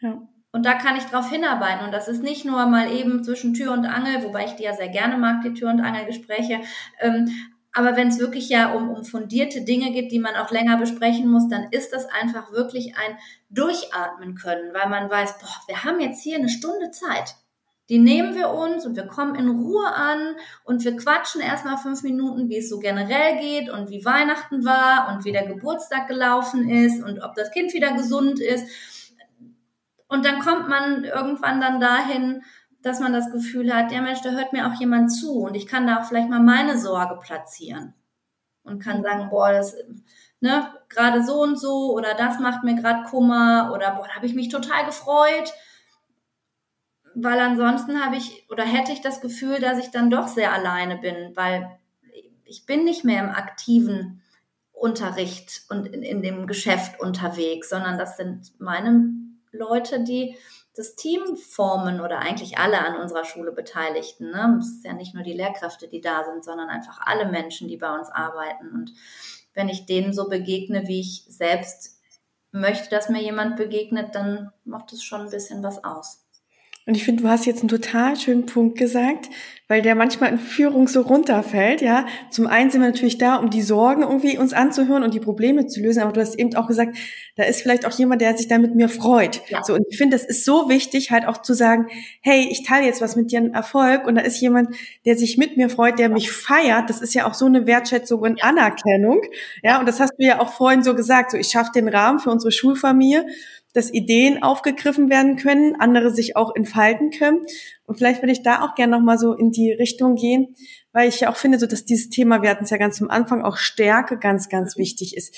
Ja. 0.00 0.22
Und 0.50 0.64
da 0.64 0.74
kann 0.74 0.96
ich 0.96 1.04
drauf 1.04 1.30
hinarbeiten. 1.30 1.84
Und 1.84 1.92
das 1.92 2.08
ist 2.08 2.22
nicht 2.22 2.46
nur 2.46 2.64
mal 2.66 2.90
eben 2.90 3.22
zwischen 3.22 3.52
Tür 3.52 3.72
und 3.72 3.84
Angel, 3.84 4.22
wobei 4.22 4.46
ich 4.46 4.56
die 4.56 4.62
ja 4.62 4.72
sehr 4.72 4.88
gerne 4.88 5.18
mag, 5.18 5.42
die 5.42 5.52
Tür- 5.52 5.70
und 5.70 5.80
Angelgespräche. 5.80 6.60
Ähm, 7.00 7.28
aber 7.72 7.96
wenn 7.96 8.08
es 8.08 8.18
wirklich 8.18 8.48
ja 8.48 8.72
um, 8.72 8.88
um 8.90 9.04
fundierte 9.04 9.62
Dinge 9.62 9.92
geht, 9.92 10.10
die 10.10 10.18
man 10.18 10.36
auch 10.36 10.50
länger 10.50 10.78
besprechen 10.78 11.28
muss, 11.28 11.48
dann 11.48 11.68
ist 11.70 11.92
das 11.92 12.06
einfach 12.06 12.52
wirklich 12.52 12.96
ein 12.96 13.18
Durchatmen 13.50 14.34
können, 14.36 14.72
weil 14.74 14.88
man 14.88 15.10
weiß, 15.10 15.38
boah, 15.38 15.60
wir 15.66 15.84
haben 15.84 16.00
jetzt 16.00 16.22
hier 16.22 16.36
eine 16.36 16.48
Stunde 16.48 16.90
Zeit. 16.90 17.36
Die 17.88 17.98
nehmen 17.98 18.34
wir 18.34 18.50
uns 18.50 18.84
und 18.84 18.96
wir 18.96 19.06
kommen 19.06 19.34
in 19.34 19.48
Ruhe 19.48 19.86
an 19.86 20.36
und 20.64 20.84
wir 20.84 20.94
quatschen 20.96 21.40
erstmal 21.40 21.78
fünf 21.78 22.02
Minuten, 22.02 22.50
wie 22.50 22.58
es 22.58 22.68
so 22.68 22.78
generell 22.80 23.38
geht 23.38 23.70
und 23.70 23.88
wie 23.88 24.04
Weihnachten 24.04 24.64
war 24.64 25.08
und 25.10 25.24
wie 25.24 25.32
der 25.32 25.46
Geburtstag 25.46 26.06
gelaufen 26.06 26.68
ist 26.68 27.02
und 27.02 27.20
ob 27.20 27.34
das 27.34 27.50
Kind 27.50 27.72
wieder 27.72 27.92
gesund 27.94 28.40
ist. 28.40 28.66
Und 30.06 30.24
dann 30.26 30.40
kommt 30.40 30.68
man 30.68 31.04
irgendwann 31.04 31.60
dann 31.60 31.80
dahin, 31.80 32.42
dass 32.82 33.00
man 33.00 33.12
das 33.12 33.30
Gefühl 33.32 33.74
hat, 33.74 33.92
ja 33.92 34.00
Mensch, 34.00 34.20
da 34.22 34.30
hört 34.30 34.52
mir 34.52 34.66
auch 34.66 34.78
jemand 34.78 35.12
zu 35.12 35.40
und 35.40 35.54
ich 35.54 35.66
kann 35.66 35.86
da 35.86 36.00
auch 36.00 36.04
vielleicht 36.04 36.28
mal 36.28 36.40
meine 36.40 36.78
Sorge 36.78 37.16
platzieren 37.16 37.94
und 38.62 38.82
kann 38.82 39.02
sagen, 39.02 39.30
boah, 39.30 39.52
das, 39.52 39.74
ne, 40.40 40.68
gerade 40.88 41.24
so 41.24 41.42
und 41.42 41.58
so 41.58 41.92
oder 41.92 42.14
das 42.14 42.38
macht 42.38 42.62
mir 42.64 42.76
gerade 42.76 43.08
Kummer 43.08 43.72
oder 43.74 43.94
boah, 43.94 44.06
da 44.06 44.14
habe 44.14 44.26
ich 44.26 44.34
mich 44.34 44.48
total 44.48 44.86
gefreut. 44.86 45.52
Weil 47.14 47.40
ansonsten 47.40 48.04
habe 48.04 48.16
ich 48.16 48.46
oder 48.48 48.64
hätte 48.64 48.92
ich 48.92 49.00
das 49.00 49.20
Gefühl, 49.20 49.58
dass 49.58 49.78
ich 49.78 49.90
dann 49.90 50.10
doch 50.10 50.28
sehr 50.28 50.52
alleine 50.52 50.98
bin, 50.98 51.32
weil 51.34 51.78
ich 52.44 52.64
bin 52.64 52.84
nicht 52.84 53.04
mehr 53.04 53.20
im 53.24 53.30
aktiven 53.30 54.22
Unterricht 54.72 55.62
und 55.68 55.86
in, 55.86 56.02
in 56.02 56.22
dem 56.22 56.46
Geschäft 56.46 57.00
unterwegs, 57.00 57.70
sondern 57.70 57.98
das 57.98 58.16
sind 58.16 58.52
meine 58.60 59.12
Leute, 59.50 60.04
die 60.04 60.36
das 60.78 60.94
Team 60.94 61.36
formen 61.36 62.00
oder 62.00 62.20
eigentlich 62.20 62.58
alle 62.58 62.78
an 62.78 63.00
unserer 63.00 63.24
Schule 63.24 63.50
Beteiligten. 63.50 64.30
Ne? 64.30 64.58
Es 64.60 64.68
ist 64.68 64.84
ja 64.84 64.92
nicht 64.92 65.12
nur 65.12 65.24
die 65.24 65.32
Lehrkräfte, 65.32 65.88
die 65.88 66.00
da 66.00 66.24
sind, 66.24 66.44
sondern 66.44 66.68
einfach 66.68 67.00
alle 67.04 67.28
Menschen, 67.28 67.66
die 67.66 67.76
bei 67.76 67.92
uns 67.92 68.08
arbeiten. 68.10 68.68
Und 68.70 68.92
wenn 69.54 69.68
ich 69.68 69.86
denen 69.86 70.12
so 70.12 70.28
begegne, 70.28 70.86
wie 70.86 71.00
ich 71.00 71.24
selbst 71.28 72.00
möchte, 72.52 72.90
dass 72.90 73.08
mir 73.08 73.20
jemand 73.20 73.56
begegnet, 73.56 74.14
dann 74.14 74.52
macht 74.64 74.92
es 74.92 75.02
schon 75.02 75.22
ein 75.22 75.30
bisschen 75.30 75.64
was 75.64 75.82
aus. 75.82 76.24
Und 76.86 76.94
ich 76.94 77.04
finde, 77.04 77.24
du 77.24 77.28
hast 77.28 77.44
jetzt 77.44 77.60
einen 77.60 77.68
total 77.68 78.16
schönen 78.16 78.46
Punkt 78.46 78.78
gesagt, 78.78 79.28
weil 79.68 79.82
der 79.82 79.94
manchmal 79.94 80.32
in 80.32 80.38
Führung 80.38 80.88
so 80.88 81.02
runterfällt, 81.02 81.82
ja. 81.82 82.06
Zum 82.30 82.46
einen 82.46 82.70
sind 82.70 82.80
wir 82.80 82.88
natürlich 82.88 83.18
da, 83.18 83.36
um 83.36 83.50
die 83.50 83.60
Sorgen 83.60 84.02
irgendwie 84.02 84.38
uns 84.38 84.54
anzuhören 84.54 85.02
und 85.02 85.12
die 85.12 85.20
Probleme 85.20 85.66
zu 85.66 85.80
lösen, 85.80 86.02
aber 86.02 86.12
du 86.12 86.20
hast 86.20 86.38
eben 86.38 86.54
auch 86.56 86.66
gesagt, 86.66 86.96
da 87.36 87.44
ist 87.44 87.60
vielleicht 87.60 87.86
auch 87.86 87.92
jemand, 87.92 88.22
der 88.22 88.36
sich 88.36 88.48
da 88.48 88.58
mit 88.58 88.74
mir 88.74 88.88
freut. 88.88 89.42
Ja. 89.48 89.62
So, 89.62 89.74
und 89.74 89.84
ich 89.88 89.98
finde, 89.98 90.16
das 90.16 90.26
ist 90.26 90.46
so 90.46 90.70
wichtig, 90.70 91.10
halt 91.10 91.26
auch 91.26 91.42
zu 91.42 91.52
sagen, 91.52 91.86
hey, 92.22 92.48
ich 92.50 92.64
teile 92.64 92.86
jetzt 92.86 93.02
was 93.02 93.14
mit 93.14 93.30
dir 93.30 93.40
einen 93.40 93.52
Erfolg 93.52 94.06
und 94.06 94.14
da 94.14 94.22
ist 94.22 94.40
jemand, 94.40 94.74
der 95.04 95.16
sich 95.16 95.36
mit 95.36 95.58
mir 95.58 95.68
freut, 95.68 95.98
der 95.98 96.08
mich 96.08 96.32
feiert. 96.32 96.88
Das 96.88 97.02
ist 97.02 97.14
ja 97.14 97.26
auch 97.26 97.34
so 97.34 97.44
eine 97.44 97.66
Wertschätzung 97.66 98.22
und 98.22 98.42
Anerkennung. 98.42 99.20
Ja, 99.62 99.78
und 99.78 99.86
das 99.86 100.00
hast 100.00 100.14
du 100.18 100.24
ja 100.24 100.40
auch 100.40 100.52
vorhin 100.54 100.82
so 100.82 100.94
gesagt, 100.94 101.30
so 101.30 101.36
ich 101.36 101.48
schaffe 101.48 101.72
den 101.74 101.88
Rahmen 101.88 102.18
für 102.18 102.30
unsere 102.30 102.52
Schulfamilie 102.52 103.26
dass 103.74 103.92
Ideen 103.92 104.42
aufgegriffen 104.42 105.10
werden 105.10 105.36
können, 105.36 105.76
andere 105.78 106.10
sich 106.10 106.36
auch 106.36 106.54
entfalten 106.56 107.10
können. 107.10 107.42
Und 107.86 107.96
vielleicht 107.96 108.22
würde 108.22 108.32
ich 108.32 108.42
da 108.42 108.62
auch 108.62 108.74
gerne 108.74 108.96
nochmal 108.96 109.18
so 109.18 109.34
in 109.34 109.50
die 109.50 109.57
Richtung 109.72 110.14
gehen, 110.14 110.54
weil 110.92 111.08
ich 111.08 111.20
ja 111.20 111.30
auch 111.30 111.36
finde, 111.36 111.58
so 111.58 111.66
dass 111.66 111.84
dieses 111.84 112.10
Thema, 112.10 112.42
wir 112.42 112.50
hatten 112.50 112.64
es 112.64 112.70
ja 112.70 112.76
ganz 112.76 113.00
am 113.02 113.10
Anfang, 113.10 113.42
auch 113.42 113.56
Stärke 113.56 114.18
ganz, 114.18 114.48
ganz 114.48 114.76
wichtig 114.76 115.16
ist. 115.16 115.34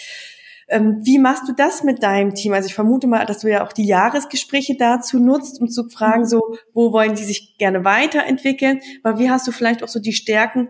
Ähm, 0.69 1.01
wie 1.03 1.19
machst 1.19 1.49
du 1.49 1.53
das 1.53 1.83
mit 1.83 2.03
deinem 2.03 2.35
Team? 2.35 2.53
Also 2.53 2.69
ich 2.69 2.75
vermute 2.75 3.09
mal, 3.09 3.27
dass 3.27 3.41
du 3.41 3.51
ja 3.51 3.67
auch 3.67 3.73
die 3.73 3.87
Jahresgespräche 3.87 4.77
dazu 4.79 5.19
nutzt, 5.19 5.61
um 5.61 5.69
zu 5.69 5.89
fragen, 5.89 6.27
so, 6.27 6.57
wo 6.73 6.93
wollen 6.93 7.17
die 7.17 7.25
sich 7.25 7.57
gerne 7.59 7.85
weiterentwickeln? 7.85 8.81
Aber 9.03 9.19
wie 9.19 9.31
hast 9.31 9.49
du 9.49 9.53
vielleicht 9.53 9.83
auch 9.83 9.89
so 9.89 9.99
die 9.99 10.13
Stärken 10.13 10.69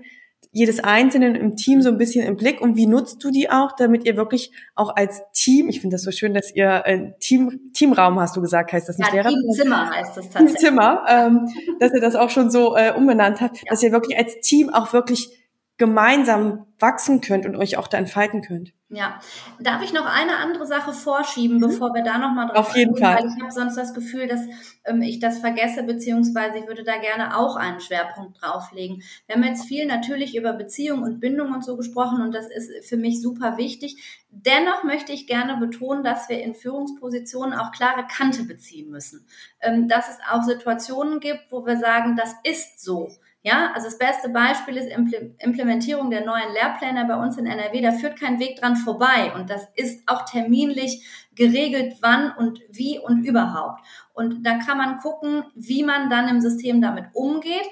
jedes 0.53 0.81
Einzelnen 0.81 1.37
im 1.37 1.57
Team 1.57 1.81
so 1.81 1.89
ein 1.89 1.99
bisschen 1.99 2.27
im 2.27 2.37
Blick 2.37 2.61
und 2.61 2.77
wie 2.77 2.87
nutzt 2.87 3.23
du 3.23 3.31
die 3.31 3.51
auch, 3.51 3.73
damit 3.77 4.05
ihr 4.05 4.17
wirklich 4.17 4.51
auch 4.75 4.97
als 4.97 5.23
Team, 5.33 5.69
ich 5.69 5.81
finde 5.81 5.95
das 5.95 6.03
so 6.03 6.11
schön, 6.11 6.35
dass 6.35 6.53
ihr 6.55 6.85
ein 6.85 7.15
Team, 7.21 7.73
Teamraum 7.73 8.19
hast 8.19 8.37
du 8.37 8.41
gesagt, 8.41 8.73
heißt 8.73 8.89
das 8.89 8.99
nicht 8.99 9.09
ja, 9.09 9.23
Lehrer? 9.23 9.29
Teamzimmer 9.29 9.91
heißt 9.91 10.17
das 10.17 10.31
tatsächlich. 10.31 10.57
Teamzimmer, 10.57 11.05
ähm, 11.09 11.49
dass 11.79 11.95
ihr 11.95 12.01
das 12.01 12.17
auch 12.17 12.31
schon 12.31 12.51
so 12.51 12.77
äh, 12.77 12.93
umbenannt 12.97 13.41
habt, 13.41 13.59
ja. 13.59 13.63
dass 13.69 13.83
ihr 13.83 13.93
wirklich 13.93 14.19
als 14.19 14.41
Team 14.41 14.71
auch 14.71 14.93
wirklich 14.93 15.40
gemeinsam 15.81 16.67
wachsen 16.79 17.23
könnt 17.23 17.47
und 17.47 17.57
euch 17.57 17.79
auch 17.79 17.89
da 17.89 17.97
entfalten 17.97 18.43
könnt. 18.43 18.75
Ja, 18.91 19.19
darf 19.61 19.83
ich 19.83 19.95
noch 19.95 20.05
eine 20.05 20.37
andere 20.37 20.67
Sache 20.67 20.93
vorschieben, 20.93 21.57
mhm. 21.57 21.61
bevor 21.61 21.95
wir 21.95 22.03
da 22.03 22.19
nochmal 22.19 22.49
drauf 22.49 22.69
Auf 22.69 22.77
jeden 22.77 22.97
Fall. 22.97 23.17
Weil 23.17 23.29
ich 23.29 23.41
habe 23.41 23.51
sonst 23.51 23.77
das 23.77 23.95
Gefühl, 23.95 24.27
dass 24.27 24.43
ähm, 24.85 25.01
ich 25.01 25.21
das 25.21 25.39
vergesse, 25.39 25.85
beziehungsweise 25.85 26.59
ich 26.59 26.67
würde 26.67 26.85
da 26.85 26.99
gerne 26.99 27.35
auch 27.39 27.57
einen 27.57 27.81
Schwerpunkt 27.81 28.43
drauflegen. 28.43 29.03
Wir 29.27 29.37
haben 29.37 29.45
jetzt 29.45 29.65
viel 29.65 29.87
natürlich 29.87 30.37
über 30.37 30.53
Beziehung 30.53 31.03
und 31.03 31.19
Bindung 31.19 31.51
und 31.55 31.65
so 31.65 31.79
gesprochen 31.79 32.21
und 32.21 32.35
das 32.35 32.47
ist 32.51 32.87
für 32.87 32.99
mich 32.99 33.23
super 33.23 33.57
wichtig. 33.57 34.23
Dennoch 34.29 34.85
möchte 34.85 35.13
ich 35.13 35.27
gerne 35.27 35.57
betonen, 35.57 36.05
dass 36.05 36.29
wir 36.29 36.43
in 36.43 36.55
Führungspositionen 36.55 37.59
auch 37.59 37.73
klare 37.73 38.07
Kante 38.07 38.43
beziehen 38.43 38.91
müssen. 38.91 39.27
Ähm, 39.61 39.89
dass 39.89 40.11
es 40.11 40.19
auch 40.31 40.43
Situationen 40.43 41.21
gibt, 41.21 41.51
wo 41.51 41.65
wir 41.65 41.79
sagen, 41.79 42.17
das 42.17 42.35
ist 42.45 42.83
so. 42.83 43.09
Ja, 43.43 43.73
also 43.75 43.87
das 43.87 43.97
beste 43.97 44.29
Beispiel 44.29 44.77
ist 44.77 44.91
Implementierung 45.39 46.11
der 46.11 46.27
neuen 46.27 46.53
Lehrpläne 46.53 47.07
bei 47.07 47.17
uns 47.17 47.39
in 47.39 47.47
NRW. 47.47 47.81
Da 47.81 47.93
führt 47.93 48.21
kein 48.21 48.39
Weg 48.39 48.61
dran 48.61 48.77
vorbei. 48.77 49.33
Und 49.35 49.49
das 49.49 49.67
ist 49.77 50.07
auch 50.07 50.27
terminlich 50.27 51.07
geregelt, 51.35 51.97
wann 52.03 52.33
und 52.37 52.61
wie 52.69 52.99
und 52.99 53.25
überhaupt. 53.25 53.81
Und 54.13 54.45
da 54.45 54.59
kann 54.59 54.77
man 54.77 54.99
gucken, 54.99 55.45
wie 55.55 55.83
man 55.83 56.11
dann 56.11 56.29
im 56.29 56.43
System 56.43 56.83
damit 56.83 57.07
umgeht. 57.15 57.67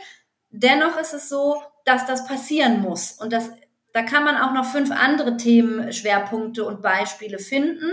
Dennoch 0.50 0.98
ist 0.98 1.12
es 1.12 1.28
so, 1.28 1.62
dass 1.84 2.06
das 2.06 2.26
passieren 2.26 2.80
muss. 2.80 3.12
Und 3.12 3.34
das, 3.34 3.50
da 3.92 4.02
kann 4.02 4.24
man 4.24 4.38
auch 4.38 4.52
noch 4.52 4.64
fünf 4.64 4.90
andere 4.90 5.36
Themen, 5.36 5.92
Schwerpunkte 5.92 6.64
und 6.64 6.80
Beispiele 6.80 7.38
finden. 7.38 7.92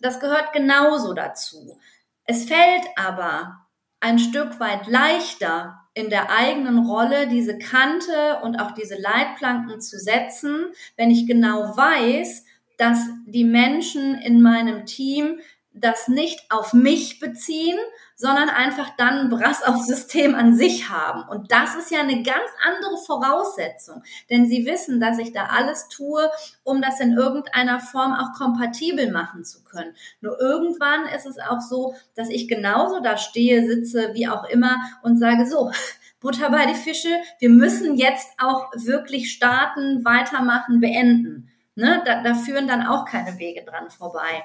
Das 0.00 0.20
gehört 0.20 0.54
genauso 0.54 1.12
dazu. 1.12 1.78
Es 2.24 2.46
fällt 2.46 2.86
aber 2.96 3.66
ein 4.00 4.18
Stück 4.18 4.58
weit 4.58 4.86
leichter, 4.86 5.79
in 5.94 6.08
der 6.08 6.30
eigenen 6.30 6.86
Rolle 6.86 7.28
diese 7.28 7.58
Kante 7.58 8.40
und 8.42 8.56
auch 8.56 8.72
diese 8.72 8.96
Leitplanken 8.96 9.80
zu 9.80 9.98
setzen, 9.98 10.66
wenn 10.96 11.10
ich 11.10 11.26
genau 11.26 11.76
weiß, 11.76 12.44
dass 12.76 13.08
die 13.26 13.44
Menschen 13.44 14.14
in 14.18 14.40
meinem 14.40 14.86
Team 14.86 15.40
das 15.72 16.08
nicht 16.08 16.50
auf 16.50 16.72
mich 16.72 17.20
beziehen, 17.20 17.78
sondern 18.20 18.50
einfach 18.50 18.90
dann 18.98 19.30
Brass 19.30 19.62
aufs 19.66 19.86
System 19.86 20.34
an 20.34 20.54
sich 20.54 20.90
haben. 20.90 21.26
Und 21.28 21.50
das 21.50 21.74
ist 21.74 21.90
ja 21.90 22.00
eine 22.00 22.22
ganz 22.22 22.50
andere 22.62 22.98
Voraussetzung, 22.98 24.02
denn 24.28 24.46
sie 24.46 24.66
wissen, 24.66 25.00
dass 25.00 25.18
ich 25.18 25.32
da 25.32 25.46
alles 25.46 25.88
tue, 25.88 26.30
um 26.62 26.82
das 26.82 27.00
in 27.00 27.14
irgendeiner 27.16 27.80
Form 27.80 28.12
auch 28.12 28.38
kompatibel 28.38 29.10
machen 29.10 29.44
zu 29.44 29.64
können. 29.64 29.94
Nur 30.20 30.38
irgendwann 30.38 31.06
ist 31.06 31.26
es 31.26 31.38
auch 31.38 31.60
so, 31.60 31.94
dass 32.14 32.28
ich 32.28 32.46
genauso 32.46 33.00
da 33.00 33.16
stehe, 33.16 33.66
sitze, 33.66 34.10
wie 34.12 34.28
auch 34.28 34.44
immer 34.44 34.76
und 35.02 35.18
sage 35.18 35.46
so, 35.46 35.70
Butter 36.20 36.50
bei 36.50 36.66
die 36.66 36.74
Fische, 36.74 37.08
wir 37.38 37.48
müssen 37.48 37.96
jetzt 37.96 38.28
auch 38.38 38.70
wirklich 38.74 39.32
starten, 39.32 40.04
weitermachen, 40.04 40.80
beenden. 40.80 41.50
Ne? 41.74 42.02
Da, 42.04 42.22
da 42.22 42.34
führen 42.34 42.68
dann 42.68 42.86
auch 42.86 43.06
keine 43.06 43.38
Wege 43.38 43.64
dran 43.64 43.88
vorbei. 43.88 44.44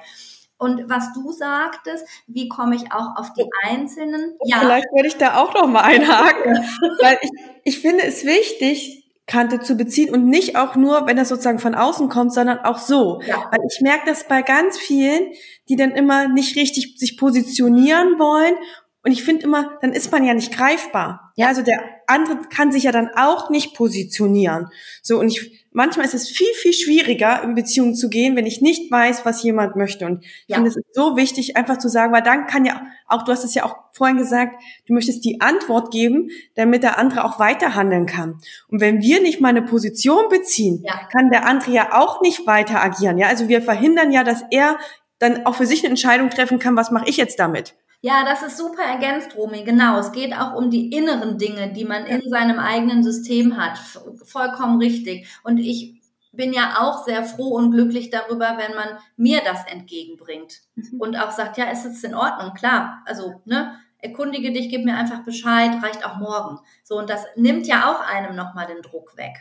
Und 0.58 0.88
was 0.88 1.12
du 1.12 1.32
sagtest, 1.32 2.06
wie 2.26 2.48
komme 2.48 2.76
ich 2.76 2.92
auch 2.92 3.16
auf 3.16 3.32
die 3.34 3.44
einzelnen? 3.62 4.36
Ja. 4.44 4.60
Vielleicht 4.60 4.86
würde 4.92 5.08
ich 5.08 5.16
da 5.16 5.36
auch 5.36 5.54
noch 5.54 5.66
mal 5.66 5.82
einhaken, 5.82 6.54
weil 7.02 7.18
ich, 7.20 7.30
ich 7.64 7.80
finde 7.80 8.04
es 8.04 8.24
wichtig, 8.24 9.06
Kante 9.26 9.60
zu 9.60 9.76
beziehen 9.76 10.14
und 10.14 10.26
nicht 10.26 10.56
auch 10.56 10.76
nur, 10.76 11.06
wenn 11.06 11.16
das 11.16 11.28
sozusagen 11.28 11.58
von 11.58 11.74
außen 11.74 12.08
kommt, 12.08 12.32
sondern 12.32 12.60
auch 12.60 12.78
so. 12.78 13.20
Ja. 13.26 13.48
Weil 13.50 13.60
ich 13.68 13.80
merke 13.80 14.06
das 14.06 14.28
bei 14.28 14.42
ganz 14.42 14.78
vielen, 14.78 15.32
die 15.68 15.76
dann 15.76 15.90
immer 15.90 16.28
nicht 16.28 16.56
richtig 16.56 16.96
sich 16.96 17.18
positionieren 17.18 18.18
wollen. 18.18 18.54
Und 19.06 19.12
ich 19.12 19.22
finde 19.22 19.44
immer, 19.44 19.78
dann 19.82 19.92
ist 19.92 20.10
man 20.10 20.24
ja 20.24 20.34
nicht 20.34 20.52
greifbar. 20.52 21.30
Ja, 21.36 21.46
also 21.46 21.62
der 21.62 21.78
andere 22.08 22.40
kann 22.52 22.72
sich 22.72 22.82
ja 22.82 22.90
dann 22.90 23.08
auch 23.14 23.50
nicht 23.50 23.76
positionieren. 23.76 24.66
So, 25.00 25.20
und 25.20 25.28
ich, 25.28 25.64
manchmal 25.70 26.06
ist 26.06 26.14
es 26.14 26.28
viel, 26.28 26.52
viel 26.54 26.72
schwieriger, 26.72 27.40
in 27.44 27.54
Beziehungen 27.54 27.94
zu 27.94 28.08
gehen, 28.08 28.34
wenn 28.34 28.46
ich 28.46 28.62
nicht 28.62 28.90
weiß, 28.90 29.24
was 29.24 29.44
jemand 29.44 29.76
möchte. 29.76 30.06
Und 30.06 30.24
ich 30.24 30.44
ja. 30.48 30.56
finde, 30.56 30.70
es 30.70 30.76
ist 30.76 30.92
so 30.92 31.16
wichtig, 31.16 31.56
einfach 31.56 31.78
zu 31.78 31.88
sagen, 31.88 32.12
weil 32.12 32.24
dann 32.24 32.48
kann 32.48 32.64
ja 32.64 32.84
auch, 33.06 33.22
du 33.22 33.30
hast 33.30 33.44
es 33.44 33.54
ja 33.54 33.64
auch 33.64 33.76
vorhin 33.92 34.16
gesagt, 34.16 34.60
du 34.88 34.92
möchtest 34.92 35.24
die 35.24 35.40
Antwort 35.40 35.92
geben, 35.92 36.30
damit 36.56 36.82
der 36.82 36.98
andere 36.98 37.24
auch 37.24 37.38
weiter 37.38 37.76
handeln 37.76 38.06
kann. 38.06 38.40
Und 38.66 38.80
wenn 38.80 39.02
wir 39.02 39.22
nicht 39.22 39.40
mal 39.40 39.50
eine 39.50 39.62
Position 39.62 40.28
beziehen, 40.30 40.82
ja. 40.84 40.98
kann 41.12 41.30
der 41.30 41.46
andere 41.46 41.70
ja 41.70 41.92
auch 41.92 42.22
nicht 42.22 42.44
weiter 42.48 42.82
agieren. 42.82 43.18
Ja, 43.18 43.28
also 43.28 43.46
wir 43.46 43.62
verhindern 43.62 44.10
ja, 44.10 44.24
dass 44.24 44.42
er 44.50 44.80
dann 45.20 45.46
auch 45.46 45.54
für 45.54 45.66
sich 45.66 45.82
eine 45.82 45.90
Entscheidung 45.90 46.28
treffen 46.28 46.58
kann, 46.58 46.74
was 46.74 46.90
mache 46.90 47.08
ich 47.08 47.18
jetzt 47.18 47.38
damit? 47.38 47.76
Ja, 48.00 48.24
das 48.24 48.42
ist 48.42 48.58
super 48.58 48.82
ergänzt, 48.82 49.36
Romy. 49.36 49.64
Genau. 49.64 49.98
Es 49.98 50.12
geht 50.12 50.32
auch 50.34 50.54
um 50.54 50.70
die 50.70 50.92
inneren 50.92 51.38
Dinge, 51.38 51.72
die 51.72 51.84
man 51.84 52.06
in 52.06 52.22
seinem 52.28 52.58
eigenen 52.58 53.02
System 53.02 53.56
hat. 53.56 53.78
Vollkommen 54.24 54.78
richtig. 54.80 55.26
Und 55.42 55.58
ich 55.58 55.96
bin 56.36 56.52
ja 56.52 56.76
auch 56.80 57.04
sehr 57.04 57.24
froh 57.24 57.54
und 57.54 57.70
glücklich 57.70 58.10
darüber, 58.10 58.58
wenn 58.58 58.76
man 58.76 58.98
mir 59.16 59.40
das 59.44 59.64
entgegenbringt 59.66 60.60
mhm. 60.74 61.00
und 61.00 61.16
auch 61.16 61.30
sagt, 61.30 61.56
ja, 61.56 61.70
ist 61.70 61.84
es 61.86 62.04
in 62.04 62.14
Ordnung, 62.14 62.52
klar. 62.54 63.02
Also, 63.06 63.40
ne, 63.46 63.78
erkundige 63.98 64.52
dich, 64.52 64.68
gib 64.68 64.84
mir 64.84 64.96
einfach 64.96 65.24
Bescheid, 65.24 65.82
reicht 65.82 66.04
auch 66.04 66.16
morgen. 66.16 66.58
So, 66.84 66.98
und 66.98 67.10
das 67.10 67.24
nimmt 67.36 67.66
ja 67.66 67.90
auch 67.90 68.00
einem 68.06 68.36
nochmal 68.36 68.66
den 68.66 68.82
Druck 68.82 69.16
weg. 69.16 69.34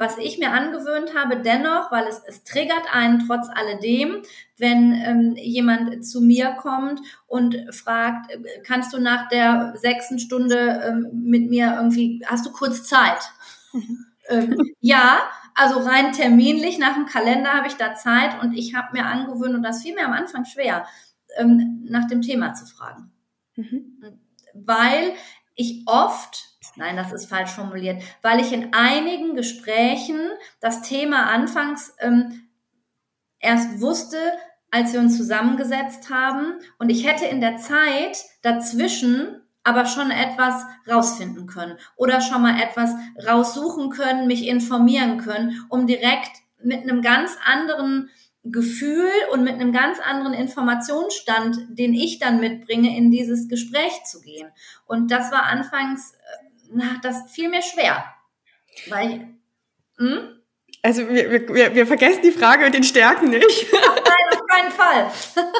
Was 0.00 0.16
ich 0.16 0.38
mir 0.38 0.50
angewöhnt 0.50 1.14
habe, 1.14 1.36
dennoch, 1.36 1.92
weil 1.92 2.06
es, 2.06 2.22
es 2.26 2.42
triggert 2.42 2.86
einen 2.90 3.26
trotz 3.26 3.48
alledem, 3.54 4.22
wenn 4.56 4.94
ähm, 4.94 5.36
jemand 5.36 6.06
zu 6.06 6.22
mir 6.22 6.52
kommt 6.52 7.02
und 7.26 7.54
fragt, 7.74 8.30
äh, 8.30 8.38
kannst 8.66 8.94
du 8.94 8.98
nach 8.98 9.28
der 9.28 9.74
sechsten 9.76 10.18
Stunde 10.18 10.82
ähm, 10.86 11.10
mit 11.12 11.50
mir 11.50 11.74
irgendwie, 11.76 12.24
hast 12.24 12.46
du 12.46 12.50
kurz 12.50 12.84
Zeit? 12.84 13.20
Ähm, 14.28 14.56
ja, 14.80 15.18
also 15.56 15.80
rein 15.80 16.12
terminlich 16.12 16.78
nach 16.78 16.94
dem 16.94 17.06
Kalender 17.06 17.52
habe 17.52 17.66
ich 17.66 17.74
da 17.74 17.96
Zeit 17.96 18.40
und 18.40 18.52
ich 18.52 18.76
habe 18.76 18.92
mir 18.92 19.04
angewöhnt, 19.04 19.56
und 19.56 19.64
das 19.64 19.82
fiel 19.82 19.92
mir 19.94 20.06
am 20.06 20.12
Anfang 20.12 20.44
schwer, 20.44 20.86
ähm, 21.36 21.84
nach 21.88 22.06
dem 22.06 22.22
Thema 22.22 22.54
zu 22.54 22.64
fragen. 22.64 23.10
Mhm. 23.56 23.98
Weil 24.54 25.14
ich 25.56 25.82
oft, 25.86 26.49
nein, 26.76 26.96
das 26.96 27.12
ist 27.12 27.26
falsch 27.26 27.50
formuliert, 27.50 28.02
weil 28.22 28.40
ich 28.40 28.52
in 28.52 28.72
einigen 28.72 29.34
Gesprächen 29.34 30.20
das 30.60 30.82
Thema 30.82 31.26
anfangs 31.26 31.94
ähm, 32.00 32.48
erst 33.38 33.80
wusste, 33.80 34.18
als 34.70 34.92
wir 34.92 35.00
uns 35.00 35.16
zusammengesetzt 35.16 36.10
haben. 36.10 36.54
Und 36.78 36.90
ich 36.90 37.06
hätte 37.06 37.26
in 37.26 37.40
der 37.40 37.56
Zeit 37.56 38.18
dazwischen 38.42 39.40
aber 39.62 39.84
schon 39.84 40.10
etwas 40.10 40.64
rausfinden 40.88 41.46
können 41.46 41.76
oder 41.96 42.20
schon 42.20 42.42
mal 42.42 42.60
etwas 42.60 42.94
raussuchen 43.26 43.90
können, 43.90 44.26
mich 44.26 44.46
informieren 44.46 45.18
können, 45.18 45.64
um 45.68 45.86
direkt 45.86 46.30
mit 46.62 46.82
einem 46.82 47.02
ganz 47.02 47.36
anderen 47.44 48.10
Gefühl 48.42 49.10
und 49.32 49.44
mit 49.44 49.54
einem 49.54 49.72
ganz 49.72 49.98
anderen 50.00 50.32
Informationsstand, 50.32 51.58
den 51.68 51.92
ich 51.92 52.18
dann 52.18 52.40
mitbringe, 52.40 52.96
in 52.96 53.10
dieses 53.10 53.48
Gespräch 53.48 54.02
zu 54.04 54.20
gehen. 54.22 54.48
Und 54.86 55.10
das 55.10 55.30
war 55.30 55.44
anfangs, 55.44 56.12
äh, 56.12 56.49
na, 56.72 56.98
das 57.02 57.30
fiel 57.30 57.48
mir 57.48 57.62
schwer. 57.62 58.04
Weil, 58.88 59.28
hm? 59.98 60.40
Also 60.82 61.08
wir, 61.08 61.48
wir, 61.48 61.74
wir 61.74 61.86
vergessen 61.86 62.22
die 62.24 62.30
Frage 62.30 62.64
mit 62.64 62.74
den 62.74 62.84
Stärken 62.84 63.28
nicht. 63.28 63.66
Nein, 63.72 64.38
auf 64.38 64.46
keinen 64.46 64.70
Fall. 64.70 65.10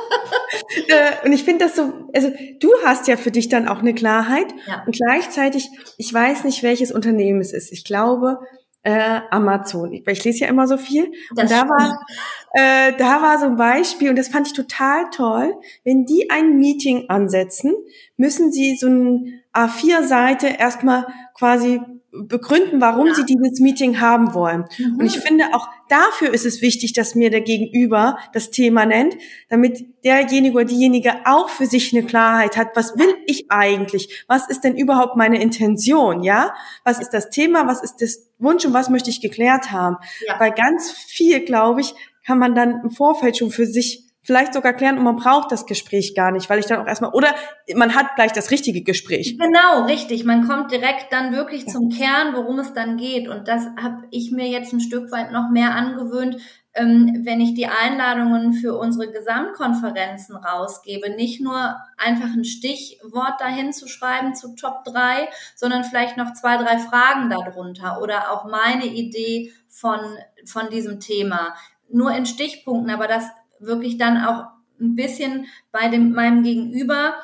Äh, 0.89 1.27
und 1.27 1.33
ich 1.33 1.43
finde 1.43 1.65
das 1.65 1.75
so, 1.75 2.09
also 2.15 2.31
du 2.61 2.71
hast 2.85 3.09
ja 3.09 3.17
für 3.17 3.33
dich 3.33 3.49
dann 3.49 3.67
auch 3.67 3.81
eine 3.81 3.93
Klarheit 3.93 4.47
ja. 4.67 4.85
und 4.87 4.95
gleichzeitig, 4.95 5.69
ich 5.99 6.13
weiß 6.13 6.45
nicht, 6.45 6.63
welches 6.63 6.93
Unternehmen 6.93 7.41
es 7.41 7.53
ist. 7.53 7.73
Ich 7.73 7.85
glaube, 7.85 8.39
äh, 8.83 9.21
Amazon. 9.31 9.93
Ich, 9.93 10.07
ich 10.07 10.25
lese 10.25 10.41
ja 10.41 10.49
immer 10.49 10.67
so 10.67 10.77
viel. 10.77 11.11
Das 11.35 11.45
und 11.45 11.51
da 11.51 11.69
war, 11.69 12.07
äh, 12.55 12.93
da 12.97 13.23
war 13.23 13.39
so 13.39 13.47
ein 13.47 13.57
Beispiel, 13.57 14.11
und 14.11 14.17
das 14.17 14.29
fand 14.29 14.47
ich 14.47 14.53
total 14.53 15.11
toll. 15.11 15.55
Wenn 15.85 16.07
die 16.07 16.31
ein 16.31 16.59
Meeting 16.59 17.09
ansetzen, 17.09 17.75
müssen 18.17 18.53
sie 18.53 18.77
so 18.77 18.87
ein 18.87 19.40
A4-Seite 19.55 20.47
erstmal 20.47 21.07
quasi 21.35 21.81
begründen, 22.13 22.81
warum 22.81 23.09
ja. 23.09 23.15
sie 23.15 23.25
dieses 23.25 23.61
Meeting 23.61 24.01
haben 24.01 24.35
wollen. 24.35 24.65
Mhm. 24.79 24.97
Und 24.99 25.07
ich 25.07 25.19
finde, 25.21 25.45
auch 25.53 25.69
dafür 25.89 26.35
ist 26.35 26.45
es 26.45 26.61
wichtig, 26.61 26.93
dass 26.93 27.15
mir 27.15 27.31
der 27.31 27.41
Gegenüber 27.41 28.19
das 28.33 28.51
Thema 28.51 28.85
nennt, 28.85 29.17
damit 29.49 29.85
derjenige 30.05 30.57
oder 30.57 30.65
diejenige 30.65 31.13
auch 31.25 31.49
für 31.49 31.67
sich 31.67 31.93
eine 31.93 32.05
Klarheit 32.05 32.57
hat, 32.57 32.75
was 32.75 32.99
will 32.99 33.15
ich 33.27 33.51
eigentlich? 33.51 34.25
Was 34.27 34.49
ist 34.49 34.63
denn 34.63 34.77
überhaupt 34.77 35.17
meine 35.17 35.41
Intention? 35.41 36.23
Ja? 36.23 36.55
Was 36.85 37.01
ist 37.01 37.11
das 37.11 37.31
Thema? 37.31 37.67
Was 37.69 37.83
ist 37.83 37.97
das 38.01 38.29
Wunsch 38.39 38.65
und 38.65 38.75
was 38.75 38.91
möchte 38.91 39.11
ich 39.11 39.21
geklärt 39.21 39.71
haben? 39.71 39.97
Ja. 40.27 40.41
Weil 40.41 40.51
ganz 40.51 40.91
viel, 40.91 41.41
glaube 41.41 41.81
ich, 41.81 41.95
kann 42.27 42.39
man 42.39 42.55
dann 42.55 42.81
im 42.83 42.91
Vorfeld 42.91 43.39
schon 43.39 43.51
für 43.51 43.67
sich 43.67 44.10
vielleicht 44.23 44.55
sogar 44.55 44.75
klären 44.75 44.99
und 44.99 45.05
man 45.05 45.17
braucht 45.17 45.51
das 45.51 45.67
Gespräch 45.67 46.15
gar 46.15 46.31
nicht, 46.31 46.51
weil 46.51 46.59
ich 46.59 46.67
dann 46.67 46.81
auch 46.81 46.87
erstmal, 46.87 47.13
oder 47.13 47.35
man 47.75 47.95
hat 47.95 48.17
gleich 48.17 48.33
das 48.33 48.51
richtige 48.51 48.83
Gespräch. 48.83 49.39
Genau, 49.39 49.87
richtig. 49.87 50.25
Man 50.25 50.47
kommt 50.47 50.73
direkt 50.73 51.13
dann 51.13 51.33
wirklich 51.33 51.67
zum 51.67 51.89
Kern, 51.89 52.35
worum 52.35 52.59
es 52.59 52.73
dann 52.73 52.97
geht. 52.97 53.29
Und 53.29 53.49
das 53.49 53.67
habe 53.81 54.05
ich 54.11 54.31
mir 54.31 54.49
jetzt 54.49 54.73
ein 54.73 54.81
Stück 54.81 55.11
weit 55.11 55.33
noch 55.33 55.51
mehr 55.51 55.75
angewöhnt, 55.75 56.37
ähm, 56.75 57.23
wenn 57.25 57.41
ich 57.41 57.55
die 57.55 57.67
Einladungen 57.67 58.53
für 58.53 58.77
unsere 58.77 59.11
Gesamtkonferenzen 59.11 60.37
rausgebe, 60.37 61.11
nicht 61.11 61.41
nur 61.41 61.77
einfach 61.97 62.33
ein 62.33 62.45
Stichwort 62.45 63.41
dahin 63.41 63.73
zu 63.73 63.89
schreiben 63.89 64.35
zu 64.35 64.55
Top 64.55 64.85
3, 64.85 65.29
sondern 65.57 65.83
vielleicht 65.83 66.17
noch 66.17 66.33
zwei, 66.35 66.59
drei 66.59 66.79
Fragen 66.79 67.29
darunter 67.29 68.01
oder 68.01 68.31
auch 68.31 68.45
meine 68.45 68.87
Idee 68.87 69.53
von, 69.69 69.99
von 70.45 70.71
diesem 70.71 71.01
Thema. 71.01 71.55
Nur 71.93 72.13
in 72.13 72.25
Stichpunkten, 72.25 72.91
aber 72.91 73.09
das 73.09 73.25
wirklich 73.61 73.99
dann 73.99 74.25
auch 74.25 74.47
ein 74.81 74.95
bisschen 74.95 75.47
bei 75.73 75.89
dem, 75.89 76.13
meinem 76.13 76.43
Gegenüber 76.43 77.15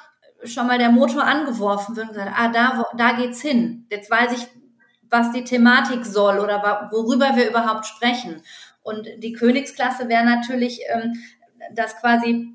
schon 0.44 0.66
mal 0.66 0.78
der 0.78 0.90
Motor 0.90 1.24
angeworfen 1.24 1.96
wird 1.96 2.08
und 2.08 2.14
gesagt, 2.14 2.34
ah, 2.36 2.48
da, 2.48 2.84
da 2.96 3.12
geht's 3.12 3.40
hin. 3.40 3.86
Jetzt 3.90 4.10
weiß 4.10 4.32
ich, 4.32 4.46
was 5.10 5.32
die 5.32 5.44
Thematik 5.44 6.04
soll 6.04 6.38
oder 6.38 6.88
worüber 6.90 7.36
wir 7.36 7.48
überhaupt 7.48 7.86
sprechen. 7.86 8.42
Und 8.82 9.08
die 9.18 9.32
Königsklasse 9.32 10.08
wäre 10.08 10.24
natürlich, 10.24 10.80
ähm, 10.88 11.14
das 11.74 11.96
quasi 11.96 12.52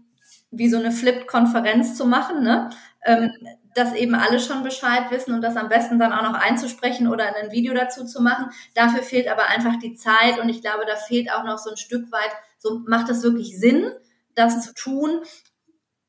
wie 0.52 0.70
so 0.70 0.78
eine 0.78 0.92
Flipped-Konferenz 0.92 1.96
zu 1.96 2.06
machen, 2.06 2.44
ne? 2.44 2.70
Ähm, 3.04 3.32
dass 3.74 3.94
eben 3.94 4.16
alle 4.16 4.40
schon 4.42 4.64
Bescheid 4.64 5.10
wissen 5.12 5.34
und 5.34 5.42
das 5.42 5.56
am 5.56 5.70
besten 5.70 5.98
dann 5.98 6.12
auch 6.12 6.24
noch 6.24 6.34
einzusprechen 6.34 7.08
oder 7.08 7.34
ein 7.36 7.52
Video 7.52 7.74
dazu 7.74 8.06
zu 8.06 8.22
machen. 8.22 8.50
Dafür 8.76 9.02
fehlt 9.02 9.30
aber 9.30 9.48
einfach 9.48 9.80
die 9.80 9.96
Zeit 9.96 10.40
und 10.42 10.50
ich 10.50 10.62
glaube, 10.62 10.86
da 10.86 10.98
fehlt 10.98 11.32
auch 11.32 11.46
noch 11.46 11.58
so 11.58 11.70
ein 11.70 11.78
Stück 11.78 12.12
weit 12.12 12.32
so 12.62 12.82
macht 12.86 13.10
das 13.10 13.24
wirklich 13.24 13.60
Sinn, 13.60 13.92
das 14.36 14.64
zu 14.64 14.74
tun. 14.74 15.22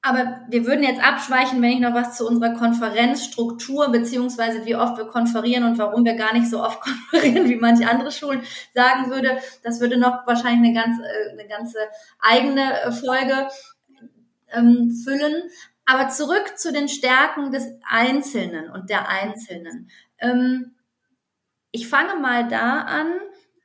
Aber 0.05 0.40
wir 0.48 0.66
würden 0.66 0.82
jetzt 0.82 1.03
abschweichen, 1.03 1.62
wenn 1.62 1.70
ich 1.70 1.80
noch 1.80 1.94
was 1.94 2.16
zu 2.16 2.26
unserer 2.26 2.55
Konferenzstruktur 2.55 3.90
beziehungsweise 3.90 4.66
wie 4.66 4.74
oft 4.74 4.98
wir 4.98 5.07
konferieren 5.07 5.62
und 5.64 5.78
warum 5.78 6.05
wir 6.05 6.14
gar 6.14 6.34
nicht 6.34 6.50
so 6.50 6.62
oft 6.62 6.80
konferieren 7.11 7.48
wie 7.48 7.57
manche 7.57 7.88
andere 7.88 8.11
Schulen 8.11 8.42
sagen 8.74 9.11
würde. 9.11 9.38
Das 9.62 9.80
würde 9.80 9.96
noch 9.98 10.26
wahrscheinlich 10.26 10.70
eine, 10.70 10.74
ganz, 10.74 10.98
äh, 10.98 11.30
eine 11.30 11.48
ganze 11.48 11.78
eigene 12.20 12.82
äh, 12.82 12.92
Folge 12.92 13.48
ähm, 14.53 14.90
füllen. 15.05 15.44
Aber 15.86 16.09
zurück 16.09 16.59
zu 16.59 16.72
den 16.72 16.88
Stärken 16.88 17.53
des 17.53 17.68
Einzelnen 17.88 18.70
und 18.70 18.90
der 18.90 19.09
Einzelnen. 19.09 19.88
Ähm, 20.18 20.74
ich 21.70 21.88
fange 21.88 22.16
mal 22.16 22.48
da 22.48 22.82
an, 22.82 23.07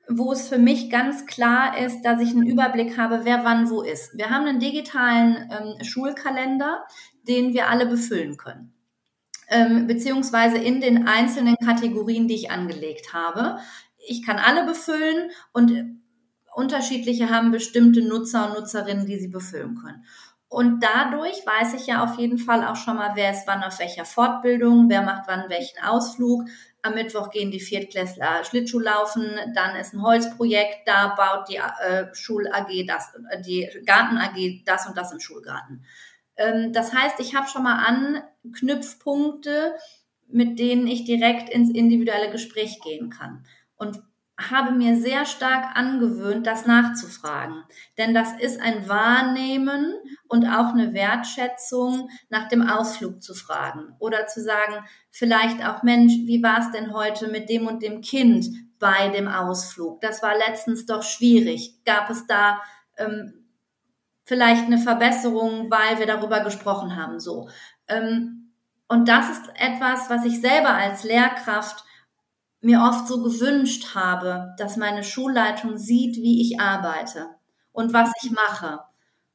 wo 0.09 0.31
es 0.31 0.47
für 0.47 0.57
mich 0.57 0.89
ganz 0.89 1.25
klar 1.25 1.77
ist, 1.77 2.01
dass 2.03 2.21
ich 2.21 2.29
einen 2.29 2.47
Überblick 2.47 2.97
habe, 2.97 3.21
wer 3.23 3.43
wann 3.43 3.69
wo 3.69 3.81
ist. 3.81 4.17
Wir 4.17 4.29
haben 4.29 4.45
einen 4.45 4.59
digitalen 4.59 5.49
ähm, 5.51 5.83
Schulkalender, 5.83 6.85
den 7.27 7.53
wir 7.53 7.69
alle 7.69 7.85
befüllen 7.85 8.37
können. 8.37 8.73
Ähm, 9.49 9.87
beziehungsweise 9.87 10.57
in 10.57 10.81
den 10.81 11.07
einzelnen 11.07 11.55
Kategorien, 11.57 12.27
die 12.27 12.35
ich 12.35 12.51
angelegt 12.51 13.13
habe. 13.13 13.59
Ich 14.07 14.25
kann 14.25 14.39
alle 14.39 14.65
befüllen 14.65 15.31
und 15.53 15.71
unterschiedliche 16.53 17.29
haben 17.29 17.51
bestimmte 17.51 18.01
Nutzer 18.01 18.47
und 18.47 18.59
Nutzerinnen, 18.59 19.05
die 19.05 19.19
sie 19.19 19.27
befüllen 19.27 19.75
können. 19.75 20.03
Und 20.49 20.81
dadurch 20.81 21.45
weiß 21.45 21.73
ich 21.73 21.87
ja 21.87 22.03
auf 22.03 22.17
jeden 22.17 22.37
Fall 22.37 22.65
auch 22.65 22.77
schon 22.77 22.95
mal, 22.95 23.11
wer 23.15 23.31
ist 23.31 23.45
wann 23.47 23.63
auf 23.63 23.79
welcher 23.79 24.05
Fortbildung, 24.05 24.89
wer 24.89 25.01
macht 25.01 25.27
wann 25.27 25.49
welchen 25.49 25.83
Ausflug, 25.83 26.45
am 26.81 26.93
Mittwoch 26.93 27.31
gehen 27.31 27.51
die 27.51 27.59
Viertklässler 27.59 28.43
Schlittschuh 28.43 28.79
laufen, 28.79 29.31
dann 29.55 29.75
ist 29.75 29.93
ein 29.93 30.01
Holzprojekt, 30.01 30.87
da 30.87 31.15
baut 31.15 31.49
die 31.49 31.57
äh, 31.57 32.13
Schul 32.13 32.47
AG 32.47 32.85
das, 32.87 33.13
äh, 33.29 33.41
die 33.41 33.69
Garten 33.85 34.17
AG 34.17 34.63
das 34.65 34.87
und 34.87 34.97
das 34.97 35.11
im 35.11 35.19
Schulgarten. 35.19 35.85
Ähm, 36.37 36.71
das 36.73 36.93
heißt, 36.93 37.19
ich 37.19 37.35
habe 37.35 37.47
schon 37.47 37.63
mal 37.63 37.85
Anknüpfpunkte, 38.43 39.75
mit 40.27 40.59
denen 40.59 40.87
ich 40.87 41.05
direkt 41.05 41.49
ins 41.49 41.69
individuelle 41.69 42.31
Gespräch 42.31 42.79
gehen 42.81 43.09
kann. 43.09 43.45
Und 43.75 44.01
habe 44.39 44.71
mir 44.71 44.95
sehr 44.95 45.25
stark 45.25 45.75
angewöhnt, 45.75 46.45
das 46.45 46.67
nachzufragen. 46.67 47.63
Denn 47.97 48.13
das 48.13 48.33
ist 48.39 48.61
ein 48.61 48.87
Wahrnehmen 48.87 49.95
und 50.27 50.45
auch 50.45 50.73
eine 50.73 50.93
Wertschätzung, 50.93 52.09
nach 52.29 52.47
dem 52.47 52.61
Ausflug 52.61 53.23
zu 53.23 53.33
fragen. 53.33 53.95
Oder 53.99 54.27
zu 54.27 54.41
sagen, 54.41 54.85
vielleicht 55.09 55.65
auch, 55.65 55.81
Mensch, 55.81 56.13
wie 56.25 56.43
war 56.43 56.59
es 56.59 56.71
denn 56.71 56.93
heute 56.93 57.29
mit 57.29 57.49
dem 57.49 57.65
und 57.65 57.81
dem 57.81 58.01
Kind 58.01 58.45
bei 58.77 59.09
dem 59.09 59.27
Ausflug? 59.27 60.01
Das 60.01 60.21
war 60.21 60.37
letztens 60.37 60.85
doch 60.85 61.01
schwierig. 61.01 61.83
Gab 61.83 62.11
es 62.11 62.27
da 62.27 62.61
ähm, 62.97 63.47
vielleicht 64.23 64.65
eine 64.65 64.77
Verbesserung, 64.77 65.71
weil 65.71 65.97
wir 65.97 66.05
darüber 66.05 66.41
gesprochen 66.41 66.95
haben? 66.95 67.19
So. 67.19 67.49
Ähm, 67.87 68.53
und 68.87 69.09
das 69.09 69.31
ist 69.31 69.49
etwas, 69.55 70.11
was 70.11 70.25
ich 70.25 70.39
selber 70.39 70.75
als 70.75 71.03
Lehrkraft 71.03 71.86
mir 72.61 72.81
oft 72.81 73.07
so 73.07 73.23
gewünscht 73.23 73.95
habe, 73.95 74.53
dass 74.57 74.77
meine 74.77 75.03
Schulleitung 75.03 75.77
sieht, 75.77 76.17
wie 76.17 76.41
ich 76.41 76.59
arbeite 76.59 77.27
und 77.71 77.93
was 77.93 78.11
ich 78.23 78.31
mache. 78.31 78.79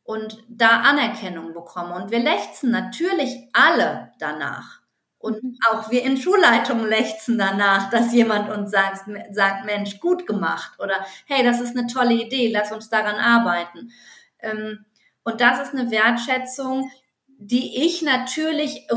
und 0.04 0.42
da 0.48 0.80
Anerkennung 0.80 1.52
bekomme. 1.54 1.94
Und 1.94 2.10
wir 2.10 2.18
lechzen 2.18 2.70
natürlich 2.70 3.48
alle 3.52 4.12
danach. 4.18 4.80
Und 5.18 5.42
mhm. 5.42 5.56
auch 5.70 5.90
wir 5.90 6.02
in 6.02 6.16
Schulleitungen 6.16 6.88
lechzen 6.88 7.38
danach, 7.38 7.90
dass 7.90 8.12
jemand 8.12 8.50
uns 8.50 8.72
sagt, 8.72 9.04
sagt, 9.30 9.64
Mensch, 9.64 10.00
gut 10.00 10.26
gemacht 10.26 10.72
oder 10.80 11.06
hey, 11.26 11.44
das 11.44 11.60
ist 11.60 11.76
eine 11.76 11.86
tolle 11.86 12.14
Idee, 12.14 12.50
lass 12.52 12.72
uns 12.72 12.88
daran 12.90 13.16
arbeiten. 13.16 13.92
Ähm, 14.40 14.84
und 15.22 15.40
das 15.40 15.60
ist 15.62 15.74
eine 15.74 15.92
Wertschätzung, 15.92 16.90
die 17.28 17.84
ich 17.84 18.02
natürlich 18.02 18.88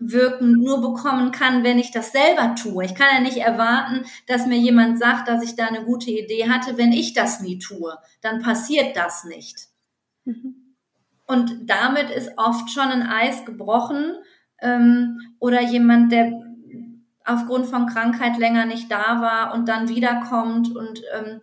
rückwirkend 0.00 0.58
nur 0.58 0.80
bekommen 0.80 1.30
kann, 1.30 1.62
wenn 1.62 1.78
ich 1.78 1.90
das 1.90 2.12
selber 2.12 2.54
tue. 2.54 2.84
Ich 2.84 2.94
kann 2.94 3.08
ja 3.12 3.20
nicht 3.20 3.38
erwarten, 3.38 4.04
dass 4.26 4.46
mir 4.46 4.58
jemand 4.58 4.98
sagt, 4.98 5.28
dass 5.28 5.42
ich 5.42 5.56
da 5.56 5.66
eine 5.66 5.84
gute 5.84 6.10
Idee 6.10 6.48
hatte, 6.48 6.78
wenn 6.78 6.92
ich 6.92 7.12
das 7.12 7.40
nie 7.40 7.58
tue. 7.58 7.96
Dann 8.20 8.42
passiert 8.42 8.96
das 8.96 9.24
nicht. 9.24 9.68
Mhm. 10.24 10.76
Und 11.26 11.70
damit 11.70 12.10
ist 12.10 12.32
oft 12.36 12.70
schon 12.70 12.88
ein 12.88 13.02
Eis 13.02 13.44
gebrochen 13.44 14.14
ähm, 14.60 15.20
oder 15.38 15.62
jemand, 15.62 16.12
der 16.12 16.32
aufgrund 17.24 17.66
von 17.66 17.86
Krankheit 17.86 18.38
länger 18.38 18.66
nicht 18.66 18.90
da 18.90 19.20
war 19.20 19.54
und 19.54 19.68
dann 19.68 19.88
wiederkommt 19.88 20.74
und 20.74 21.00
ähm, 21.14 21.40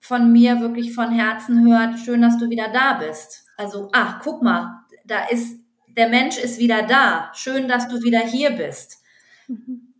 von 0.00 0.32
mir 0.32 0.60
wirklich 0.60 0.94
von 0.94 1.12
Herzen 1.12 1.64
hört, 1.64 2.00
schön, 2.00 2.22
dass 2.22 2.38
du 2.38 2.50
wieder 2.50 2.72
da 2.72 2.94
bist. 2.94 3.46
Also, 3.56 3.88
ach, 3.92 4.20
guck 4.24 4.42
mal, 4.42 4.82
da 5.04 5.26
ist, 5.28 5.61
der 5.96 6.08
Mensch 6.08 6.38
ist 6.38 6.58
wieder 6.58 6.82
da. 6.82 7.30
Schön, 7.34 7.68
dass 7.68 7.88
du 7.88 8.02
wieder 8.02 8.20
hier 8.20 8.50
bist. 8.50 9.02
Mhm. 9.48 9.94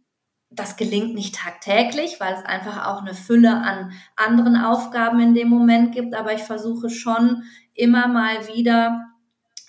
Das 0.50 0.76
gelingt 0.76 1.14
nicht 1.14 1.34
tagtäglich, 1.34 2.20
weil 2.20 2.34
es 2.34 2.44
einfach 2.44 2.86
auch 2.86 3.00
eine 3.00 3.14
Fülle 3.14 3.56
an 3.56 3.92
anderen 4.16 4.56
Aufgaben 4.56 5.20
in 5.20 5.34
dem 5.34 5.48
Moment 5.48 5.94
gibt. 5.94 6.14
Aber 6.14 6.34
ich 6.34 6.42
versuche 6.42 6.90
schon 6.90 7.44
immer 7.74 8.06
mal 8.06 8.48
wieder 8.48 9.06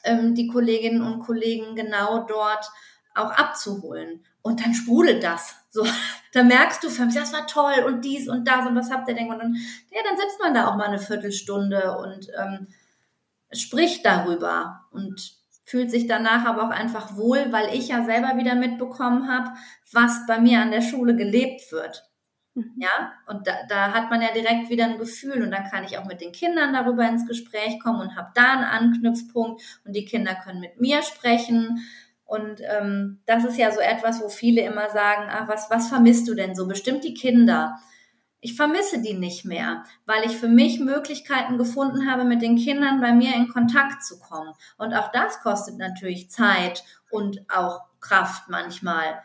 ähm, 0.04 0.36
die 0.36 0.48
Kolleginnen 0.48 1.02
und 1.02 1.20
Kollegen 1.20 1.76
genau 1.76 2.26
dort 2.26 2.70
auch 3.16 3.32
abzuholen. 3.32 4.26
Und 4.42 4.66
dann 4.66 4.74
sprudelt 4.74 5.24
das. 5.24 5.56
So, 5.70 5.86
da 6.34 6.44
merkst 6.44 6.84
du 6.84 6.90
für 6.90 7.06
mich, 7.06 7.16
das 7.16 7.32
war 7.32 7.48
toll 7.48 7.84
und 7.86 8.04
dies 8.04 8.28
und 8.28 8.46
das 8.46 8.66
und 8.66 8.76
was 8.76 8.92
habt 8.92 9.08
ihr 9.08 9.16
denn? 9.16 9.30
Und 9.30 9.40
dann, 9.40 9.56
ja, 9.90 10.02
dann 10.04 10.18
sitzt 10.18 10.40
man 10.42 10.54
da 10.54 10.68
auch 10.68 10.76
mal 10.76 10.88
eine 10.88 11.00
Viertelstunde 11.00 11.98
und 11.98 12.28
ähm, 12.38 12.68
spricht 13.54 14.06
darüber 14.06 14.86
und 14.92 15.43
fühlt 15.74 15.90
sich 15.90 16.06
danach 16.06 16.46
aber 16.46 16.68
auch 16.68 16.70
einfach 16.70 17.18
wohl, 17.18 17.52
weil 17.52 17.76
ich 17.76 17.88
ja 17.88 18.06
selber 18.06 18.38
wieder 18.38 18.54
mitbekommen 18.54 19.28
habe, 19.28 19.50
was 19.92 20.28
bei 20.28 20.38
mir 20.38 20.60
an 20.60 20.70
der 20.70 20.82
Schule 20.82 21.16
gelebt 21.16 21.72
wird. 21.72 22.08
Mhm. 22.54 22.76
Ja, 22.78 23.12
und 23.26 23.48
da, 23.48 23.54
da 23.68 23.92
hat 23.92 24.12
man 24.12 24.22
ja 24.22 24.28
direkt 24.36 24.70
wieder 24.70 24.86
ein 24.86 25.00
Gefühl 25.00 25.42
und 25.42 25.50
dann 25.50 25.64
kann 25.72 25.84
ich 25.84 25.98
auch 25.98 26.06
mit 26.06 26.22
den 26.22 26.32
Kindern 26.32 26.74
darüber 26.74 27.10
ins 27.10 27.28
Gespräch 27.28 27.80
kommen 27.80 28.02
und 28.02 28.16
habe 28.16 28.30
da 28.36 28.54
einen 28.54 28.66
Anknüpfpunkt 28.66 29.64
und 29.84 29.96
die 29.96 30.06
Kinder 30.06 30.36
können 30.36 30.60
mit 30.60 30.80
mir 30.80 31.02
sprechen 31.02 31.84
und 32.24 32.62
ähm, 32.62 33.22
das 33.26 33.44
ist 33.44 33.58
ja 33.58 33.72
so 33.72 33.80
etwas, 33.80 34.22
wo 34.22 34.30
viele 34.30 34.62
immer 34.62 34.92
sagen, 34.92 35.28
ach, 35.28 35.48
was, 35.48 35.72
was 35.72 35.90
vermisst 35.90 36.28
du 36.28 36.36
denn 36.36 36.54
so? 36.54 36.68
Bestimmt 36.68 37.04
die 37.04 37.16
Kinder. 37.16 37.80
Ich 38.44 38.58
vermisse 38.58 39.02
die 39.02 39.14
nicht 39.14 39.46
mehr, 39.46 39.86
weil 40.06 40.26
ich 40.26 40.36
für 40.36 40.50
mich 40.50 40.82
Möglichkeiten 40.82 41.58
gefunden 41.58 42.12
habe, 42.12 42.26
mit 42.26 42.42
den 42.42 42.58
Kindern 42.58 43.00
bei 43.00 43.14
mir 43.14 43.34
in 43.36 43.48
Kontakt 43.48 44.04
zu 44.04 44.20
kommen. 44.20 44.52
Und 44.78 44.94
auch 44.94 45.14
das 45.14 45.40
kostet 45.40 45.78
natürlich 45.78 46.30
Zeit 46.30 46.84
und 47.10 47.46
auch 47.50 47.86
Kraft 48.02 48.50
manchmal. 48.50 49.22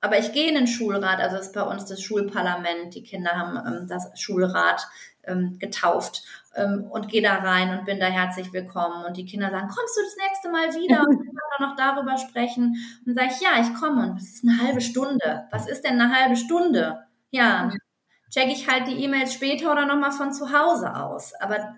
Aber 0.00 0.18
ich 0.18 0.32
gehe 0.32 0.48
in 0.48 0.54
den 0.54 0.66
Schulrat, 0.66 1.20
also 1.20 1.36
ist 1.36 1.52
bei 1.52 1.62
uns 1.62 1.84
das 1.84 2.00
Schulparlament. 2.00 2.94
Die 2.94 3.02
Kinder 3.02 3.32
haben 3.32 3.56
ähm, 3.66 3.86
das 3.86 4.10
Schulrat 4.18 4.88
ähm, 5.24 5.58
getauft 5.58 6.22
ähm, 6.54 6.86
und 6.90 7.08
gehe 7.08 7.22
da 7.22 7.34
rein 7.34 7.78
und 7.78 7.84
bin 7.84 8.00
da 8.00 8.06
herzlich 8.06 8.50
willkommen. 8.54 9.04
Und 9.04 9.18
die 9.18 9.26
Kinder 9.26 9.50
sagen, 9.50 9.68
kommst 9.68 9.94
du 9.94 10.00
das 10.02 10.16
nächste 10.26 10.50
Mal 10.50 10.68
wieder? 10.74 11.00
Und 11.06 11.18
wir 11.18 11.26
können 11.26 11.70
noch 11.70 11.76
darüber 11.76 12.16
sprechen. 12.16 12.76
Und 13.04 13.08
dann 13.08 13.14
sage 13.14 13.28
ich, 13.34 13.40
ja, 13.42 13.60
ich 13.60 13.78
komme. 13.78 14.10
Und 14.10 14.16
es 14.16 14.36
ist 14.36 14.44
eine 14.44 14.58
halbe 14.58 14.80
Stunde. 14.80 15.44
Was 15.50 15.68
ist 15.68 15.84
denn 15.84 16.00
eine 16.00 16.16
halbe 16.16 16.36
Stunde? 16.36 17.04
Ja, 17.30 17.70
checke 18.32 18.52
ich 18.52 18.68
halt 18.68 18.88
die 18.88 19.04
E-Mails 19.04 19.34
später 19.34 19.70
oder 19.70 19.86
nochmal 19.86 20.12
von 20.12 20.32
zu 20.32 20.52
Hause 20.52 20.96
aus. 20.96 21.32
Aber 21.40 21.76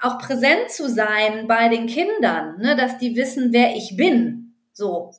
auch 0.00 0.18
präsent 0.18 0.70
zu 0.70 0.88
sein 0.88 1.46
bei 1.48 1.68
den 1.68 1.86
Kindern, 1.86 2.58
ne, 2.58 2.76
dass 2.76 2.98
die 2.98 3.16
wissen, 3.16 3.52
wer 3.52 3.74
ich 3.76 3.96
bin. 3.96 4.54
So, 4.72 5.12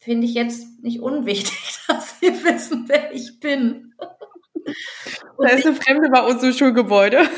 finde 0.00 0.26
ich 0.26 0.34
jetzt 0.34 0.82
nicht 0.82 1.00
unwichtig, 1.00 1.78
dass 1.88 2.18
sie 2.18 2.32
wissen, 2.44 2.84
wer 2.88 3.12
ich 3.12 3.38
bin. 3.40 3.94
da 5.38 5.48
ist 5.48 5.66
eine 5.66 5.76
Fremde 5.76 6.08
bei 6.10 6.22
uns 6.22 6.42
im 6.42 6.52
Schulgebäude. 6.52 7.20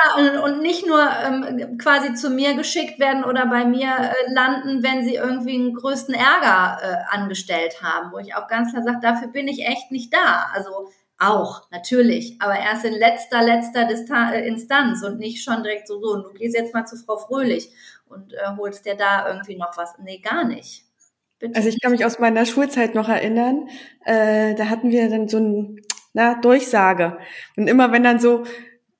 Ja, 0.00 0.14
und, 0.14 0.38
und 0.38 0.62
nicht 0.62 0.86
nur 0.86 1.00
ähm, 1.00 1.76
quasi 1.76 2.14
zu 2.14 2.30
mir 2.30 2.54
geschickt 2.54 3.00
werden 3.00 3.24
oder 3.24 3.46
bei 3.46 3.64
mir 3.64 3.88
äh, 3.88 4.32
landen, 4.32 4.84
wenn 4.84 5.02
sie 5.02 5.16
irgendwie 5.16 5.56
einen 5.56 5.74
größten 5.74 6.14
Ärger 6.14 6.78
äh, 6.80 7.16
angestellt 7.16 7.82
haben, 7.82 8.12
wo 8.12 8.18
ich 8.18 8.36
auch 8.36 8.46
ganz 8.46 8.70
klar 8.70 8.84
sage, 8.84 9.00
dafür 9.02 9.26
bin 9.26 9.48
ich 9.48 9.66
echt 9.66 9.90
nicht 9.90 10.14
da. 10.14 10.50
Also 10.54 10.70
auch, 11.18 11.68
natürlich, 11.70 12.36
aber 12.40 12.58
erst 12.58 12.84
in 12.84 12.94
letzter, 12.94 13.42
letzter 13.42 13.86
Distan 13.86 14.32
äh, 14.32 14.46
Instanz 14.46 15.02
und 15.02 15.18
nicht 15.18 15.42
schon 15.42 15.62
direkt 15.62 15.88
so, 15.88 16.00
so, 16.00 16.22
du 16.22 16.32
gehst 16.34 16.56
jetzt 16.56 16.72
mal 16.72 16.86
zu 16.86 16.96
Frau 16.96 17.16
Fröhlich 17.16 17.70
und 18.08 18.32
äh, 18.34 18.38
holst 18.56 18.86
dir 18.86 18.94
da 18.94 19.28
irgendwie 19.28 19.56
noch 19.56 19.76
was. 19.76 19.94
Nee, 19.98 20.18
gar 20.18 20.44
nicht. 20.44 20.84
Bitte. 21.38 21.56
Also 21.56 21.68
ich 21.68 21.80
kann 21.80 21.92
mich 21.92 22.04
aus 22.04 22.18
meiner 22.18 22.46
Schulzeit 22.46 22.94
noch 22.94 23.08
erinnern, 23.08 23.68
äh, 24.04 24.54
da 24.54 24.68
hatten 24.68 24.90
wir 24.90 25.08
dann 25.08 25.28
so 25.28 25.38
ein 25.38 25.80
na, 26.12 26.34
Durchsage. 26.40 27.18
Und 27.56 27.68
immer 27.68 27.92
wenn 27.92 28.02
dann 28.02 28.18
so 28.18 28.44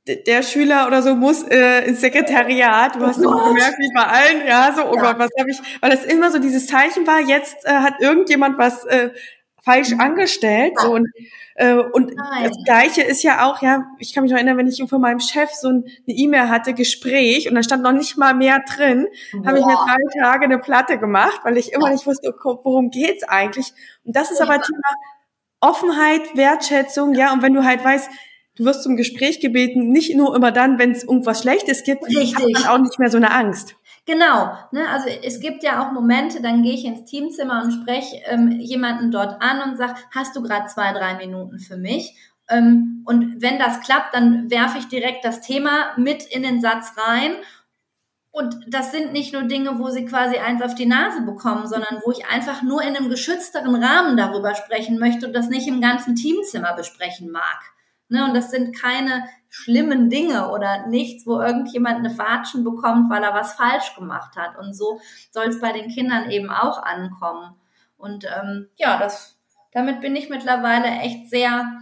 der 0.07 0.43
Schüler 0.43 0.87
oder 0.87 1.03
so 1.03 1.15
muss 1.15 1.43
äh, 1.43 1.87
ins 1.87 2.01
Sekretariat, 2.01 2.97
du 2.97 3.01
hast 3.01 3.19
oh 3.19 3.25
immer 3.25 3.49
gemerkt, 3.49 3.77
wie 3.79 3.93
bei 3.95 4.05
allen, 4.05 4.47
ja, 4.47 4.73
so, 4.75 4.85
oh 4.85 4.97
ja. 4.97 5.03
Gott, 5.03 5.19
was 5.19 5.31
habe 5.39 5.51
ich, 5.51 5.59
weil 5.81 5.91
das 5.91 6.05
immer 6.05 6.31
so 6.31 6.39
dieses 6.39 6.67
Zeichen 6.67 7.07
war, 7.07 7.21
jetzt 7.21 7.67
äh, 7.67 7.71
hat 7.71 8.01
irgendjemand 8.01 8.57
was 8.59 8.85
äh, 8.87 9.11
falsch 9.69 9.91
mhm. 9.91 10.01
angestellt, 10.01 10.75
so 10.81 10.95
und 10.95 11.09
äh, 11.55 11.75
und 11.75 12.15
Nein. 12.15 12.45
das 12.45 12.57
Gleiche 12.65 13.03
ist 13.03 13.23
ja 13.23 13.45
auch, 13.45 13.61
ja, 13.63 13.85
ich 13.99 14.15
kann 14.15 14.23
mich 14.23 14.31
noch 14.31 14.39
erinnern, 14.39 14.57
wenn 14.57 14.69
ich 14.69 14.83
von 14.89 15.01
meinem 15.01 15.21
Chef 15.21 15.51
so 15.51 15.69
eine 15.69 15.85
E-Mail 16.07 16.49
hatte, 16.49 16.73
Gespräch, 16.73 17.49
und 17.49 17.57
da 17.57 17.63
stand 17.63 17.83
noch 17.83 17.93
nicht 17.93 18.17
mal 18.17 18.33
mehr 18.33 18.61
drin, 18.61 19.09
habe 19.45 19.59
ich 19.59 19.67
mir 19.67 19.75
drei 19.75 20.21
Tage 20.21 20.45
eine 20.45 20.59
Platte 20.59 20.99
gemacht, 20.99 21.41
weil 21.43 21.57
ich 21.57 21.73
immer 21.73 21.91
nicht 21.91 22.07
wusste, 22.07 22.33
worum 22.43 22.91
geht's 22.91 23.25
eigentlich. 23.25 23.73
Und 24.05 24.15
das 24.17 24.31
ist 24.31 24.41
aber 24.41 24.55
Thema 24.63 24.89
Offenheit, 25.61 26.37
Wertschätzung, 26.37 27.15
ja, 27.15 27.33
und 27.33 27.43
wenn 27.43 27.55
du 27.55 27.65
halt 27.65 27.85
weißt, 27.85 28.09
du 28.55 28.65
wirst 28.65 28.85
zum 28.85 28.97
Gespräch 28.97 29.41
gebeten, 29.41 29.91
nicht 29.91 30.15
nur 30.15 30.37
immer 30.37 30.53
dann, 30.53 30.79
wenn 30.79 30.93
es 30.93 31.03
irgendwas 31.03 31.43
Schlechtes 31.43 31.83
gibt, 31.83 32.07
Richtig. 32.07 32.37
hat 32.37 32.43
man 32.53 32.67
auch 32.67 32.79
nicht 32.79 32.99
mehr 33.01 33.11
so 33.11 33.17
eine 33.17 33.33
Angst. 33.33 33.75
Genau, 34.09 34.57
ne? 34.73 34.89
also 34.89 35.07
es 35.07 35.39
gibt 35.39 35.63
ja 35.63 35.83
auch 35.83 35.93
Momente, 35.93 36.41
dann 36.41 36.63
gehe 36.63 36.73
ich 36.73 36.87
ins 36.87 37.05
Teamzimmer 37.05 37.63
und 37.63 37.73
spreche 37.73 38.17
ähm, 38.25 38.53
jemanden 38.53 39.11
dort 39.11 39.43
an 39.43 39.61
und 39.61 39.77
sage, 39.77 39.97
hast 40.15 40.35
du 40.35 40.41
gerade 40.41 40.67
zwei, 40.67 40.95
drei 40.95 41.17
Minuten 41.17 41.59
für 41.59 41.77
mich? 41.77 42.17
Ähm, 42.49 43.03
und 43.05 43.43
wenn 43.43 43.59
das 43.59 43.83
klappt, 43.83 44.15
dann 44.15 44.51
werfe 44.51 44.79
ich 44.79 44.89
direkt 44.89 45.27
das 45.27 45.43
Thema 45.43 45.93
mit 45.99 46.25
in 46.25 46.43
den 46.43 46.63
Satz 46.63 46.95
rein 46.97 47.33
und 48.31 48.57
das 48.67 48.93
sind 48.93 49.13
nicht 49.13 49.35
nur 49.35 49.43
Dinge, 49.43 49.79
wo 49.79 49.91
sie 49.91 50.07
quasi 50.07 50.39
eins 50.39 50.63
auf 50.63 50.75
die 50.75 50.87
Nase 50.87 51.21
bekommen, 51.21 51.67
sondern 51.67 52.01
wo 52.03 52.11
ich 52.11 52.27
einfach 52.29 52.63
nur 52.63 52.81
in 52.81 52.97
einem 52.97 53.11
geschützteren 53.11 53.75
Rahmen 53.75 54.17
darüber 54.17 54.55
sprechen 54.55 54.99
möchte 54.99 55.27
und 55.27 55.35
das 55.35 55.51
nicht 55.51 55.69
im 55.69 55.83
ganzen 55.83 56.17
Teamzimmer 56.17 56.73
besprechen 56.73 57.31
mag. 57.31 57.61
Ne, 58.11 58.25
und 58.25 58.35
das 58.35 58.51
sind 58.51 58.75
keine 58.75 59.25
schlimmen 59.51 60.09
Dinge 60.09 60.51
oder 60.51 60.87
nichts, 60.87 61.27
wo 61.27 61.41
irgendjemand 61.41 61.99
eine 61.99 62.17
Watschen 62.17 62.65
bekommt, 62.65 63.11
weil 63.11 63.23
er 63.23 63.35
was 63.35 63.55
falsch 63.55 63.95
gemacht 63.97 64.37
hat. 64.37 64.59
Und 64.59 64.75
so 64.75 65.01
soll 65.31 65.47
es 65.47 65.61
bei 65.61 65.73
den 65.73 65.91
Kindern 65.91 66.31
eben 66.31 66.51
auch 66.51 66.83
ankommen. 66.83 67.55
Und 67.97 68.25
ähm, 68.25 68.69
ja, 68.77 68.99
das, 68.99 69.39
damit 69.73 70.01
bin 70.01 70.17
ich 70.17 70.31
mittlerweile 70.31 70.87
echt 70.87 71.29
sehr, 71.29 71.79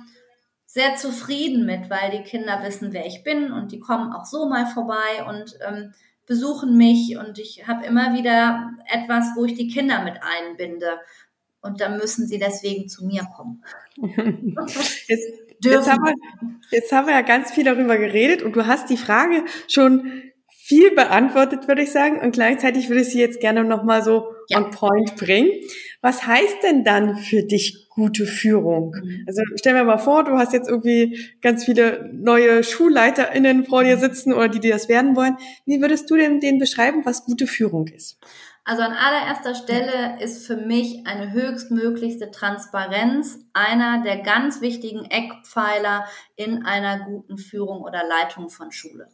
sehr 0.64 0.97
zufrieden 0.97 1.64
mit, 1.66 1.91
weil 1.91 2.11
die 2.11 2.22
Kinder 2.22 2.62
wissen, 2.62 2.93
wer 2.93 3.07
ich 3.07 3.22
bin 3.22 3.53
und 3.53 3.70
die 3.70 3.81
kommen 3.81 4.12
auch 4.12 4.24
so 4.24 4.49
mal 4.49 4.66
vorbei 4.66 5.24
und 5.29 5.57
ähm, 5.66 5.95
besuchen 6.27 6.77
mich 6.77 7.16
und 7.16 7.39
ich 7.39 7.66
habe 7.68 7.87
immer 7.87 8.14
wieder 8.14 8.72
etwas, 8.87 9.27
wo 9.37 9.45
ich 9.45 9.55
die 9.55 9.68
Kinder 9.68 10.03
mit 10.03 10.20
einbinde. 10.22 10.99
Und 11.61 11.81
dann 11.81 11.97
müssen 11.97 12.27
sie 12.27 12.39
deswegen 12.39 12.89
zu 12.89 13.05
mir 13.07 13.24
kommen. 13.37 13.64
Jetzt, 13.97 15.45
jetzt, 15.63 15.91
haben 15.91 16.05
wir, 16.05 16.15
jetzt 16.71 16.93
haben 16.93 17.07
wir 17.07 17.15
ja 17.15 17.23
ganz 17.23 17.53
viel 17.53 17.65
darüber 17.65 17.97
geredet 17.97 18.43
und 18.43 18.57
du 18.57 18.67
hast 18.67 18.91
die 18.91 18.97
Frage 18.97 19.45
schon 19.69 20.23
viel 20.67 20.91
beantwortet, 20.97 21.69
würde 21.69 21.83
ich 21.83 21.93
sagen. 21.93 22.19
Und 22.21 22.33
gleichzeitig 22.33 22.89
würde 22.89 23.03
ich 23.03 23.11
sie 23.11 23.21
jetzt 23.21 23.41
gerne 23.41 23.63
nochmal 23.63 24.03
so 24.03 24.25
ja. 24.49 24.59
on 24.59 24.73
point 24.73 25.15
bringen. 25.15 25.51
Was 26.03 26.27
heißt 26.27 26.57
denn 26.65 26.83
dann 26.83 27.17
für 27.17 27.45
dich 27.45 27.87
gute 27.91 28.27
Führung? 28.27 28.97
Mhm. 29.01 29.25
Also 29.29 29.43
stell 29.55 29.75
mir 29.75 29.85
mal 29.85 29.99
vor, 29.99 30.25
du 30.25 30.33
hast 30.33 30.53
jetzt 30.53 30.69
irgendwie 30.69 31.21
ganz 31.41 31.65
viele 31.65 32.11
neue 32.13 32.65
SchulleiterInnen 32.65 33.65
vor 33.65 33.85
dir 33.85 33.97
sitzen 33.97 34.33
oder 34.33 34.49
die, 34.49 34.59
die 34.59 34.71
das 34.71 34.89
werden 34.89 35.15
wollen. 35.15 35.37
Wie 35.67 35.81
würdest 35.81 36.11
du 36.11 36.17
denn 36.17 36.41
denen 36.41 36.59
beschreiben, 36.59 37.05
was 37.05 37.25
gute 37.25 37.47
Führung 37.47 37.87
ist? 37.87 38.19
Also 38.69 38.83
an 38.83 38.95
allererster 38.95 39.55
Stelle 39.55 40.21
ist 40.21 40.45
für 40.45 40.57
mich 40.57 41.07
eine 41.07 41.31
höchstmöglichste 41.31 42.33
Transparenz 42.33 43.39
einer 43.53 44.03
der 44.03 44.23
ganz 44.23 44.61
wichtigen 44.61 45.05
Eckpfeiler 45.05 46.05
in 46.35 46.67
einer 46.67 46.99
guten 47.05 47.39
Führung 47.39 47.83
oder 47.83 48.03
Leitung 48.05 48.49
von 48.49 48.73
Schule. 48.73 49.09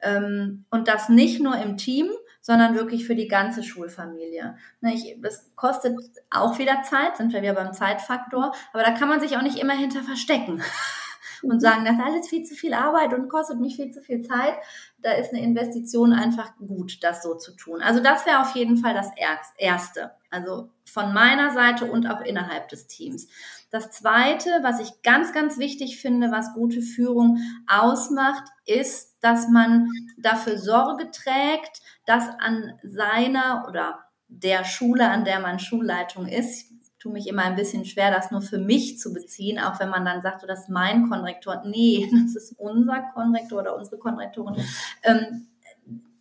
Ähm, 0.00 0.66
und 0.70 0.86
das 0.86 1.08
nicht 1.08 1.42
nur 1.42 1.56
im 1.56 1.76
Team, 1.76 2.12
sondern 2.40 2.76
wirklich 2.76 3.04
für 3.04 3.16
die 3.16 3.26
ganze 3.26 3.64
Schulfamilie. 3.64 4.56
Ne, 4.80 5.18
das 5.20 5.50
kostet 5.56 5.98
auch 6.30 6.60
wieder 6.60 6.82
Zeit, 6.84 7.16
sind 7.16 7.32
wir 7.32 7.42
wieder 7.42 7.54
beim 7.54 7.72
Zeitfaktor, 7.72 8.52
aber 8.72 8.84
da 8.84 8.92
kann 8.92 9.08
man 9.08 9.20
sich 9.20 9.36
auch 9.36 9.42
nicht 9.42 9.58
immer 9.58 9.74
hinter 9.74 10.04
verstecken 10.04 10.62
und 11.50 11.60
sagen, 11.60 11.84
das 11.84 11.94
ist 11.94 12.02
alles 12.02 12.28
viel 12.28 12.44
zu 12.44 12.54
viel 12.54 12.74
Arbeit 12.74 13.14
und 13.14 13.28
kostet 13.28 13.58
mich 13.58 13.76
viel 13.76 13.90
zu 13.90 14.02
viel 14.02 14.22
Zeit. 14.22 14.54
Da 14.98 15.12
ist 15.12 15.32
eine 15.32 15.42
Investition 15.42 16.12
einfach 16.12 16.56
gut, 16.56 17.02
das 17.02 17.22
so 17.22 17.34
zu 17.34 17.56
tun. 17.56 17.80
Also 17.82 18.00
das 18.02 18.26
wäre 18.26 18.40
auf 18.40 18.54
jeden 18.54 18.76
Fall 18.76 18.94
das 18.94 19.10
Erste. 19.56 20.12
Also 20.30 20.70
von 20.84 21.12
meiner 21.12 21.50
Seite 21.50 21.90
und 21.90 22.06
auch 22.06 22.20
innerhalb 22.20 22.68
des 22.68 22.86
Teams. 22.86 23.28
Das 23.70 23.90
Zweite, 23.90 24.50
was 24.62 24.80
ich 24.80 25.02
ganz, 25.02 25.32
ganz 25.32 25.58
wichtig 25.58 25.98
finde, 25.98 26.30
was 26.30 26.54
gute 26.54 26.82
Führung 26.82 27.38
ausmacht, 27.66 28.44
ist, 28.66 29.16
dass 29.20 29.48
man 29.48 29.88
dafür 30.18 30.58
Sorge 30.58 31.10
trägt, 31.10 31.80
dass 32.06 32.28
an 32.38 32.78
seiner 32.82 33.66
oder 33.68 34.00
der 34.28 34.64
Schule, 34.64 35.08
an 35.10 35.24
der 35.24 35.40
man 35.40 35.58
Schulleitung 35.58 36.26
ist, 36.26 36.71
tue 37.02 37.12
mich 37.12 37.26
immer 37.26 37.42
ein 37.42 37.56
bisschen 37.56 37.84
schwer, 37.84 38.12
das 38.12 38.30
nur 38.30 38.42
für 38.42 38.58
mich 38.58 38.98
zu 38.98 39.12
beziehen, 39.12 39.58
auch 39.58 39.80
wenn 39.80 39.88
man 39.88 40.04
dann 40.04 40.22
sagt, 40.22 40.44
das 40.48 40.60
ist 40.60 40.68
mein 40.68 41.08
Konrektor. 41.08 41.62
Nee, 41.64 42.08
das 42.24 42.36
ist 42.36 42.58
unser 42.58 43.02
Konrektor 43.12 43.60
oder 43.60 43.76
unsere 43.76 43.98
Konrektorin. 43.98 44.64
Ähm, 45.02 45.48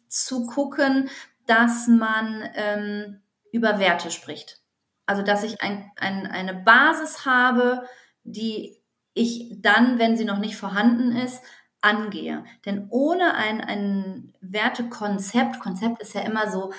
zu 0.08 0.46
gucken, 0.48 1.10
dass 1.46 1.88
man 1.88 2.44
ähm, 2.56 3.22
über 3.52 3.80
Werte 3.80 4.10
spricht. 4.10 4.60
Also, 5.06 5.22
dass 5.22 5.44
ich 5.44 5.62
ein, 5.62 5.92
ein, 5.98 6.26
eine 6.26 6.54
Basis 6.54 7.26
habe, 7.26 7.84
die 8.24 8.78
ich 9.14 9.58
dann, 9.62 10.00
wenn 10.00 10.18
sie 10.18 10.26
noch 10.26 10.40
nicht 10.40 10.56
vorhanden 10.56 11.16
ist, 11.16 11.42
angehe. 11.82 12.44
Denn 12.66 12.88
ohne 12.90 13.34
ein, 13.34 13.62
ein 13.62 14.34
Wertekonzept, 14.42 15.60
Konzept 15.60 16.02
ist 16.02 16.14
ja 16.14 16.22
immer 16.22 16.50
so 16.50 16.72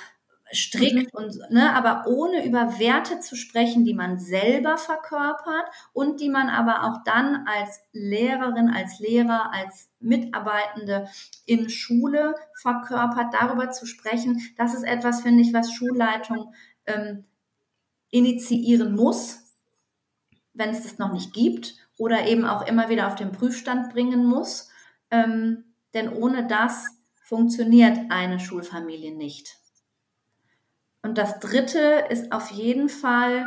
strikt 0.52 1.14
und, 1.14 1.38
ne, 1.50 1.74
aber 1.74 2.06
ohne 2.06 2.44
über 2.44 2.78
Werte 2.78 3.20
zu 3.20 3.36
sprechen, 3.36 3.84
die 3.84 3.94
man 3.94 4.18
selber 4.18 4.76
verkörpert 4.76 5.66
und 5.92 6.20
die 6.20 6.28
man 6.28 6.48
aber 6.48 6.84
auch 6.84 7.02
dann 7.04 7.46
als 7.46 7.80
Lehrerin, 7.92 8.68
als 8.68 8.98
Lehrer, 8.98 9.52
als 9.52 9.90
Mitarbeitende 10.00 11.08
in 11.46 11.70
Schule 11.70 12.34
verkörpert, 12.60 13.32
darüber 13.32 13.70
zu 13.70 13.86
sprechen, 13.86 14.40
das 14.56 14.74
ist 14.74 14.84
etwas, 14.84 15.22
finde 15.22 15.42
ich, 15.42 15.54
was 15.54 15.72
Schulleitung 15.72 16.52
ähm, 16.86 17.24
initiieren 18.10 18.94
muss, 18.94 19.38
wenn 20.52 20.70
es 20.70 20.82
das 20.82 20.98
noch 20.98 21.12
nicht 21.12 21.32
gibt 21.32 21.76
oder 21.96 22.26
eben 22.26 22.44
auch 22.44 22.66
immer 22.66 22.90
wieder 22.90 23.06
auf 23.06 23.14
den 23.14 23.32
Prüfstand 23.32 23.92
bringen 23.92 24.26
muss. 24.26 24.68
Ähm, 25.10 25.64
denn 25.94 26.10
ohne 26.12 26.46
das 26.46 26.88
funktioniert 27.24 27.98
eine 28.10 28.38
Schulfamilie 28.38 29.14
nicht. 29.14 29.61
Und 31.02 31.18
das 31.18 31.40
Dritte 31.40 32.06
ist 32.08 32.32
auf 32.32 32.50
jeden 32.50 32.88
Fall 32.88 33.46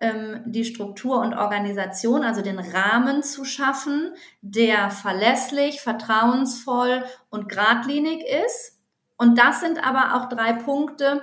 ähm, 0.00 0.42
die 0.46 0.64
Struktur 0.64 1.20
und 1.20 1.34
Organisation, 1.34 2.24
also 2.24 2.40
den 2.40 2.58
Rahmen 2.58 3.22
zu 3.22 3.44
schaffen, 3.44 4.14
der 4.42 4.90
verlässlich, 4.90 5.80
vertrauensvoll 5.80 7.04
und 7.30 7.48
geradlinig 7.48 8.22
ist. 8.46 8.78
Und 9.16 9.38
das 9.38 9.60
sind 9.60 9.84
aber 9.84 10.14
auch 10.14 10.28
drei 10.28 10.52
Punkte, 10.52 11.22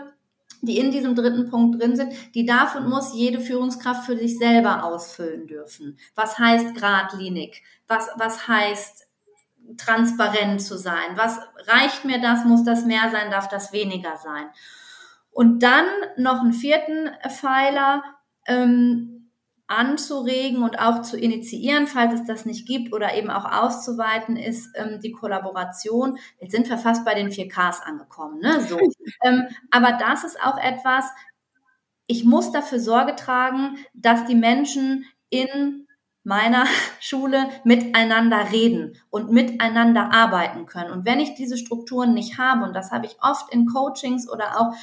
die 0.61 0.77
in 0.77 0.91
diesem 0.91 1.15
dritten 1.15 1.49
Punkt 1.49 1.81
drin 1.81 1.95
sind, 1.95 2.13
die 2.35 2.45
darf 2.45 2.75
und 2.75 2.87
muss 2.87 3.13
jede 3.13 3.39
Führungskraft 3.39 4.05
für 4.05 4.17
sich 4.17 4.37
selber 4.37 4.83
ausfüllen 4.83 5.47
dürfen. 5.47 5.97
Was 6.15 6.37
heißt 6.37 6.75
geradlinig? 6.75 7.63
Was, 7.87 8.09
was 8.15 8.47
heißt 8.47 9.07
transparent 9.77 10.61
zu 10.61 10.77
sein? 10.77 11.15
Was 11.15 11.39
reicht 11.67 12.05
mir 12.05 12.21
das? 12.21 12.45
Muss 12.45 12.63
das 12.63 12.85
mehr 12.85 13.09
sein? 13.11 13.31
Darf 13.31 13.47
das 13.47 13.73
weniger 13.73 14.17
sein? 14.17 14.47
Und 15.31 15.63
dann 15.63 15.85
noch 16.17 16.41
einen 16.41 16.53
vierten 16.53 17.09
Pfeiler, 17.29 18.03
ähm, 18.47 19.11
anzuregen 19.71 20.63
und 20.63 20.79
auch 20.79 21.01
zu 21.01 21.17
initiieren, 21.17 21.87
falls 21.87 22.13
es 22.13 22.25
das 22.25 22.45
nicht 22.45 22.67
gibt 22.67 22.93
oder 22.93 23.15
eben 23.15 23.29
auch 23.29 23.45
auszuweiten, 23.45 24.35
ist 24.35 24.69
ähm, 24.75 24.99
die 24.99 25.13
Kollaboration. 25.13 26.17
Jetzt 26.39 26.51
sind 26.51 26.69
wir 26.69 26.77
fast 26.77 27.05
bei 27.05 27.13
den 27.13 27.29
4Ks 27.29 27.81
angekommen. 27.81 28.39
Ne? 28.39 28.61
So. 28.67 28.77
ähm, 29.23 29.47
aber 29.71 29.93
das 29.93 30.25
ist 30.25 30.41
auch 30.41 30.57
etwas, 30.57 31.05
ich 32.05 32.25
muss 32.25 32.51
dafür 32.51 32.79
Sorge 32.79 33.15
tragen, 33.15 33.77
dass 33.93 34.25
die 34.25 34.35
Menschen 34.35 35.05
in 35.29 35.87
meiner 36.23 36.65
Schule 36.99 37.49
miteinander 37.63 38.51
reden 38.51 38.97
und 39.09 39.31
miteinander 39.31 40.11
arbeiten 40.11 40.65
können. 40.65 40.91
Und 40.91 41.05
wenn 41.05 41.19
ich 41.19 41.35
diese 41.35 41.57
Strukturen 41.57 42.13
nicht 42.13 42.37
habe, 42.37 42.65
und 42.65 42.73
das 42.73 42.91
habe 42.91 43.05
ich 43.05 43.17
oft 43.21 43.53
in 43.53 43.65
Coachings 43.65 44.29
oder 44.29 44.59
auch 44.59 44.73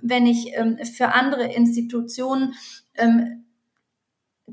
wenn 0.00 0.26
ich 0.26 0.52
ähm, 0.54 0.78
für 0.78 1.14
andere 1.14 1.52
Institutionen 1.52 2.54
ähm, 2.94 3.41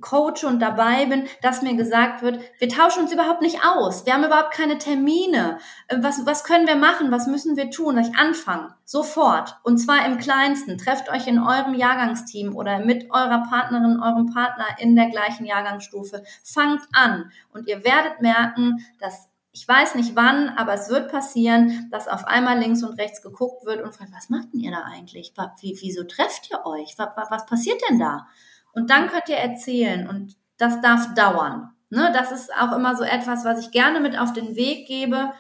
coache 0.02 0.45
und 0.45 0.60
dabei 0.60 1.06
bin, 1.06 1.28
dass 1.41 1.62
mir 1.62 1.76
gesagt 1.76 2.22
wird, 2.22 2.39
wir 2.60 2.70
tauschen 2.70 3.04
uns 3.04 3.14
überhaupt 3.14 3.41
nicht 3.41 3.66
aus, 3.66 4.06
wir 4.06 4.14
haben 4.14 4.24
überhaupt 4.24 4.52
keine 4.52 4.78
Termine, 4.78 5.60
äh, 5.88 5.97
was, 6.02 6.26
was 6.26 6.43
können 6.43 6.68
wir 6.68 6.76
machen, 6.76 7.12
was 7.12 7.28
müssen 7.28 7.58
wir 7.58 7.70
tun, 7.70 7.95
dass 7.95 8.10
ich 8.10 8.18
anfange, 8.18 8.76
sofort, 8.86 9.58
und 9.64 9.78
zwar 9.78 10.06
im 10.06 10.18
kleinsten, 10.18 10.78
trefft 10.78 11.10
euch 11.10 11.28
in 11.28 11.39
eurem 11.39 11.74
Jahrgangsteam 11.74 12.56
oder 12.56 12.80
mit 12.80 13.12
eurer 13.12 13.43
Partnerin, 13.50 14.02
eurem 14.02 14.34
Partner 14.34 14.66
in 14.80 14.95
der 14.95 15.10
gleichen 15.10 15.45
Jahrgangsstufe, 15.45 16.24
fangt 16.43 16.82
an. 16.93 17.32
Und 17.54 17.68
ihr 17.68 17.84
werdet 17.84 18.22
merken, 18.22 18.86
dass 19.00 19.30
ich 19.52 19.68
weiß 19.68 19.95
nicht 19.95 20.16
wann, 20.16 20.50
aber 20.50 20.74
es 20.74 20.89
wird 20.89 21.12
passieren, 21.12 21.89
dass 21.91 22.08
auf 22.08 22.26
einmal 22.26 22.60
links 22.60 22.84
und 22.84 23.00
rechts 23.00 23.22
geguckt 23.22 23.66
wird 23.66 23.82
und 23.84 23.93
fragt, 23.93 24.14
was 24.14 24.30
macht 24.30 24.54
denn 24.54 24.60
ihr 24.60 24.72
da 24.72 24.84
eigentlich? 24.84 25.34
Wie, 25.60 25.78
wieso 25.82 26.04
trefft 26.04 26.52
ihr 26.52 26.66
euch? 26.66 26.93
Was, 26.97 27.10
was 27.30 27.45
passiert 27.45 27.82
denn 27.89 28.00
da? 28.00 28.28
Und 28.74 28.89
dann 28.89 29.07
könnt 29.07 29.30
ihr 29.30 29.38
erzählen 29.38 30.07
und 30.07 30.36
das 30.57 30.82
darf 30.82 31.13
dauern. 31.13 31.72
Ne, 31.89 32.11
das 32.13 32.32
ist 32.32 32.53
auch 32.53 32.76
immer 32.76 32.95
so 32.95 33.03
etwas, 33.03 33.45
was 33.45 33.65
ich 33.65 33.72
gerne 33.72 33.99
mit 33.99 34.17
auf 34.17 34.32
den 34.34 34.55
Weg 34.55 34.88
gebe. 34.88 35.34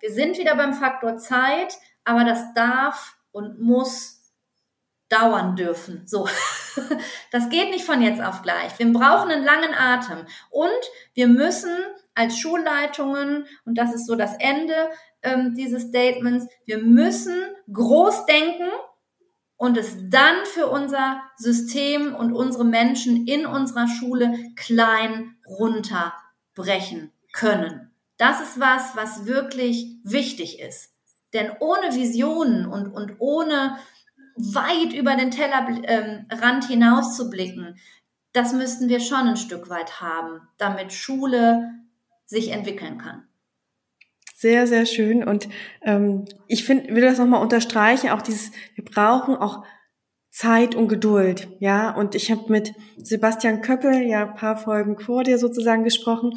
Wir 0.00 0.12
sind 0.12 0.38
wieder 0.38 0.54
beim 0.54 0.74
Faktor 0.74 1.16
Zeit, 1.16 1.78
aber 2.04 2.24
das 2.24 2.52
darf 2.54 3.16
und 3.32 3.58
muss 3.60 4.20
dauern 5.08 5.56
dürfen. 5.56 6.02
So. 6.06 6.28
Das 7.30 7.50
geht 7.50 7.70
nicht 7.70 7.84
von 7.84 8.02
jetzt 8.02 8.20
auf 8.20 8.42
gleich. 8.42 8.76
Wir 8.78 8.92
brauchen 8.92 9.30
einen 9.30 9.44
langen 9.44 9.74
Atem. 9.74 10.26
Und 10.50 10.68
wir 11.14 11.28
müssen 11.28 11.70
als 12.14 12.36
Schulleitungen, 12.36 13.46
und 13.64 13.78
das 13.78 13.94
ist 13.94 14.06
so 14.06 14.16
das 14.16 14.34
Ende 14.38 14.74
ähm, 15.22 15.54
dieses 15.54 15.84
Statements, 15.84 16.48
wir 16.64 16.78
müssen 16.78 17.36
groß 17.72 18.26
denken 18.26 18.68
und 19.56 19.76
es 19.76 19.96
dann 20.10 20.36
für 20.44 20.68
unser 20.68 21.22
System 21.36 22.14
und 22.14 22.32
unsere 22.32 22.64
Menschen 22.64 23.26
in 23.26 23.46
unserer 23.46 23.88
Schule 23.88 24.34
klein 24.56 25.36
runterbrechen 25.46 27.12
können. 27.32 27.90
Das 28.16 28.40
ist 28.40 28.60
was, 28.60 28.96
was 28.96 29.26
wirklich 29.26 29.96
wichtig 30.04 30.60
ist. 30.60 30.92
Denn 31.32 31.50
ohne 31.60 31.94
Visionen 31.94 32.66
und, 32.66 32.88
und 32.88 33.16
ohne 33.18 33.78
weit 34.36 34.92
über 34.92 35.16
den 35.16 35.30
Tellerrand 35.30 36.64
ähm, 36.64 36.68
hinaus 36.68 37.16
zu 37.16 37.30
blicken, 37.30 37.76
das 38.32 38.52
müssten 38.52 38.88
wir 38.88 39.00
schon 39.00 39.28
ein 39.28 39.36
Stück 39.36 39.68
weit 39.68 40.00
haben, 40.00 40.40
damit 40.58 40.92
Schule 40.92 41.70
sich 42.26 42.50
entwickeln 42.50 42.98
kann. 42.98 43.26
Sehr, 44.36 44.66
sehr 44.66 44.84
schön. 44.84 45.22
Und 45.22 45.48
ähm, 45.82 46.24
ich 46.48 46.64
finde, 46.64 46.92
will 46.92 47.02
das 47.02 47.18
nochmal 47.18 47.40
unterstreichen, 47.40 48.10
auch 48.10 48.20
dieses, 48.20 48.50
wir 48.74 48.84
brauchen 48.84 49.36
auch 49.36 49.64
Zeit 50.28 50.74
und 50.74 50.88
Geduld, 50.88 51.46
ja. 51.60 51.94
Und 51.94 52.16
ich 52.16 52.32
habe 52.32 52.50
mit 52.50 52.74
Sebastian 53.00 53.62
Köppel 53.62 54.02
ja 54.02 54.26
ein 54.26 54.34
paar 54.34 54.56
Folgen 54.56 54.98
vor 54.98 55.22
dir 55.22 55.38
sozusagen 55.38 55.84
gesprochen, 55.84 56.32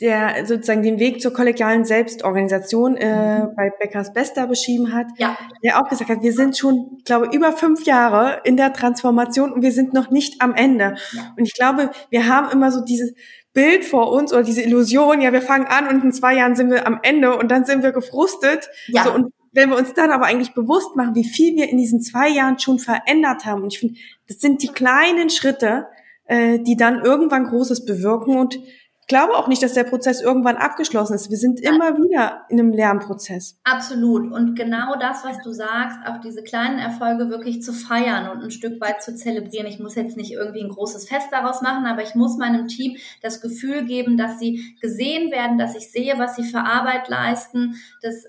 der 0.00 0.46
sozusagen 0.46 0.82
den 0.82 1.00
Weg 1.00 1.20
zur 1.20 1.32
kollegialen 1.32 1.84
Selbstorganisation 1.84 2.96
äh, 2.96 3.40
mhm. 3.40 3.54
bei 3.56 3.70
Beckers 3.80 4.12
Bester 4.12 4.46
beschrieben 4.46 4.92
hat, 4.92 5.06
ja. 5.16 5.36
der 5.64 5.80
auch 5.80 5.88
gesagt 5.88 6.10
hat, 6.10 6.22
wir 6.22 6.32
sind 6.32 6.56
schon, 6.56 6.96
ich 6.98 7.04
glaube, 7.04 7.30
über 7.32 7.50
fünf 7.50 7.84
Jahre 7.84 8.40
in 8.44 8.56
der 8.56 8.72
Transformation 8.72 9.52
und 9.52 9.62
wir 9.62 9.72
sind 9.72 9.92
noch 9.92 10.10
nicht 10.10 10.40
am 10.40 10.54
Ende. 10.54 10.94
Ja. 11.12 11.34
Und 11.36 11.44
ich 11.44 11.54
glaube, 11.54 11.90
wir 12.10 12.28
haben 12.28 12.50
immer 12.50 12.70
so 12.70 12.84
dieses 12.84 13.12
Bild 13.52 13.84
vor 13.84 14.12
uns 14.12 14.32
oder 14.32 14.42
diese 14.42 14.62
Illusion, 14.62 15.20
ja, 15.20 15.32
wir 15.32 15.42
fangen 15.42 15.66
an 15.66 15.88
und 15.88 16.02
in 16.02 16.12
zwei 16.12 16.36
Jahren 16.36 16.56
sind 16.56 16.70
wir 16.70 16.86
am 16.86 17.00
Ende 17.02 17.36
und 17.36 17.50
dann 17.50 17.64
sind 17.64 17.82
wir 17.82 17.92
gefrustet. 17.92 18.70
Ja. 18.88 19.04
So, 19.04 19.12
und 19.12 19.32
wenn 19.52 19.68
wir 19.68 19.76
uns 19.76 19.92
dann 19.92 20.10
aber 20.10 20.24
eigentlich 20.24 20.54
bewusst 20.54 20.96
machen, 20.96 21.14
wie 21.14 21.28
viel 21.28 21.56
wir 21.56 21.68
in 21.68 21.76
diesen 21.76 22.00
zwei 22.00 22.28
Jahren 22.28 22.58
schon 22.58 22.78
verändert 22.78 23.44
haben, 23.44 23.62
und 23.62 23.72
ich 23.72 23.80
finde, 23.80 23.98
das 24.26 24.38
sind 24.38 24.62
die 24.62 24.68
kleinen 24.68 25.28
Schritte, 25.28 25.86
äh, 26.24 26.58
die 26.60 26.76
dann 26.76 27.04
irgendwann 27.04 27.44
Großes 27.44 27.84
bewirken 27.84 28.38
und 28.38 28.58
glaube 29.06 29.34
auch 29.34 29.48
nicht, 29.48 29.62
dass 29.62 29.74
der 29.74 29.84
Prozess 29.84 30.20
irgendwann 30.20 30.56
abgeschlossen 30.56 31.14
ist. 31.14 31.30
Wir 31.30 31.36
sind 31.36 31.60
immer 31.60 31.96
wieder 31.96 32.42
in 32.48 32.58
einem 32.58 32.72
Lernprozess. 32.72 33.58
Absolut. 33.64 34.32
Und 34.32 34.54
genau 34.54 34.96
das, 34.98 35.24
was 35.24 35.38
du 35.42 35.52
sagst, 35.52 35.98
auch 36.06 36.20
diese 36.20 36.42
kleinen 36.42 36.78
Erfolge 36.78 37.28
wirklich 37.28 37.62
zu 37.62 37.72
feiern 37.72 38.30
und 38.30 38.42
ein 38.42 38.50
Stück 38.50 38.80
weit 38.80 39.02
zu 39.02 39.14
zelebrieren. 39.14 39.66
Ich 39.66 39.78
muss 39.78 39.94
jetzt 39.94 40.16
nicht 40.16 40.32
irgendwie 40.32 40.62
ein 40.62 40.70
großes 40.70 41.08
Fest 41.08 41.28
daraus 41.30 41.62
machen, 41.62 41.86
aber 41.86 42.02
ich 42.02 42.14
muss 42.14 42.36
meinem 42.36 42.68
Team 42.68 42.96
das 43.22 43.40
Gefühl 43.40 43.84
geben, 43.84 44.16
dass 44.16 44.38
sie 44.38 44.76
gesehen 44.80 45.30
werden, 45.32 45.58
dass 45.58 45.74
ich 45.74 45.90
sehe, 45.90 46.18
was 46.18 46.36
sie 46.36 46.44
für 46.44 46.60
Arbeit 46.60 47.08
leisten, 47.08 47.74
dass 48.02 48.24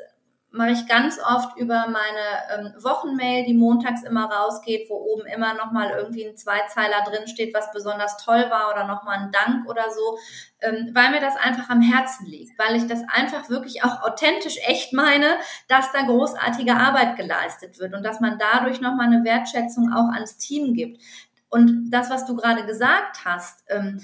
mache 0.53 0.69
ich 0.69 0.87
ganz 0.87 1.17
oft 1.19 1.57
über 1.57 1.87
meine 1.87 2.67
ähm, 2.75 2.83
Wochenmail, 2.83 3.43
die 3.43 3.55
montags 3.55 4.03
immer 4.03 4.25
rausgeht, 4.25 4.87
wo 4.87 4.95
oben 4.95 5.25
immer 5.25 5.55
nochmal 5.55 5.89
irgendwie 5.97 6.27
ein 6.27 6.37
Zweizeiler 6.37 7.03
drin 7.05 7.27
steht, 7.27 7.55
was 7.55 7.71
besonders 7.71 8.17
toll 8.17 8.45
war 8.51 8.71
oder 8.71 8.85
nochmal 8.85 9.17
ein 9.17 9.31
Dank 9.31 9.67
oder 9.67 9.89
so, 9.89 10.19
ähm, 10.61 10.91
weil 10.93 11.09
mir 11.09 11.21
das 11.21 11.35
einfach 11.37 11.69
am 11.69 11.81
Herzen 11.81 12.27
liegt, 12.27 12.57
weil 12.59 12.75
ich 12.75 12.85
das 12.85 13.01
einfach 13.11 13.49
wirklich 13.49 13.83
auch 13.83 14.03
authentisch 14.03 14.57
echt 14.67 14.93
meine, 14.93 15.37
dass 15.69 15.91
da 15.91 16.03
großartige 16.03 16.75
Arbeit 16.75 17.15
geleistet 17.15 17.79
wird 17.79 17.95
und 17.95 18.03
dass 18.03 18.19
man 18.19 18.37
dadurch 18.37 18.79
nochmal 18.79 19.07
eine 19.07 19.23
Wertschätzung 19.23 19.91
auch 19.91 20.13
ans 20.13 20.37
Team 20.37 20.75
gibt. 20.75 21.01
Und 21.49 21.89
das, 21.89 22.11
was 22.11 22.25
du 22.25 22.35
gerade 22.35 22.65
gesagt 22.65 23.25
hast, 23.25 23.63
ähm, 23.69 24.01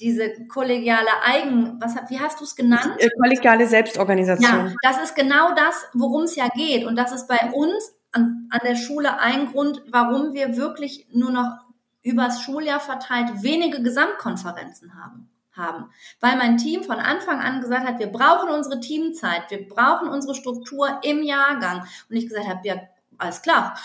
diese 0.00 0.46
kollegiale 0.46 1.08
Eigen, 1.24 1.80
was, 1.80 1.94
wie 2.08 2.18
hast 2.20 2.40
du 2.40 2.44
es 2.44 2.56
genannt? 2.56 2.94
Äh, 2.98 3.08
kollegiale 3.20 3.66
Selbstorganisation. 3.66 4.68
Ja, 4.68 4.74
das 4.82 5.02
ist 5.02 5.16
genau 5.16 5.54
das, 5.54 5.86
worum 5.94 6.22
es 6.22 6.36
ja 6.36 6.48
geht. 6.48 6.84
Und 6.84 6.96
das 6.96 7.12
ist 7.12 7.28
bei 7.28 7.50
uns 7.52 7.92
an, 8.12 8.48
an 8.50 8.60
der 8.64 8.76
Schule 8.76 9.18
ein 9.20 9.52
Grund, 9.52 9.82
warum 9.90 10.34
wir 10.34 10.56
wirklich 10.56 11.06
nur 11.12 11.30
noch 11.30 11.58
übers 12.02 12.42
Schuljahr 12.42 12.80
verteilt 12.80 13.42
wenige 13.42 13.82
Gesamtkonferenzen 13.82 14.94
haben 14.94 15.28
haben. 15.58 15.90
Weil 16.20 16.36
mein 16.36 16.56
Team 16.56 16.84
von 16.84 17.00
Anfang 17.00 17.40
an 17.40 17.60
gesagt 17.60 17.86
hat, 17.86 17.98
wir 17.98 18.06
brauchen 18.06 18.48
unsere 18.48 18.80
Teamzeit, 18.80 19.50
wir 19.50 19.68
brauchen 19.68 20.08
unsere 20.08 20.34
Struktur 20.34 21.00
im 21.02 21.22
Jahrgang. 21.22 21.84
Und 22.08 22.16
ich 22.16 22.28
gesagt 22.28 22.46
habe, 22.46 22.60
ja, 22.62 22.76
alles 23.18 23.42
klar. 23.42 23.76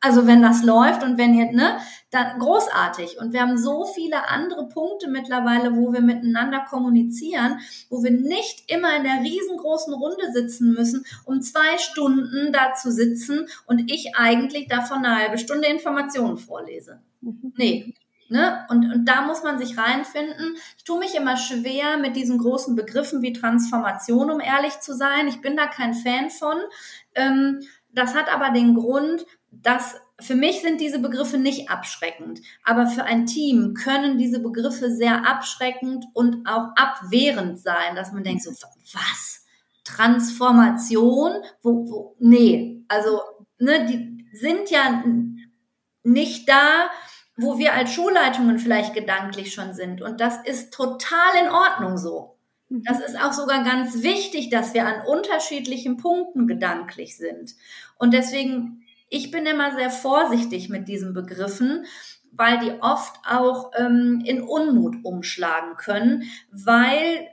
Also 0.00 0.26
wenn 0.26 0.42
das 0.42 0.62
läuft 0.62 1.02
und 1.02 1.18
wenn 1.18 1.34
ihr, 1.34 1.52
ne, 1.52 1.78
dann 2.10 2.38
großartig. 2.38 3.18
Und 3.18 3.32
wir 3.32 3.40
haben 3.40 3.58
so 3.58 3.84
viele 3.84 4.28
andere 4.28 4.68
Punkte 4.68 5.08
mittlerweile, 5.08 5.76
wo 5.76 5.92
wir 5.92 6.00
miteinander 6.00 6.64
kommunizieren, 6.68 7.58
wo 7.90 8.02
wir 8.02 8.10
nicht 8.10 8.70
immer 8.70 8.96
in 8.96 9.04
der 9.04 9.22
riesengroßen 9.22 9.94
Runde 9.94 10.32
sitzen 10.32 10.72
müssen, 10.72 11.04
um 11.24 11.40
zwei 11.42 11.78
Stunden 11.78 12.52
da 12.52 12.74
zu 12.74 12.90
sitzen 12.90 13.46
und 13.66 13.90
ich 13.90 14.16
eigentlich 14.16 14.68
davon 14.68 15.04
eine 15.04 15.16
halbe 15.16 15.38
Stunde 15.38 15.68
Informationen 15.68 16.38
vorlese. 16.38 17.00
Mhm. 17.20 17.52
Nee, 17.56 17.94
Ne? 18.28 18.66
Und, 18.68 18.92
und 18.92 19.04
da 19.04 19.22
muss 19.22 19.44
man 19.44 19.58
sich 19.58 19.78
reinfinden. 19.78 20.56
Ich 20.76 20.84
tue 20.84 20.98
mich 20.98 21.14
immer 21.14 21.36
schwer 21.36 21.96
mit 21.96 22.16
diesen 22.16 22.38
großen 22.38 22.74
Begriffen 22.74 23.22
wie 23.22 23.32
Transformation, 23.32 24.30
um 24.30 24.40
ehrlich 24.40 24.80
zu 24.80 24.94
sein. 24.94 25.28
Ich 25.28 25.40
bin 25.40 25.56
da 25.56 25.66
kein 25.66 25.94
Fan 25.94 26.30
von. 26.30 26.56
Ähm, 27.14 27.60
das 27.92 28.14
hat 28.14 28.32
aber 28.32 28.50
den 28.50 28.74
Grund, 28.74 29.24
dass 29.62 29.96
für 30.20 30.34
mich 30.34 30.62
sind 30.62 30.80
diese 30.80 30.98
Begriffe 30.98 31.38
nicht 31.38 31.68
abschreckend, 31.68 32.40
aber 32.64 32.86
für 32.86 33.04
ein 33.04 33.26
Team 33.26 33.74
können 33.74 34.16
diese 34.16 34.40
Begriffe 34.40 34.90
sehr 34.90 35.26
abschreckend 35.26 36.06
und 36.14 36.46
auch 36.48 36.68
abwehrend 36.74 37.58
sein, 37.60 37.94
dass 37.94 38.12
man 38.12 38.24
denkt 38.24 38.42
so, 38.42 38.50
was? 38.50 39.44
Transformation? 39.84 41.32
Wo, 41.62 41.88
wo? 41.88 42.16
Nee, 42.18 42.82
also, 42.88 43.20
ne, 43.58 43.86
die 43.86 44.26
sind 44.32 44.70
ja 44.70 45.04
nicht 46.02 46.48
da, 46.48 46.90
wo 47.36 47.58
wir 47.58 47.74
als 47.74 47.92
Schulleitungen 47.92 48.58
vielleicht 48.58 48.94
gedanklich 48.94 49.52
schon 49.52 49.74
sind. 49.74 50.00
Und 50.00 50.20
das 50.20 50.38
ist 50.44 50.72
total 50.72 51.44
in 51.44 51.50
Ordnung 51.50 51.98
so. 51.98 52.38
Mhm. 52.68 52.82
Das 52.84 53.00
ist 53.00 53.20
auch 53.20 53.32
sogar 53.32 53.62
ganz 53.64 54.02
wichtig, 54.02 54.50
dass 54.50 54.74
wir 54.74 54.86
an 54.86 55.06
unterschiedlichen 55.06 55.98
Punkten 55.98 56.46
gedanklich 56.46 57.16
sind. 57.16 57.54
Und 57.98 58.14
deswegen 58.14 58.85
ich 59.08 59.30
bin 59.30 59.46
immer 59.46 59.74
sehr 59.74 59.90
vorsichtig 59.90 60.68
mit 60.68 60.88
diesen 60.88 61.14
Begriffen, 61.14 61.84
weil 62.32 62.58
die 62.58 62.72
oft 62.80 63.16
auch 63.26 63.70
ähm, 63.76 64.22
in 64.24 64.42
Unmut 64.42 64.96
umschlagen 65.04 65.76
können, 65.76 66.24
weil 66.50 67.28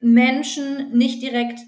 Menschen 0.00 0.90
nicht 0.96 1.22
direkt 1.22 1.60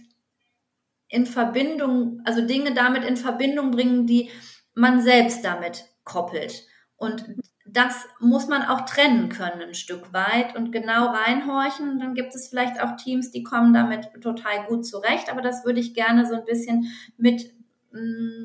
in 1.09 1.27
Verbindung, 1.27 2.21
also 2.25 2.45
Dinge 2.45 2.75
damit 2.75 3.05
in 3.05 3.17
Verbindung 3.17 3.71
bringen, 3.71 4.07
die 4.07 4.31
man 4.75 5.01
selbst 5.01 5.45
damit 5.45 5.85
koppelt. 6.03 6.67
Und 6.97 7.25
das 7.67 8.07
muss 8.21 8.49
man 8.49 8.63
auch 8.63 8.83
trennen 8.83 9.29
können 9.29 9.63
ein 9.63 9.75
Stück 9.75 10.13
weit 10.13 10.57
und 10.57 10.73
genau 10.73 11.07
reinhorchen. 11.07 11.99
Dann 11.99 12.15
gibt 12.15 12.35
es 12.35 12.49
vielleicht 12.49 12.81
auch 12.81 12.97
Teams, 12.97 13.31
die 13.31 13.43
kommen 13.43 13.73
damit 13.73 14.11
total 14.23 14.67
gut 14.67 14.87
zurecht, 14.87 15.31
aber 15.31 15.41
das 15.41 15.65
würde 15.65 15.81
ich 15.81 15.95
gerne 15.95 16.27
so 16.27 16.35
ein 16.35 16.45
bisschen 16.45 16.89
mit 17.17 17.53
mm, 17.93 18.45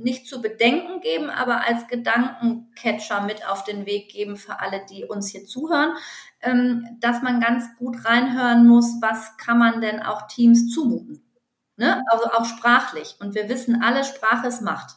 nicht 0.00 0.26
zu 0.26 0.40
bedenken 0.40 1.00
geben, 1.00 1.30
aber 1.30 1.66
als 1.66 1.86
Gedankencatcher 1.88 3.22
mit 3.22 3.48
auf 3.48 3.64
den 3.64 3.86
Weg 3.86 4.10
geben 4.10 4.36
für 4.36 4.60
alle, 4.60 4.84
die 4.90 5.04
uns 5.04 5.28
hier 5.28 5.44
zuhören, 5.44 5.94
ähm, 6.42 6.96
dass 7.00 7.22
man 7.22 7.40
ganz 7.40 7.64
gut 7.78 8.04
reinhören 8.04 8.66
muss, 8.66 8.96
was 9.00 9.36
kann 9.36 9.58
man 9.58 9.80
denn 9.80 10.00
auch 10.02 10.26
Teams 10.28 10.68
zumuten. 10.72 11.22
Ne? 11.76 12.02
Also 12.10 12.26
auch 12.32 12.44
sprachlich. 12.44 13.16
Und 13.20 13.34
wir 13.34 13.48
wissen 13.48 13.82
alle, 13.82 14.04
Sprache 14.04 14.48
ist 14.48 14.62
Macht. 14.62 14.96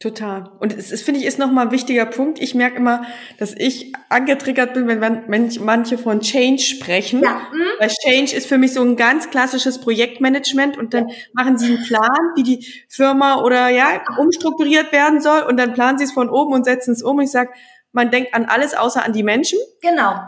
Total. 0.00 0.50
Und 0.58 0.76
es, 0.76 0.90
es 0.90 1.02
finde 1.02 1.20
ich, 1.20 1.26
ist 1.26 1.38
nochmal 1.38 1.66
ein 1.66 1.72
wichtiger 1.72 2.04
Punkt. 2.04 2.40
Ich 2.40 2.54
merke 2.54 2.76
immer, 2.76 3.04
dass 3.38 3.54
ich 3.56 3.92
angetriggert 4.08 4.74
bin, 4.74 4.86
wenn, 4.88 5.00
wenn 5.00 5.52
manche 5.60 5.98
von 5.98 6.20
Change 6.20 6.62
sprechen. 6.62 7.22
Ja. 7.22 7.46
Mhm. 7.52 7.62
Weil 7.78 7.88
Change 7.88 8.34
ist 8.34 8.46
für 8.46 8.58
mich 8.58 8.72
so 8.72 8.82
ein 8.82 8.96
ganz 8.96 9.30
klassisches 9.30 9.80
Projektmanagement 9.80 10.76
und 10.76 10.94
dann 10.94 11.08
ja. 11.08 11.14
machen 11.32 11.58
sie 11.58 11.76
einen 11.76 11.84
Plan, 11.84 12.32
wie 12.34 12.42
die 12.42 12.66
Firma 12.88 13.40
oder 13.42 13.68
ja, 13.68 14.02
umstrukturiert 14.18 14.92
werden 14.92 15.20
soll 15.20 15.42
und 15.42 15.56
dann 15.56 15.72
planen 15.74 15.96
sie 15.96 16.04
es 16.04 16.12
von 16.12 16.28
oben 16.28 16.52
und 16.52 16.64
setzen 16.64 16.92
es 16.92 17.02
um. 17.02 17.18
Und 17.18 17.24
ich 17.24 17.30
sage, 17.30 17.50
man 17.92 18.10
denkt 18.10 18.34
an 18.34 18.46
alles 18.46 18.74
außer 18.74 19.04
an 19.04 19.12
die 19.12 19.22
Menschen. 19.22 19.58
Genau. 19.80 20.20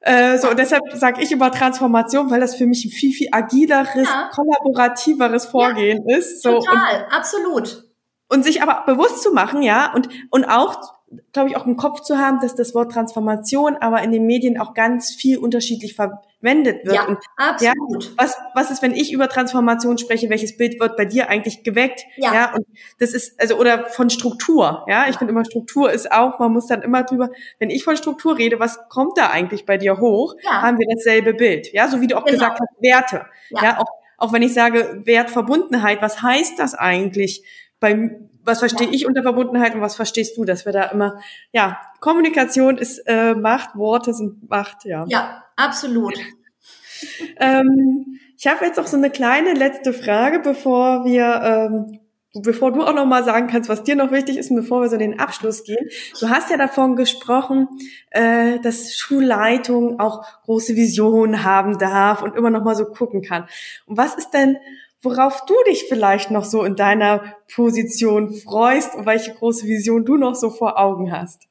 Äh, 0.00 0.36
so, 0.36 0.50
und 0.50 0.58
deshalb 0.58 0.82
sage 0.92 1.22
ich 1.22 1.32
über 1.32 1.50
Transformation, 1.50 2.30
weil 2.30 2.40
das 2.40 2.56
für 2.56 2.66
mich 2.66 2.84
ein 2.84 2.90
viel, 2.90 3.12
viel 3.12 3.28
agileres, 3.32 4.06
ja. 4.06 4.28
kollaborativeres 4.34 5.46
Vorgehen 5.46 6.06
ist. 6.10 6.42
So, 6.42 6.58
Total, 6.58 7.06
absolut. 7.10 7.83
Und 8.34 8.42
sich 8.42 8.62
aber 8.62 8.82
bewusst 8.84 9.22
zu 9.22 9.32
machen, 9.32 9.62
ja, 9.62 9.92
und, 9.94 10.08
und 10.30 10.44
auch, 10.44 10.94
glaube 11.32 11.50
ich, 11.50 11.56
auch 11.56 11.66
im 11.66 11.76
Kopf 11.76 12.00
zu 12.00 12.18
haben, 12.18 12.40
dass 12.40 12.56
das 12.56 12.74
Wort 12.74 12.90
Transformation 12.90 13.76
aber 13.76 14.02
in 14.02 14.10
den 14.10 14.26
Medien 14.26 14.58
auch 14.58 14.74
ganz 14.74 15.14
viel 15.14 15.38
unterschiedlich 15.38 15.94
verwendet 15.94 16.84
wird. 16.84 16.96
Ja, 16.96 17.06
und, 17.06 17.18
absolut. 17.36 18.04
Ja, 18.04 18.10
was, 18.16 18.36
was 18.56 18.72
ist, 18.72 18.82
wenn 18.82 18.92
ich 18.92 19.12
über 19.12 19.28
Transformation 19.28 19.98
spreche, 19.98 20.30
welches 20.30 20.56
Bild 20.56 20.80
wird 20.80 20.96
bei 20.96 21.04
dir 21.04 21.28
eigentlich 21.28 21.62
geweckt? 21.62 22.02
Ja. 22.16 22.34
ja 22.34 22.54
und 22.54 22.66
das 22.98 23.12
ist, 23.14 23.40
also, 23.40 23.56
oder 23.56 23.88
von 23.90 24.10
Struktur, 24.10 24.84
ja. 24.88 25.06
Ich 25.08 25.16
finde 25.16 25.30
immer, 25.32 25.44
Struktur 25.44 25.92
ist 25.92 26.10
auch, 26.10 26.40
man 26.40 26.52
muss 26.52 26.66
dann 26.66 26.82
immer 26.82 27.04
drüber, 27.04 27.30
wenn 27.60 27.70
ich 27.70 27.84
von 27.84 27.96
Struktur 27.96 28.36
rede, 28.36 28.58
was 28.58 28.80
kommt 28.88 29.16
da 29.16 29.30
eigentlich 29.30 29.64
bei 29.64 29.78
dir 29.78 30.00
hoch? 30.00 30.34
Ja. 30.42 30.62
Haben 30.62 30.80
wir 30.80 30.88
dasselbe 30.92 31.34
Bild, 31.34 31.72
ja, 31.72 31.86
so 31.86 32.00
wie 32.00 32.08
du 32.08 32.16
auch 32.16 32.24
genau. 32.24 32.38
gesagt 32.38 32.58
hast, 32.58 32.82
Werte. 32.82 33.26
Ja, 33.50 33.62
ja 33.62 33.78
auch, 33.78 33.92
auch 34.18 34.32
wenn 34.32 34.42
ich 34.42 34.54
sage 34.54 35.02
Wertverbundenheit, 35.04 36.02
was 36.02 36.22
heißt 36.22 36.58
das 36.58 36.74
eigentlich? 36.74 37.44
Bei, 37.84 38.18
was 38.44 38.60
verstehe 38.60 38.88
ich 38.88 39.04
unter 39.04 39.22
Verbundenheit 39.22 39.74
und 39.74 39.82
was 39.82 39.94
verstehst 39.94 40.38
du, 40.38 40.46
dass 40.46 40.64
wir 40.64 40.72
da 40.72 40.84
immer, 40.84 41.20
ja, 41.52 41.78
Kommunikation 42.00 42.78
ist 42.78 42.98
äh, 43.06 43.34
Macht, 43.34 43.76
Worte 43.76 44.14
sind 44.14 44.48
Macht, 44.48 44.86
ja. 44.86 45.04
Ja, 45.08 45.44
absolut. 45.54 46.14
ähm, 47.38 48.18
ich 48.38 48.46
habe 48.46 48.64
jetzt 48.64 48.80
auch 48.80 48.86
so 48.86 48.96
eine 48.96 49.10
kleine 49.10 49.52
letzte 49.52 49.92
Frage, 49.92 50.40
bevor 50.40 51.04
wir, 51.04 51.42
ähm, 51.42 52.00
bevor 52.32 52.72
du 52.72 52.82
auch 52.82 52.94
noch 52.94 53.04
mal 53.04 53.22
sagen 53.22 53.48
kannst, 53.48 53.68
was 53.68 53.84
dir 53.84 53.96
noch 53.96 54.10
wichtig 54.10 54.38
ist 54.38 54.50
und 54.50 54.56
bevor 54.56 54.80
wir 54.80 54.88
so 54.88 54.94
in 54.94 55.10
den 55.10 55.20
Abschluss 55.20 55.62
gehen. 55.62 55.86
Du 56.18 56.30
hast 56.30 56.50
ja 56.50 56.56
davon 56.56 56.96
gesprochen, 56.96 57.68
äh, 58.10 58.60
dass 58.60 58.96
Schulleitung 58.96 60.00
auch 60.00 60.24
große 60.44 60.74
Visionen 60.74 61.44
haben 61.44 61.76
darf 61.76 62.22
und 62.22 62.34
immer 62.34 62.48
noch 62.48 62.64
mal 62.64 62.76
so 62.76 62.86
gucken 62.86 63.20
kann. 63.20 63.44
Und 63.84 63.98
was 63.98 64.14
ist 64.14 64.30
denn 64.30 64.56
worauf 65.04 65.44
du 65.46 65.54
dich 65.66 65.84
vielleicht 65.88 66.30
noch 66.30 66.44
so 66.44 66.64
in 66.64 66.76
deiner 66.76 67.34
Position 67.54 68.34
freust 68.34 68.94
und 68.94 69.06
welche 69.06 69.34
große 69.34 69.66
Vision 69.66 70.04
du 70.04 70.16
noch 70.16 70.34
so 70.34 70.50
vor 70.50 70.78
Augen 70.78 71.12
hast. 71.12 71.48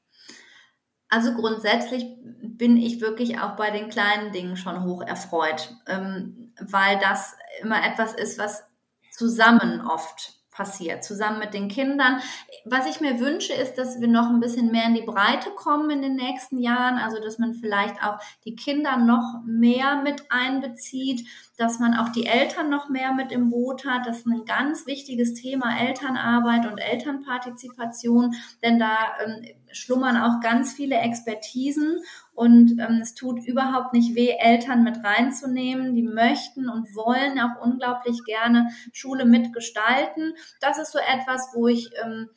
Also 1.09 1.33
grundsätzlich 1.33 2.05
bin 2.41 2.75
ich 2.77 2.99
wirklich 2.99 3.39
auch 3.39 3.55
bei 3.55 3.69
den 3.69 3.89
kleinen 3.89 4.31
Dingen 4.31 4.57
schon 4.57 4.83
hoch 4.83 5.03
erfreut, 5.03 5.75
ähm, 5.87 6.53
weil 6.59 6.99
das 6.99 7.35
immer 7.61 7.85
etwas 7.85 8.13
ist, 8.13 8.39
was 8.39 8.63
zusammen 9.11 9.81
oft 9.81 10.42
passiert, 10.53 11.03
zusammen 11.03 11.39
mit 11.39 11.53
den 11.53 11.67
Kindern. 11.67 12.21
Was 12.65 12.87
ich 12.87 13.01
mir 13.01 13.19
wünsche, 13.19 13.53
ist, 13.53 13.75
dass 13.75 13.99
wir 13.99 14.07
noch 14.07 14.29
ein 14.29 14.39
bisschen 14.39 14.71
mehr 14.71 14.85
in 14.85 14.93
die 14.93 15.01
Breite 15.01 15.49
kommen 15.51 15.89
in 15.89 16.01
den 16.01 16.15
nächsten 16.15 16.59
Jahren, 16.59 16.97
also 16.97 17.19
dass 17.19 17.39
man 17.39 17.55
vielleicht 17.55 18.03
auch 18.03 18.19
die 18.45 18.55
Kinder 18.55 18.97
noch 18.97 19.41
mehr 19.45 20.01
mit 20.01 20.31
einbezieht, 20.31 21.27
dass 21.57 21.79
man 21.79 21.93
auch 21.93 22.09
die 22.09 22.25
Eltern 22.25 22.69
noch 22.69 22.89
mehr 22.89 23.13
mit 23.13 23.31
im 23.31 23.49
Boot 23.49 23.85
hat. 23.85 24.07
Das 24.07 24.19
ist 24.19 24.27
ein 24.27 24.45
ganz 24.45 24.85
wichtiges 24.85 25.33
Thema, 25.33 25.79
Elternarbeit 25.79 26.65
und 26.71 26.77
Elternpartizipation, 26.77 28.35
denn 28.63 28.79
da 28.79 28.97
ähm, 29.23 29.45
schlummern 29.71 30.17
auch 30.17 30.39
ganz 30.39 30.73
viele 30.73 30.97
Expertisen 30.97 31.99
und 32.33 32.79
ähm, 32.79 32.99
es 33.01 33.13
tut 33.13 33.45
überhaupt 33.45 33.93
nicht 33.93 34.15
weh, 34.15 34.35
Eltern 34.39 34.83
mit 34.83 35.03
reinzunehmen. 35.03 35.93
Die 35.93 36.03
möchten 36.03 36.67
und 36.67 36.95
wollen 36.95 37.39
auch 37.39 37.61
unglaublich 37.61 38.23
gerne 38.25 38.69
Schule 38.91 39.25
mitgestalten. 39.25 40.33
Das 40.59 40.79
ist 40.79 40.91
so 40.91 40.99
etwas, 40.99 41.49
wo 41.53 41.67
ich 41.67 41.91
ähm, 42.03 42.29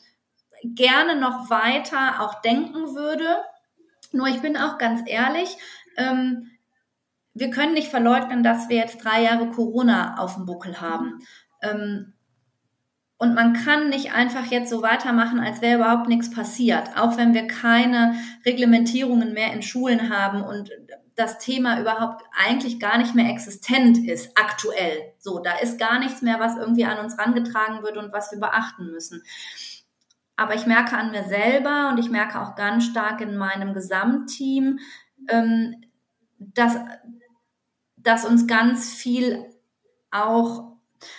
gerne 0.63 1.19
noch 1.19 1.49
weiter 1.49 2.21
auch 2.21 2.41
denken 2.43 2.95
würde. 2.95 3.39
Nur 4.13 4.27
ich 4.29 4.41
bin 4.43 4.57
auch 4.57 4.79
ganz 4.79 5.03
ehrlich, 5.07 5.57
ähm, 5.97 6.51
wir 7.33 7.51
können 7.51 7.75
nicht 7.75 7.89
verleugnen, 7.89 8.43
dass 8.43 8.69
wir 8.69 8.77
jetzt 8.77 9.05
drei 9.05 9.23
Jahre 9.23 9.51
Corona 9.51 10.19
auf 10.19 10.35
dem 10.35 10.47
Buckel 10.47 10.81
haben. 10.81 11.21
Ähm, 11.63 12.15
und 13.19 13.35
man 13.35 13.55
kann 13.55 13.89
nicht 13.89 14.13
einfach 14.13 14.47
jetzt 14.47 14.69
so 14.69 14.83
weitermachen, 14.83 15.41
als 15.41 15.63
wäre 15.63 15.77
überhaupt 15.77 16.09
nichts 16.09 16.31
passiert, 16.31 16.97
auch 16.97 17.17
wenn 17.17 17.33
wir 17.33 17.47
keine 17.47 18.15
Reglementierungen 18.45 19.33
mehr 19.33 19.53
in 19.55 19.63
Schulen 19.63 20.11
haben 20.11 20.43
und 20.43 20.71
das 21.15 21.39
Thema 21.39 21.81
überhaupt 21.81 22.25
eigentlich 22.37 22.79
gar 22.79 22.99
nicht 22.99 23.15
mehr 23.15 23.31
existent 23.31 24.07
ist, 24.07 24.37
aktuell. 24.37 25.15
So, 25.19 25.39
da 25.39 25.53
ist 25.59 25.79
gar 25.79 25.99
nichts 25.99 26.21
mehr, 26.21 26.39
was 26.41 26.59
irgendwie 26.59 26.85
an 26.85 26.99
uns 26.99 27.19
rangetragen 27.19 27.83
wird 27.83 27.97
und 27.97 28.13
was 28.13 28.31
wir 28.33 28.39
beachten 28.39 28.91
müssen. 28.91 29.23
Aber 30.37 30.55
ich 30.55 30.67
merke 30.67 30.99
an 30.99 31.11
mir 31.11 31.25
selber 31.25 31.89
und 31.89 31.99
ich 31.99 32.11
merke 32.11 32.39
auch 32.39 32.55
ganz 32.55 32.85
stark 32.85 33.23
in 33.23 33.39
meinem 33.39 33.73
Gesamtteam, 33.73 34.79
ähm, 35.31 35.83
dass, 36.39 36.77
dass 37.97 38.27
uns 38.27 38.47
ganz 38.47 38.93
viel 38.93 39.47
auch 40.11 40.76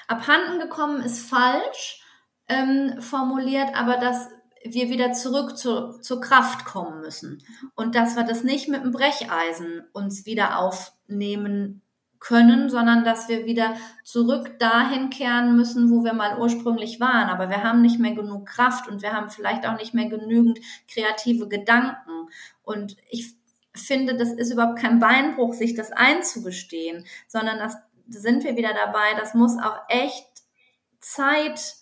abhanden 0.08 0.60
gekommen 0.60 1.02
ist 1.02 1.28
falsch 1.28 2.02
ähm, 2.48 3.02
formuliert, 3.02 3.70
aber 3.76 3.98
dass 3.98 4.30
wir 4.64 4.90
wieder 4.90 5.14
zurück 5.14 5.58
zu, 5.58 6.00
zur 6.02 6.22
Kraft 6.22 6.66
kommen 6.66 7.02
müssen 7.02 7.44
und 7.76 7.96
dass 7.96 8.16
wir 8.16 8.24
das 8.24 8.44
nicht 8.44 8.68
mit 8.68 8.84
dem 8.84 8.92
Brecheisen 8.92 9.84
uns 9.94 10.26
wieder 10.26 10.60
aufnehmen 10.60 11.82
können, 12.20 12.70
sondern 12.70 13.04
dass 13.04 13.30
wir 13.30 13.46
wieder 13.46 13.76
zurück 14.04 14.58
dahin 14.60 15.10
kehren 15.10 15.56
müssen, 15.56 15.92
wo 15.92 16.04
wir 16.04 16.14
mal 16.14 16.40
ursprünglich 16.40 17.00
waren. 17.00 17.30
Aber 17.30 17.50
wir 17.50 17.64
haben 17.64 17.82
nicht 17.82 18.00
mehr 18.00 18.14
genug 18.16 18.48
Kraft 18.48 18.88
und 18.88 19.02
wir 19.02 19.14
haben 19.14 19.30
vielleicht 19.30 19.68
auch 19.68 19.78
nicht 19.78 19.94
mehr 19.94 20.10
genügend 20.10 20.60
kreative 20.92 21.48
Gedanken. 21.48 22.30
Und 22.64 22.98
ich 23.10 23.36
finde, 23.76 24.16
das 24.18 24.32
ist 24.32 24.52
überhaupt 24.52 24.80
kein 24.80 25.00
Beinbruch, 25.00 25.54
sich 25.54 25.76
das 25.76 25.92
einzugestehen, 25.92 27.06
sondern 27.28 27.60
das 27.60 27.78
sind 28.10 28.44
wir 28.44 28.56
wieder 28.58 28.74
dabei. 28.74 29.14
Das 29.18 29.34
muss 29.34 29.58
auch 29.58 29.78
echt 29.90 30.28
Zeit 31.00 31.76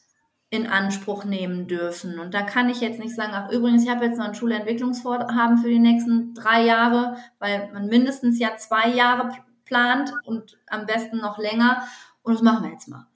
in 0.49 0.67
Anspruch 0.67 1.25
nehmen 1.25 1.67
dürfen. 1.67 2.19
Und 2.19 2.33
da 2.33 2.41
kann 2.41 2.69
ich 2.69 2.79
jetzt 2.79 2.99
nicht 2.99 3.15
sagen, 3.15 3.33
ach 3.33 3.51
übrigens, 3.51 3.83
ich 3.83 3.89
habe 3.89 4.05
jetzt 4.05 4.17
noch 4.17 4.25
ein 4.25 4.35
Schulentwicklungsvorhaben 4.35 5.57
für 5.57 5.69
die 5.69 5.79
nächsten 5.79 6.33
drei 6.33 6.63
Jahre, 6.63 7.17
weil 7.39 7.71
man 7.73 7.87
mindestens 7.87 8.39
ja 8.39 8.55
zwei 8.57 8.89
Jahre 8.89 9.31
plant 9.65 10.11
und 10.25 10.57
am 10.67 10.85
besten 10.85 11.17
noch 11.17 11.37
länger. 11.37 11.83
Und 12.21 12.35
das 12.35 12.41
machen 12.41 12.63
wir 12.63 12.71
jetzt 12.71 12.87
mal. 12.87 13.07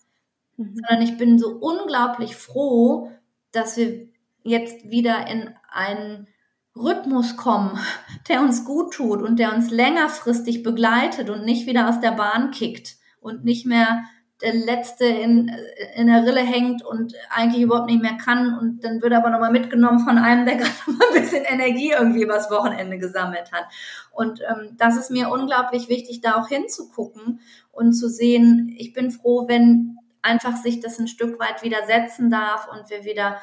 Mhm. 0.57 0.75
Sondern 0.75 1.01
ich 1.01 1.17
bin 1.17 1.39
so 1.39 1.49
unglaublich 1.49 2.35
froh, 2.35 3.11
dass 3.51 3.77
wir 3.77 4.07
jetzt 4.43 4.89
wieder 4.89 5.27
in 5.27 5.53
einen 5.69 6.27
Rhythmus 6.75 7.37
kommen, 7.37 7.79
der 8.27 8.41
uns 8.41 8.65
gut 8.65 8.93
tut 8.93 9.21
und 9.21 9.37
der 9.37 9.53
uns 9.53 9.69
längerfristig 9.69 10.63
begleitet 10.63 11.29
und 11.29 11.45
nicht 11.45 11.67
wieder 11.67 11.89
aus 11.89 11.99
der 11.99 12.11
Bahn 12.11 12.51
kickt 12.51 12.98
und 13.29 13.45
nicht 13.45 13.65
mehr 13.65 14.03
der 14.41 14.53
Letzte 14.53 15.05
in, 15.05 15.51
in 15.95 16.07
der 16.07 16.25
Rille 16.25 16.39
hängt 16.39 16.83
und 16.85 17.13
eigentlich 17.29 17.63
überhaupt 17.63 17.89
nicht 17.89 18.01
mehr 18.01 18.15
kann 18.15 18.57
und 18.57 18.83
dann 18.85 19.01
wird 19.01 19.11
er 19.11 19.19
aber 19.19 19.29
nochmal 19.29 19.51
mitgenommen 19.51 19.99
von 19.99 20.17
einem, 20.17 20.45
der 20.45 20.55
gerade 20.57 20.71
mal 20.87 21.07
ein 21.13 21.21
bisschen 21.21 21.43
Energie 21.43 21.91
irgendwie 21.91 22.23
übers 22.23 22.49
Wochenende 22.49 22.97
gesammelt 22.97 23.51
hat. 23.51 23.65
Und 24.11 24.41
ähm, 24.41 24.75
das 24.77 24.97
ist 24.97 25.11
mir 25.11 25.29
unglaublich 25.29 25.89
wichtig, 25.89 26.21
da 26.21 26.35
auch 26.35 26.47
hinzugucken 26.47 27.41
und 27.71 27.93
zu 27.93 28.09
sehen, 28.09 28.73
ich 28.77 28.93
bin 28.93 29.11
froh, 29.11 29.47
wenn 29.47 29.97
einfach 30.21 30.55
sich 30.55 30.79
das 30.79 30.99
ein 30.99 31.07
Stück 31.07 31.39
weit 31.39 31.63
wieder 31.63 31.85
setzen 31.85 32.29
darf 32.29 32.67
und 32.71 32.89
wir 32.89 33.03
wieder 33.03 33.37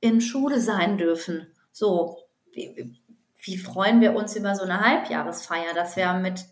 in 0.00 0.20
Schule 0.20 0.60
sein 0.60 0.98
dürfen. 0.98 1.46
So, 1.70 2.18
wie, 2.52 2.98
wie 3.38 3.56
freuen 3.56 4.00
wir 4.00 4.14
uns 4.14 4.36
über 4.36 4.54
so 4.54 4.64
eine 4.64 4.80
Halbjahresfeier, 4.80 5.74
dass 5.74 5.96
wir 5.96 6.12
mit 6.14 6.44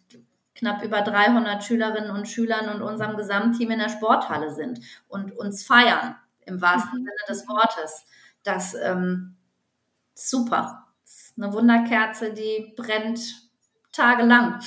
knapp 0.56 0.82
über 0.82 1.02
300 1.02 1.62
Schülerinnen 1.62 2.10
und 2.10 2.26
Schülern 2.28 2.68
und 2.68 2.82
unserem 2.82 3.16
Gesamtteam 3.16 3.70
in 3.70 3.78
der 3.78 3.88
Sporthalle 3.88 4.52
sind 4.52 4.80
und 5.08 5.36
uns 5.36 5.64
feiern, 5.64 6.16
im 6.44 6.60
wahrsten 6.60 7.00
mhm. 7.00 7.04
Sinne 7.04 7.28
des 7.28 7.48
Wortes. 7.48 8.06
Das 8.42 8.74
ähm, 8.74 9.36
super. 10.14 10.86
Das 11.04 11.14
ist 11.14 11.34
eine 11.36 11.52
Wunderkerze, 11.52 12.32
die 12.32 12.74
brennt 12.76 13.20
tagelang. 13.92 14.60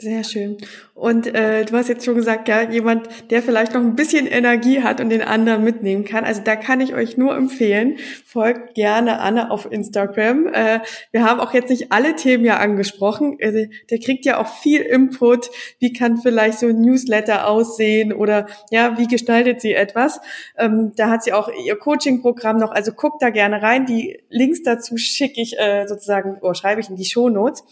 Sehr 0.00 0.24
schön. 0.24 0.56
Und 0.94 1.26
äh, 1.34 1.64
du 1.66 1.76
hast 1.76 1.88
jetzt 1.88 2.04
schon 2.06 2.14
gesagt, 2.14 2.48
ja, 2.48 2.62
jemand, 2.62 3.08
der 3.30 3.42
vielleicht 3.42 3.74
noch 3.74 3.82
ein 3.82 3.96
bisschen 3.96 4.26
Energie 4.26 4.82
hat 4.82 5.00
und 5.00 5.10
den 5.10 5.20
anderen 5.20 5.62
mitnehmen 5.62 6.04
kann. 6.04 6.24
Also 6.24 6.40
da 6.42 6.56
kann 6.56 6.80
ich 6.80 6.94
euch 6.94 7.18
nur 7.18 7.36
empfehlen, 7.36 7.98
folgt 8.24 8.74
gerne 8.74 9.20
Anne 9.20 9.50
auf 9.50 9.70
Instagram. 9.70 10.46
Äh, 10.46 10.80
wir 11.10 11.24
haben 11.24 11.38
auch 11.38 11.52
jetzt 11.52 11.68
nicht 11.68 11.92
alle 11.92 12.16
Themen 12.16 12.46
ja 12.46 12.58
angesprochen. 12.58 13.36
Also, 13.42 13.66
der 13.90 13.98
kriegt 13.98 14.24
ja 14.24 14.38
auch 14.38 14.46
viel 14.46 14.80
Input. 14.80 15.50
Wie 15.78 15.92
kann 15.92 16.16
vielleicht 16.16 16.58
so 16.58 16.68
ein 16.68 16.80
Newsletter 16.80 17.46
aussehen 17.46 18.12
oder 18.12 18.46
ja, 18.70 18.96
wie 18.96 19.06
gestaltet 19.06 19.60
sie 19.60 19.74
etwas? 19.74 20.20
Ähm, 20.56 20.92
da 20.96 21.10
hat 21.10 21.24
sie 21.24 21.34
auch 21.34 21.50
ihr 21.66 21.76
Coaching-Programm 21.76 22.56
noch. 22.56 22.72
Also 22.72 22.92
guckt 22.92 23.22
da 23.22 23.30
gerne 23.30 23.60
rein. 23.60 23.84
Die 23.84 24.18
Links 24.30 24.62
dazu 24.62 24.96
schicke 24.96 25.42
ich 25.42 25.58
äh, 25.58 25.86
sozusagen, 25.86 26.38
oder 26.40 26.54
schreibe 26.54 26.80
ich 26.80 26.88
in 26.88 26.96
die 26.96 27.04
Show 27.04 27.28
Notes. 27.28 27.64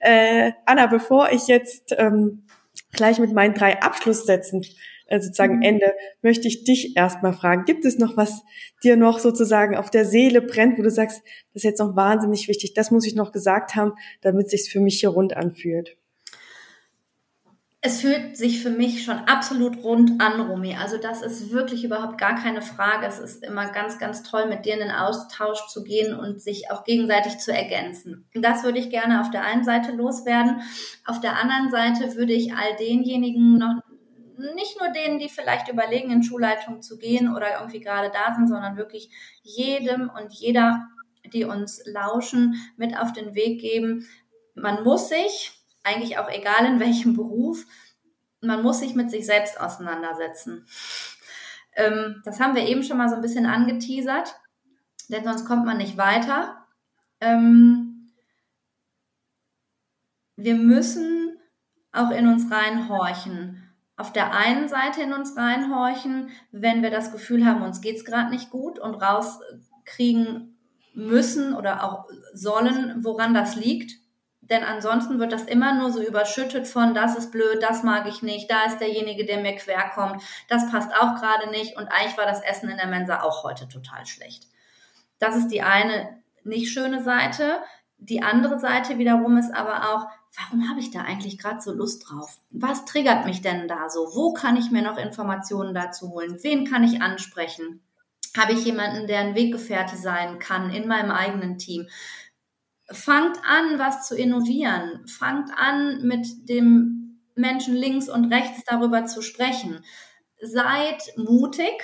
Äh, 0.00 0.52
Anna, 0.66 0.86
bevor 0.86 1.30
ich 1.30 1.46
jetzt 1.46 1.73
ähm, 1.96 2.46
gleich 2.92 3.18
mit 3.18 3.32
meinen 3.32 3.54
drei 3.54 3.80
Abschlusssätzen 3.80 4.64
äh, 5.06 5.20
sozusagen 5.20 5.56
mhm. 5.56 5.62
Ende, 5.62 5.94
möchte 6.22 6.48
ich 6.48 6.64
dich 6.64 6.96
erstmal 6.96 7.32
fragen. 7.32 7.64
Gibt 7.64 7.84
es 7.84 7.98
noch 7.98 8.16
was 8.16 8.42
dir 8.82 8.96
noch 8.96 9.18
sozusagen 9.18 9.76
auf 9.76 9.90
der 9.90 10.04
Seele 10.04 10.40
brennt, 10.40 10.78
wo 10.78 10.82
du 10.82 10.90
sagst, 10.90 11.22
das 11.52 11.62
ist 11.62 11.64
jetzt 11.64 11.80
noch 11.80 11.96
wahnsinnig 11.96 12.48
wichtig, 12.48 12.74
das 12.74 12.90
muss 12.90 13.06
ich 13.06 13.14
noch 13.14 13.32
gesagt 13.32 13.74
haben, 13.74 13.92
damit 14.22 14.46
es 14.46 14.62
sich 14.62 14.72
für 14.72 14.80
mich 14.80 15.00
hier 15.00 15.10
rund 15.10 15.36
anfühlt? 15.36 15.96
Es 17.86 18.00
fühlt 18.00 18.34
sich 18.34 18.62
für 18.62 18.70
mich 18.70 19.04
schon 19.04 19.18
absolut 19.18 19.84
rund 19.84 20.18
an, 20.18 20.40
Romy. 20.40 20.74
Also 20.74 20.96
das 20.96 21.20
ist 21.20 21.50
wirklich 21.50 21.84
überhaupt 21.84 22.16
gar 22.16 22.34
keine 22.34 22.62
Frage. 22.62 23.04
Es 23.04 23.18
ist 23.18 23.44
immer 23.44 23.66
ganz, 23.72 23.98
ganz 23.98 24.22
toll, 24.22 24.46
mit 24.46 24.64
dir 24.64 24.72
in 24.72 24.80
den 24.80 24.90
Austausch 24.90 25.66
zu 25.66 25.84
gehen 25.84 26.18
und 26.18 26.40
sich 26.40 26.70
auch 26.70 26.84
gegenseitig 26.84 27.36
zu 27.36 27.52
ergänzen. 27.52 28.26
Das 28.32 28.64
würde 28.64 28.78
ich 28.78 28.88
gerne 28.88 29.20
auf 29.20 29.28
der 29.28 29.44
einen 29.44 29.64
Seite 29.64 29.92
loswerden. 29.92 30.62
Auf 31.04 31.20
der 31.20 31.38
anderen 31.38 31.70
Seite 31.70 32.16
würde 32.16 32.32
ich 32.32 32.54
all 32.54 32.74
denjenigen 32.76 33.58
noch 33.58 33.82
nicht 34.38 34.80
nur 34.80 34.90
denen, 34.90 35.18
die 35.18 35.28
vielleicht 35.28 35.68
überlegen, 35.68 36.10
in 36.10 36.22
Schulleitung 36.22 36.80
zu 36.80 36.96
gehen 36.96 37.36
oder 37.36 37.60
irgendwie 37.60 37.80
gerade 37.80 38.10
da 38.10 38.34
sind, 38.34 38.48
sondern 38.48 38.78
wirklich 38.78 39.10
jedem 39.42 40.08
und 40.08 40.32
jeder, 40.32 40.88
die 41.34 41.44
uns 41.44 41.82
lauschen, 41.84 42.54
mit 42.78 42.98
auf 42.98 43.12
den 43.12 43.34
Weg 43.34 43.60
geben. 43.60 44.06
Man 44.54 44.84
muss 44.84 45.10
sich 45.10 45.53
eigentlich 45.84 46.18
auch 46.18 46.28
egal 46.28 46.66
in 46.66 46.80
welchem 46.80 47.14
Beruf, 47.14 47.64
man 48.40 48.62
muss 48.62 48.80
sich 48.80 48.94
mit 48.94 49.10
sich 49.10 49.26
selbst 49.26 49.60
auseinandersetzen. 49.60 50.66
Ähm, 51.76 52.22
das 52.24 52.40
haben 52.40 52.54
wir 52.54 52.66
eben 52.66 52.82
schon 52.82 52.98
mal 52.98 53.08
so 53.08 53.16
ein 53.16 53.22
bisschen 53.22 53.46
angeteasert, 53.46 54.34
denn 55.08 55.24
sonst 55.24 55.44
kommt 55.44 55.64
man 55.64 55.78
nicht 55.78 55.96
weiter. 55.96 56.66
Ähm, 57.20 58.12
wir 60.36 60.56
müssen 60.56 61.38
auch 61.92 62.10
in 62.10 62.28
uns 62.28 62.50
reinhorchen. 62.50 63.60
Auf 63.96 64.12
der 64.12 64.34
einen 64.34 64.68
Seite 64.68 65.02
in 65.02 65.12
uns 65.12 65.36
reinhorchen, 65.36 66.30
wenn 66.50 66.82
wir 66.82 66.90
das 66.90 67.12
Gefühl 67.12 67.46
haben, 67.46 67.62
uns 67.62 67.80
geht 67.80 67.96
es 67.96 68.04
gerade 68.04 68.30
nicht 68.30 68.50
gut 68.50 68.78
und 68.80 68.94
rauskriegen 68.94 70.58
müssen 70.94 71.54
oder 71.54 71.84
auch 71.84 72.08
sollen, 72.32 73.04
woran 73.04 73.34
das 73.34 73.54
liegt 73.54 74.03
denn 74.50 74.62
ansonsten 74.62 75.18
wird 75.18 75.32
das 75.32 75.44
immer 75.44 75.74
nur 75.74 75.90
so 75.90 76.02
überschüttet 76.02 76.68
von, 76.68 76.94
das 76.94 77.16
ist 77.16 77.32
blöd, 77.32 77.62
das 77.62 77.82
mag 77.82 78.06
ich 78.08 78.22
nicht, 78.22 78.50
da 78.50 78.64
ist 78.64 78.78
derjenige, 78.78 79.24
der 79.24 79.40
mir 79.40 79.56
quer 79.56 79.90
kommt, 79.94 80.22
das 80.48 80.70
passt 80.70 80.92
auch 80.94 81.14
gerade 81.20 81.50
nicht 81.50 81.76
und 81.76 81.88
eigentlich 81.88 82.18
war 82.18 82.26
das 82.26 82.42
Essen 82.42 82.68
in 82.68 82.76
der 82.76 82.86
Mensa 82.86 83.22
auch 83.22 83.44
heute 83.44 83.68
total 83.68 84.06
schlecht. 84.06 84.46
Das 85.18 85.36
ist 85.36 85.48
die 85.48 85.62
eine 85.62 86.22
nicht 86.44 86.70
schöne 86.70 87.02
Seite. 87.02 87.58
Die 87.98 88.22
andere 88.22 88.58
Seite 88.58 88.98
wiederum 88.98 89.38
ist 89.38 89.54
aber 89.54 89.94
auch, 89.94 90.06
warum 90.36 90.68
habe 90.68 90.80
ich 90.80 90.90
da 90.90 91.00
eigentlich 91.02 91.38
gerade 91.38 91.60
so 91.60 91.72
Lust 91.72 92.06
drauf? 92.08 92.38
Was 92.50 92.84
triggert 92.84 93.24
mich 93.24 93.40
denn 93.40 93.68
da 93.68 93.88
so? 93.88 94.10
Wo 94.14 94.34
kann 94.34 94.56
ich 94.56 94.70
mir 94.70 94.82
noch 94.82 94.98
Informationen 94.98 95.74
dazu 95.74 96.10
holen? 96.10 96.38
Wen 96.42 96.66
kann 96.66 96.84
ich 96.84 97.00
ansprechen? 97.00 97.82
Habe 98.36 98.52
ich 98.52 98.64
jemanden, 98.64 99.06
der 99.06 99.20
ein 99.20 99.36
Weggefährte 99.36 99.96
sein 99.96 100.38
kann 100.40 100.70
in 100.70 100.88
meinem 100.88 101.12
eigenen 101.12 101.56
Team? 101.56 101.88
Fangt 102.90 103.38
an, 103.44 103.78
was 103.78 104.06
zu 104.06 104.16
innovieren. 104.16 105.06
Fangt 105.08 105.50
an, 105.56 106.02
mit 106.02 106.48
dem 106.48 107.20
Menschen 107.34 107.74
links 107.74 108.08
und 108.08 108.32
rechts 108.32 108.62
darüber 108.64 109.06
zu 109.06 109.22
sprechen. 109.22 109.84
Seid 110.40 111.02
mutig, 111.16 111.82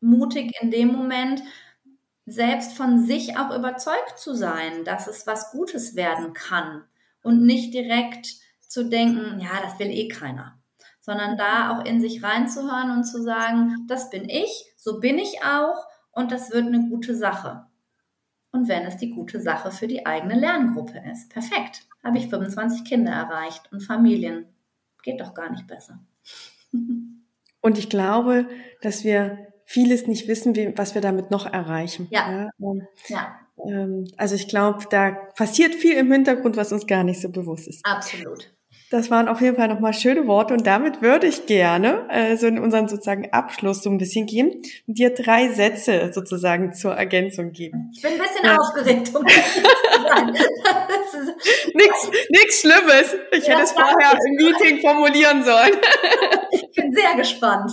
mutig 0.00 0.52
in 0.60 0.70
dem 0.70 0.88
Moment, 0.88 1.42
selbst 2.26 2.72
von 2.74 3.04
sich 3.04 3.36
auch 3.38 3.54
überzeugt 3.54 4.18
zu 4.18 4.34
sein, 4.34 4.84
dass 4.84 5.06
es 5.06 5.26
was 5.26 5.50
Gutes 5.50 5.94
werden 5.94 6.32
kann 6.32 6.84
und 7.22 7.44
nicht 7.44 7.74
direkt 7.74 8.28
zu 8.60 8.88
denken, 8.88 9.40
ja, 9.40 9.60
das 9.62 9.78
will 9.78 9.90
eh 9.90 10.08
keiner, 10.08 10.58
sondern 11.00 11.36
da 11.36 11.70
auch 11.78 11.84
in 11.84 12.00
sich 12.00 12.22
reinzuhören 12.22 12.90
und 12.90 13.04
zu 13.04 13.22
sagen, 13.22 13.86
das 13.88 14.08
bin 14.10 14.28
ich, 14.28 14.66
so 14.76 15.00
bin 15.00 15.18
ich 15.18 15.44
auch 15.44 15.86
und 16.12 16.32
das 16.32 16.50
wird 16.50 16.66
eine 16.66 16.88
gute 16.88 17.14
Sache 17.14 17.66
und 18.54 18.68
wenn 18.68 18.86
es 18.86 18.96
die 18.96 19.10
gute 19.10 19.40
Sache 19.40 19.72
für 19.72 19.88
die 19.88 20.06
eigene 20.06 20.38
Lerngruppe 20.38 21.02
ist. 21.10 21.28
Perfekt. 21.28 21.88
Habe 22.04 22.18
ich 22.18 22.28
25 22.28 22.84
Kinder 22.84 23.10
erreicht 23.10 23.70
und 23.72 23.80
Familien. 23.80 24.46
Geht 25.02 25.20
doch 25.20 25.34
gar 25.34 25.50
nicht 25.50 25.66
besser. 25.66 25.98
Und 27.60 27.78
ich 27.78 27.88
glaube, 27.88 28.46
dass 28.82 29.04
wir 29.04 29.38
vieles 29.64 30.06
nicht 30.06 30.28
wissen, 30.28 30.54
was 30.76 30.94
wir 30.94 31.00
damit 31.00 31.30
noch 31.30 31.46
erreichen. 31.46 32.08
Ja. 32.10 32.50
ja, 32.50 32.50
ähm. 32.60 32.86
Ähm, 33.66 34.04
also 34.18 34.34
ich 34.34 34.48
glaube, 34.48 34.84
da 34.90 35.12
passiert 35.34 35.74
viel 35.74 35.94
im 35.94 36.12
Hintergrund, 36.12 36.58
was 36.58 36.72
uns 36.72 36.86
gar 36.86 37.04
nicht 37.04 37.22
so 37.22 37.30
bewusst 37.30 37.66
ist. 37.66 37.80
Absolut. 37.86 38.54
Das 38.90 39.10
waren 39.10 39.28
auf 39.28 39.40
jeden 39.40 39.56
Fall 39.56 39.68
nochmal 39.68 39.94
schöne 39.94 40.26
Worte 40.26 40.52
und 40.54 40.66
damit 40.66 41.00
würde 41.00 41.26
ich 41.26 41.46
gerne 41.46 42.06
äh, 42.10 42.36
so 42.36 42.46
in 42.46 42.58
unseren 42.58 42.86
sozusagen 42.86 43.32
Abschluss 43.32 43.82
so 43.82 43.90
ein 43.90 43.98
bisschen 43.98 44.26
gehen 44.26 44.62
und 44.86 44.98
dir 44.98 45.10
drei 45.10 45.48
Sätze 45.48 46.12
sozusagen 46.12 46.74
zur 46.74 46.92
Ergänzung 46.92 47.52
geben. 47.52 47.90
Ich 47.94 48.02
bin 48.02 48.12
ein 48.12 48.18
bisschen 48.18 48.44
ja. 48.44 48.56
aufgeregt, 48.56 49.10
um 49.14 49.24
Nichts 51.74 52.10
nix 52.30 52.60
Schlimmes. 52.60 53.16
Ich 53.32 53.46
ja, 53.46 53.54
hätte 53.54 53.64
es 53.64 53.72
vorher 53.72 54.18
im 54.26 54.34
Meeting 54.36 54.80
formulieren 54.80 55.42
sollen. 55.44 55.72
ich 56.52 56.70
bin 56.74 56.94
sehr 56.94 57.16
gespannt. 57.16 57.72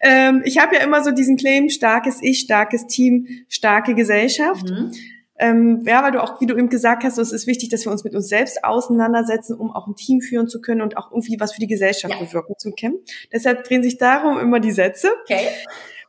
Ähm, 0.00 0.42
ich 0.44 0.58
habe 0.58 0.76
ja 0.76 0.82
immer 0.82 1.02
so 1.02 1.10
diesen 1.10 1.36
Claim, 1.36 1.68
starkes 1.68 2.22
Ich, 2.22 2.40
starkes 2.40 2.86
Team, 2.86 3.26
starke 3.48 3.94
Gesellschaft. 3.94 4.68
Mhm. 4.68 4.92
Ähm, 5.38 5.82
ja, 5.84 6.02
weil 6.02 6.12
du 6.12 6.22
auch, 6.22 6.40
wie 6.40 6.46
du 6.46 6.56
eben 6.56 6.70
gesagt 6.70 7.04
hast, 7.04 7.18
es 7.18 7.32
ist 7.32 7.46
wichtig, 7.46 7.68
dass 7.68 7.84
wir 7.84 7.92
uns 7.92 8.04
mit 8.04 8.14
uns 8.14 8.28
selbst 8.28 8.64
auseinandersetzen, 8.64 9.54
um 9.58 9.70
auch 9.70 9.86
ein 9.86 9.94
Team 9.94 10.20
führen 10.20 10.48
zu 10.48 10.62
können 10.62 10.80
und 10.80 10.96
auch 10.96 11.10
irgendwie 11.10 11.38
was 11.38 11.52
für 11.52 11.60
die 11.60 11.66
Gesellschaft 11.66 12.14
ja. 12.14 12.20
bewirken 12.20 12.54
zu 12.58 12.72
können. 12.72 12.98
Deshalb 13.32 13.64
drehen 13.64 13.82
sich 13.82 13.98
darum 13.98 14.38
immer 14.38 14.60
die 14.60 14.72
Sätze. 14.72 15.10
Okay. 15.22 15.48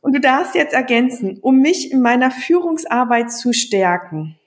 Und 0.00 0.14
du 0.14 0.20
darfst 0.20 0.54
jetzt 0.54 0.72
ergänzen, 0.72 1.38
um 1.42 1.58
mich 1.58 1.92
in 1.92 2.00
meiner 2.00 2.30
Führungsarbeit 2.30 3.30
zu 3.30 3.52
stärken. 3.52 4.38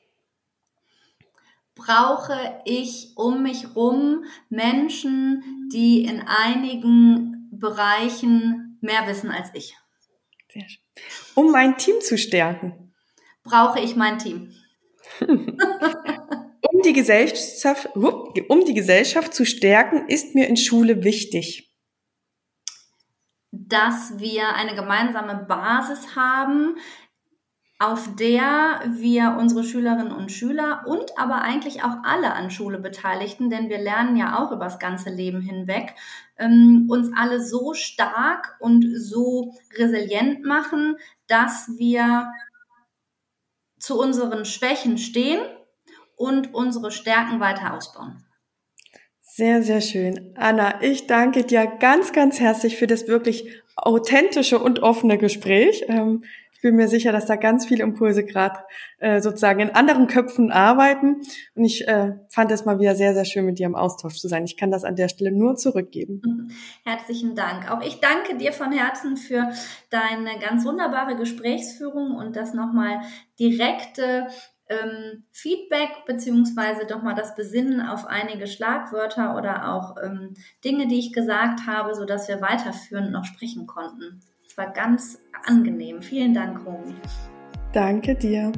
Brauche 1.75 2.61
ich 2.65 3.13
um 3.15 3.43
mich 3.43 3.75
rum 3.75 4.23
Menschen, 4.49 5.69
die 5.71 6.05
in 6.05 6.23
einigen 6.25 7.49
Bereichen 7.51 8.79
mehr 8.81 9.07
wissen 9.07 9.29
als 9.29 9.49
ich? 9.53 9.75
Sehr 10.51 10.67
schön. 10.67 10.81
Um 11.35 11.51
mein 11.51 11.77
Team 11.77 12.01
zu 12.01 12.17
stärken. 12.17 12.93
Brauche 13.43 13.79
ich 13.79 13.95
mein 13.95 14.17
Team 14.17 14.53
um, 15.27 16.81
die 16.83 16.93
Gesellschaft, 16.93 17.89
um 17.95 18.65
die 18.65 18.73
Gesellschaft 18.73 19.33
zu 19.33 19.45
stärken, 19.45 20.07
ist 20.07 20.35
mir 20.35 20.47
in 20.47 20.57
Schule 20.57 21.03
wichtig. 21.03 21.71
Dass 23.51 24.17
wir 24.17 24.55
eine 24.55 24.75
gemeinsame 24.75 25.45
Basis 25.47 26.15
haben, 26.15 26.77
auf 27.81 28.15
der 28.15 28.81
wir 28.93 29.37
unsere 29.39 29.63
Schülerinnen 29.63 30.11
und 30.11 30.31
Schüler 30.31 30.83
und 30.85 31.17
aber 31.17 31.41
eigentlich 31.41 31.83
auch 31.83 31.97
alle 32.03 32.31
an 32.33 32.51
Schule 32.51 32.77
Beteiligten, 32.77 33.49
denn 33.49 33.69
wir 33.69 33.79
lernen 33.79 34.15
ja 34.15 34.37
auch 34.37 34.51
über 34.51 34.65
das 34.65 34.77
ganze 34.77 35.09
Leben 35.09 35.41
hinweg, 35.41 35.95
ähm, 36.37 36.85
uns 36.91 37.09
alle 37.17 37.43
so 37.43 37.73
stark 37.73 38.55
und 38.59 38.85
so 38.95 39.55
resilient 39.79 40.45
machen, 40.45 40.97
dass 41.25 41.71
wir 41.79 42.31
zu 43.81 43.99
unseren 43.99 44.45
Schwächen 44.45 44.97
stehen 44.97 45.41
und 46.15 46.53
unsere 46.53 46.91
Stärken 46.91 47.39
weiter 47.39 47.73
ausbauen. 47.73 48.23
Sehr, 49.19 49.63
sehr 49.63 49.81
schön. 49.81 50.33
Anna, 50.35 50.81
ich 50.83 51.07
danke 51.07 51.43
dir 51.43 51.65
ganz, 51.65 52.13
ganz 52.13 52.39
herzlich 52.39 52.77
für 52.77 52.85
das 52.85 53.07
wirklich 53.07 53.61
authentische 53.75 54.59
und 54.59 54.83
offene 54.83 55.17
Gespräch. 55.17 55.85
Ich 56.61 56.63
bin 56.63 56.75
mir 56.75 56.87
sicher, 56.87 57.11
dass 57.11 57.25
da 57.25 57.37
ganz 57.37 57.65
viele 57.65 57.81
Impulse 57.81 58.23
gerade 58.23 58.59
äh, 58.99 59.19
sozusagen 59.19 59.61
in 59.61 59.71
anderen 59.71 60.05
Köpfen 60.05 60.51
arbeiten. 60.51 61.23
Und 61.55 61.65
ich 61.65 61.87
äh, 61.87 62.11
fand 62.29 62.51
es 62.51 62.65
mal 62.65 62.79
wieder 62.79 62.93
sehr, 62.93 63.15
sehr 63.15 63.25
schön, 63.25 63.47
mit 63.47 63.57
dir 63.57 63.65
im 63.65 63.73
Austausch 63.73 64.19
zu 64.19 64.27
sein. 64.27 64.43
Ich 64.43 64.57
kann 64.57 64.69
das 64.69 64.83
an 64.83 64.95
der 64.95 65.09
Stelle 65.09 65.31
nur 65.31 65.55
zurückgeben. 65.55 66.21
Mhm. 66.23 66.51
Herzlichen 66.83 67.33
Dank. 67.33 67.71
Auch 67.71 67.81
ich 67.81 67.99
danke 67.99 68.37
dir 68.37 68.53
von 68.53 68.71
Herzen 68.71 69.17
für 69.17 69.49
deine 69.89 70.37
ganz 70.39 70.63
wunderbare 70.63 71.15
Gesprächsführung 71.15 72.11
und 72.15 72.35
das 72.35 72.53
nochmal 72.53 73.01
direkte 73.39 74.27
ähm, 74.69 75.23
Feedback 75.31 76.05
beziehungsweise 76.05 76.85
doch 76.85 77.01
mal 77.01 77.15
das 77.15 77.33
Besinnen 77.33 77.81
auf 77.81 78.05
einige 78.05 78.45
Schlagwörter 78.45 79.35
oder 79.35 79.73
auch 79.73 79.95
ähm, 79.97 80.35
Dinge, 80.63 80.87
die 80.87 80.99
ich 80.99 81.11
gesagt 81.11 81.61
habe, 81.65 81.95
so 81.95 82.05
dass 82.05 82.27
wir 82.27 82.39
weiterführend 82.39 83.11
noch 83.11 83.25
sprechen 83.25 83.65
konnten. 83.65 84.21
Es 84.51 84.57
war 84.57 84.69
ganz 84.73 85.17
angenehm. 85.45 86.01
Vielen 86.01 86.33
Dank, 86.33 86.65
Romy. 86.65 86.93
Danke 87.71 88.15
dir. 88.15 88.51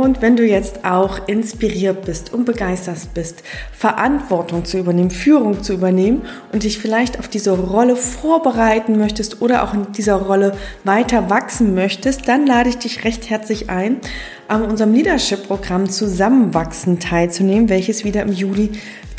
Und 0.00 0.22
wenn 0.22 0.34
du 0.34 0.46
jetzt 0.46 0.86
auch 0.86 1.28
inspiriert 1.28 2.06
bist 2.06 2.32
und 2.32 2.46
begeistert 2.46 3.12
bist, 3.12 3.42
Verantwortung 3.70 4.64
zu 4.64 4.78
übernehmen, 4.78 5.10
Führung 5.10 5.62
zu 5.62 5.74
übernehmen 5.74 6.22
und 6.52 6.62
dich 6.62 6.78
vielleicht 6.78 7.18
auf 7.18 7.28
diese 7.28 7.50
Rolle 7.50 7.96
vorbereiten 7.96 8.96
möchtest 8.96 9.42
oder 9.42 9.62
auch 9.62 9.74
in 9.74 9.92
dieser 9.92 10.14
Rolle 10.14 10.56
weiter 10.84 11.28
wachsen 11.28 11.74
möchtest, 11.74 12.26
dann 12.28 12.46
lade 12.46 12.70
ich 12.70 12.78
dich 12.78 13.04
recht 13.04 13.28
herzlich 13.28 13.68
ein, 13.68 13.98
an 14.48 14.62
unserem 14.62 14.94
Leadership-Programm 14.94 15.90
Zusammenwachsen 15.90 16.98
teilzunehmen, 16.98 17.68
welches 17.68 18.02
wieder 18.02 18.22
im 18.22 18.32
Juli 18.32 18.70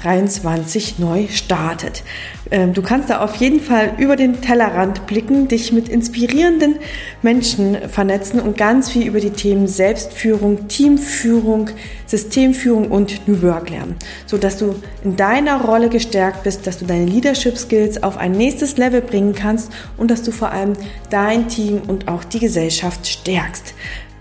23 0.02 1.00
neu 1.00 1.28
startet. 1.30 2.04
Ähm, 2.50 2.74
du 2.74 2.82
kannst 2.82 3.10
da 3.10 3.22
auf 3.22 3.36
jeden 3.36 3.60
Fall 3.60 3.94
über 3.98 4.16
den 4.16 4.42
Tellerrand 4.42 5.08
blicken, 5.08 5.48
dich 5.48 5.72
mit 5.72 5.90
inspirierenden 5.90 6.76
Menschen 7.22 7.78
vernetzen 7.90 8.40
und 8.40 8.58
ganz 8.58 8.90
viel 8.90 9.08
über 9.08 9.20
die 9.20 9.30
Themen 9.30 9.68
Selbstführung, 9.68 10.68
Teamführung, 10.68 11.70
Systemführung 12.06 12.92
und 12.92 13.28
New 13.28 13.42
Work 13.42 13.70
lernen, 13.70 13.96
so 14.26 14.38
dass 14.38 14.58
du 14.58 14.76
in 15.04 15.16
deiner 15.16 15.62
Rolle 15.62 15.90
gestärkt 15.90 16.44
bist, 16.44 16.68
dass 16.68 16.78
du 16.78 16.86
deine 16.86 17.06
Leadership 17.06 17.58
Skills 17.58 18.04
auf 18.04 18.18
ein 18.18 18.34
nächstes 18.34 18.78
Level 18.78 19.02
bringen 19.02 19.34
kannst 19.34 19.72
und 19.98 20.12
dass 20.12 20.24
du 20.24 20.32
vor 20.32 20.52
allem 20.52 20.74
dein 21.10 21.48
Team 21.48 21.82
und 21.88 22.08
auch 22.08 22.24
die 22.24 22.40
Gesellschaft 22.40 23.08
stärkst. 23.08 23.74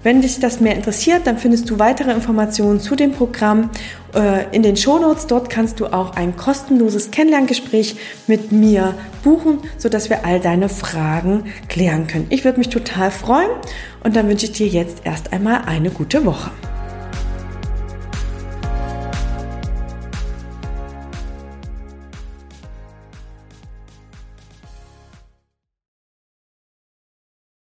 Wenn 0.02 0.22
dich 0.22 0.40
das 0.40 0.60
mehr 0.60 0.76
interessiert, 0.76 1.26
dann 1.26 1.36
findest 1.36 1.68
du 1.68 1.78
weitere 1.78 2.10
Informationen 2.12 2.80
zu 2.80 2.96
dem 2.96 3.12
Programm 3.12 3.68
äh, 4.14 4.46
in 4.50 4.62
den 4.62 4.76
Shownotes. 4.76 5.26
Dort 5.26 5.50
kannst 5.50 5.78
du 5.78 5.86
auch 5.86 6.16
ein 6.16 6.36
kostenloses 6.36 7.10
Kennenlerngespräch 7.10 7.96
mit 8.26 8.50
mir 8.50 8.94
buchen, 9.22 9.58
sodass 9.76 10.08
wir 10.08 10.24
all 10.24 10.40
deine 10.40 10.70
Fragen 10.70 11.44
klären 11.68 12.06
können. 12.06 12.26
Ich 12.30 12.44
würde 12.44 12.58
mich 12.58 12.70
total 12.70 13.10
freuen 13.10 13.50
und 14.02 14.16
dann 14.16 14.26
wünsche 14.26 14.46
ich 14.46 14.52
dir 14.52 14.68
jetzt 14.68 15.02
erst 15.04 15.34
einmal 15.34 15.62
eine 15.66 15.90
gute 15.90 16.24
Woche. 16.24 16.50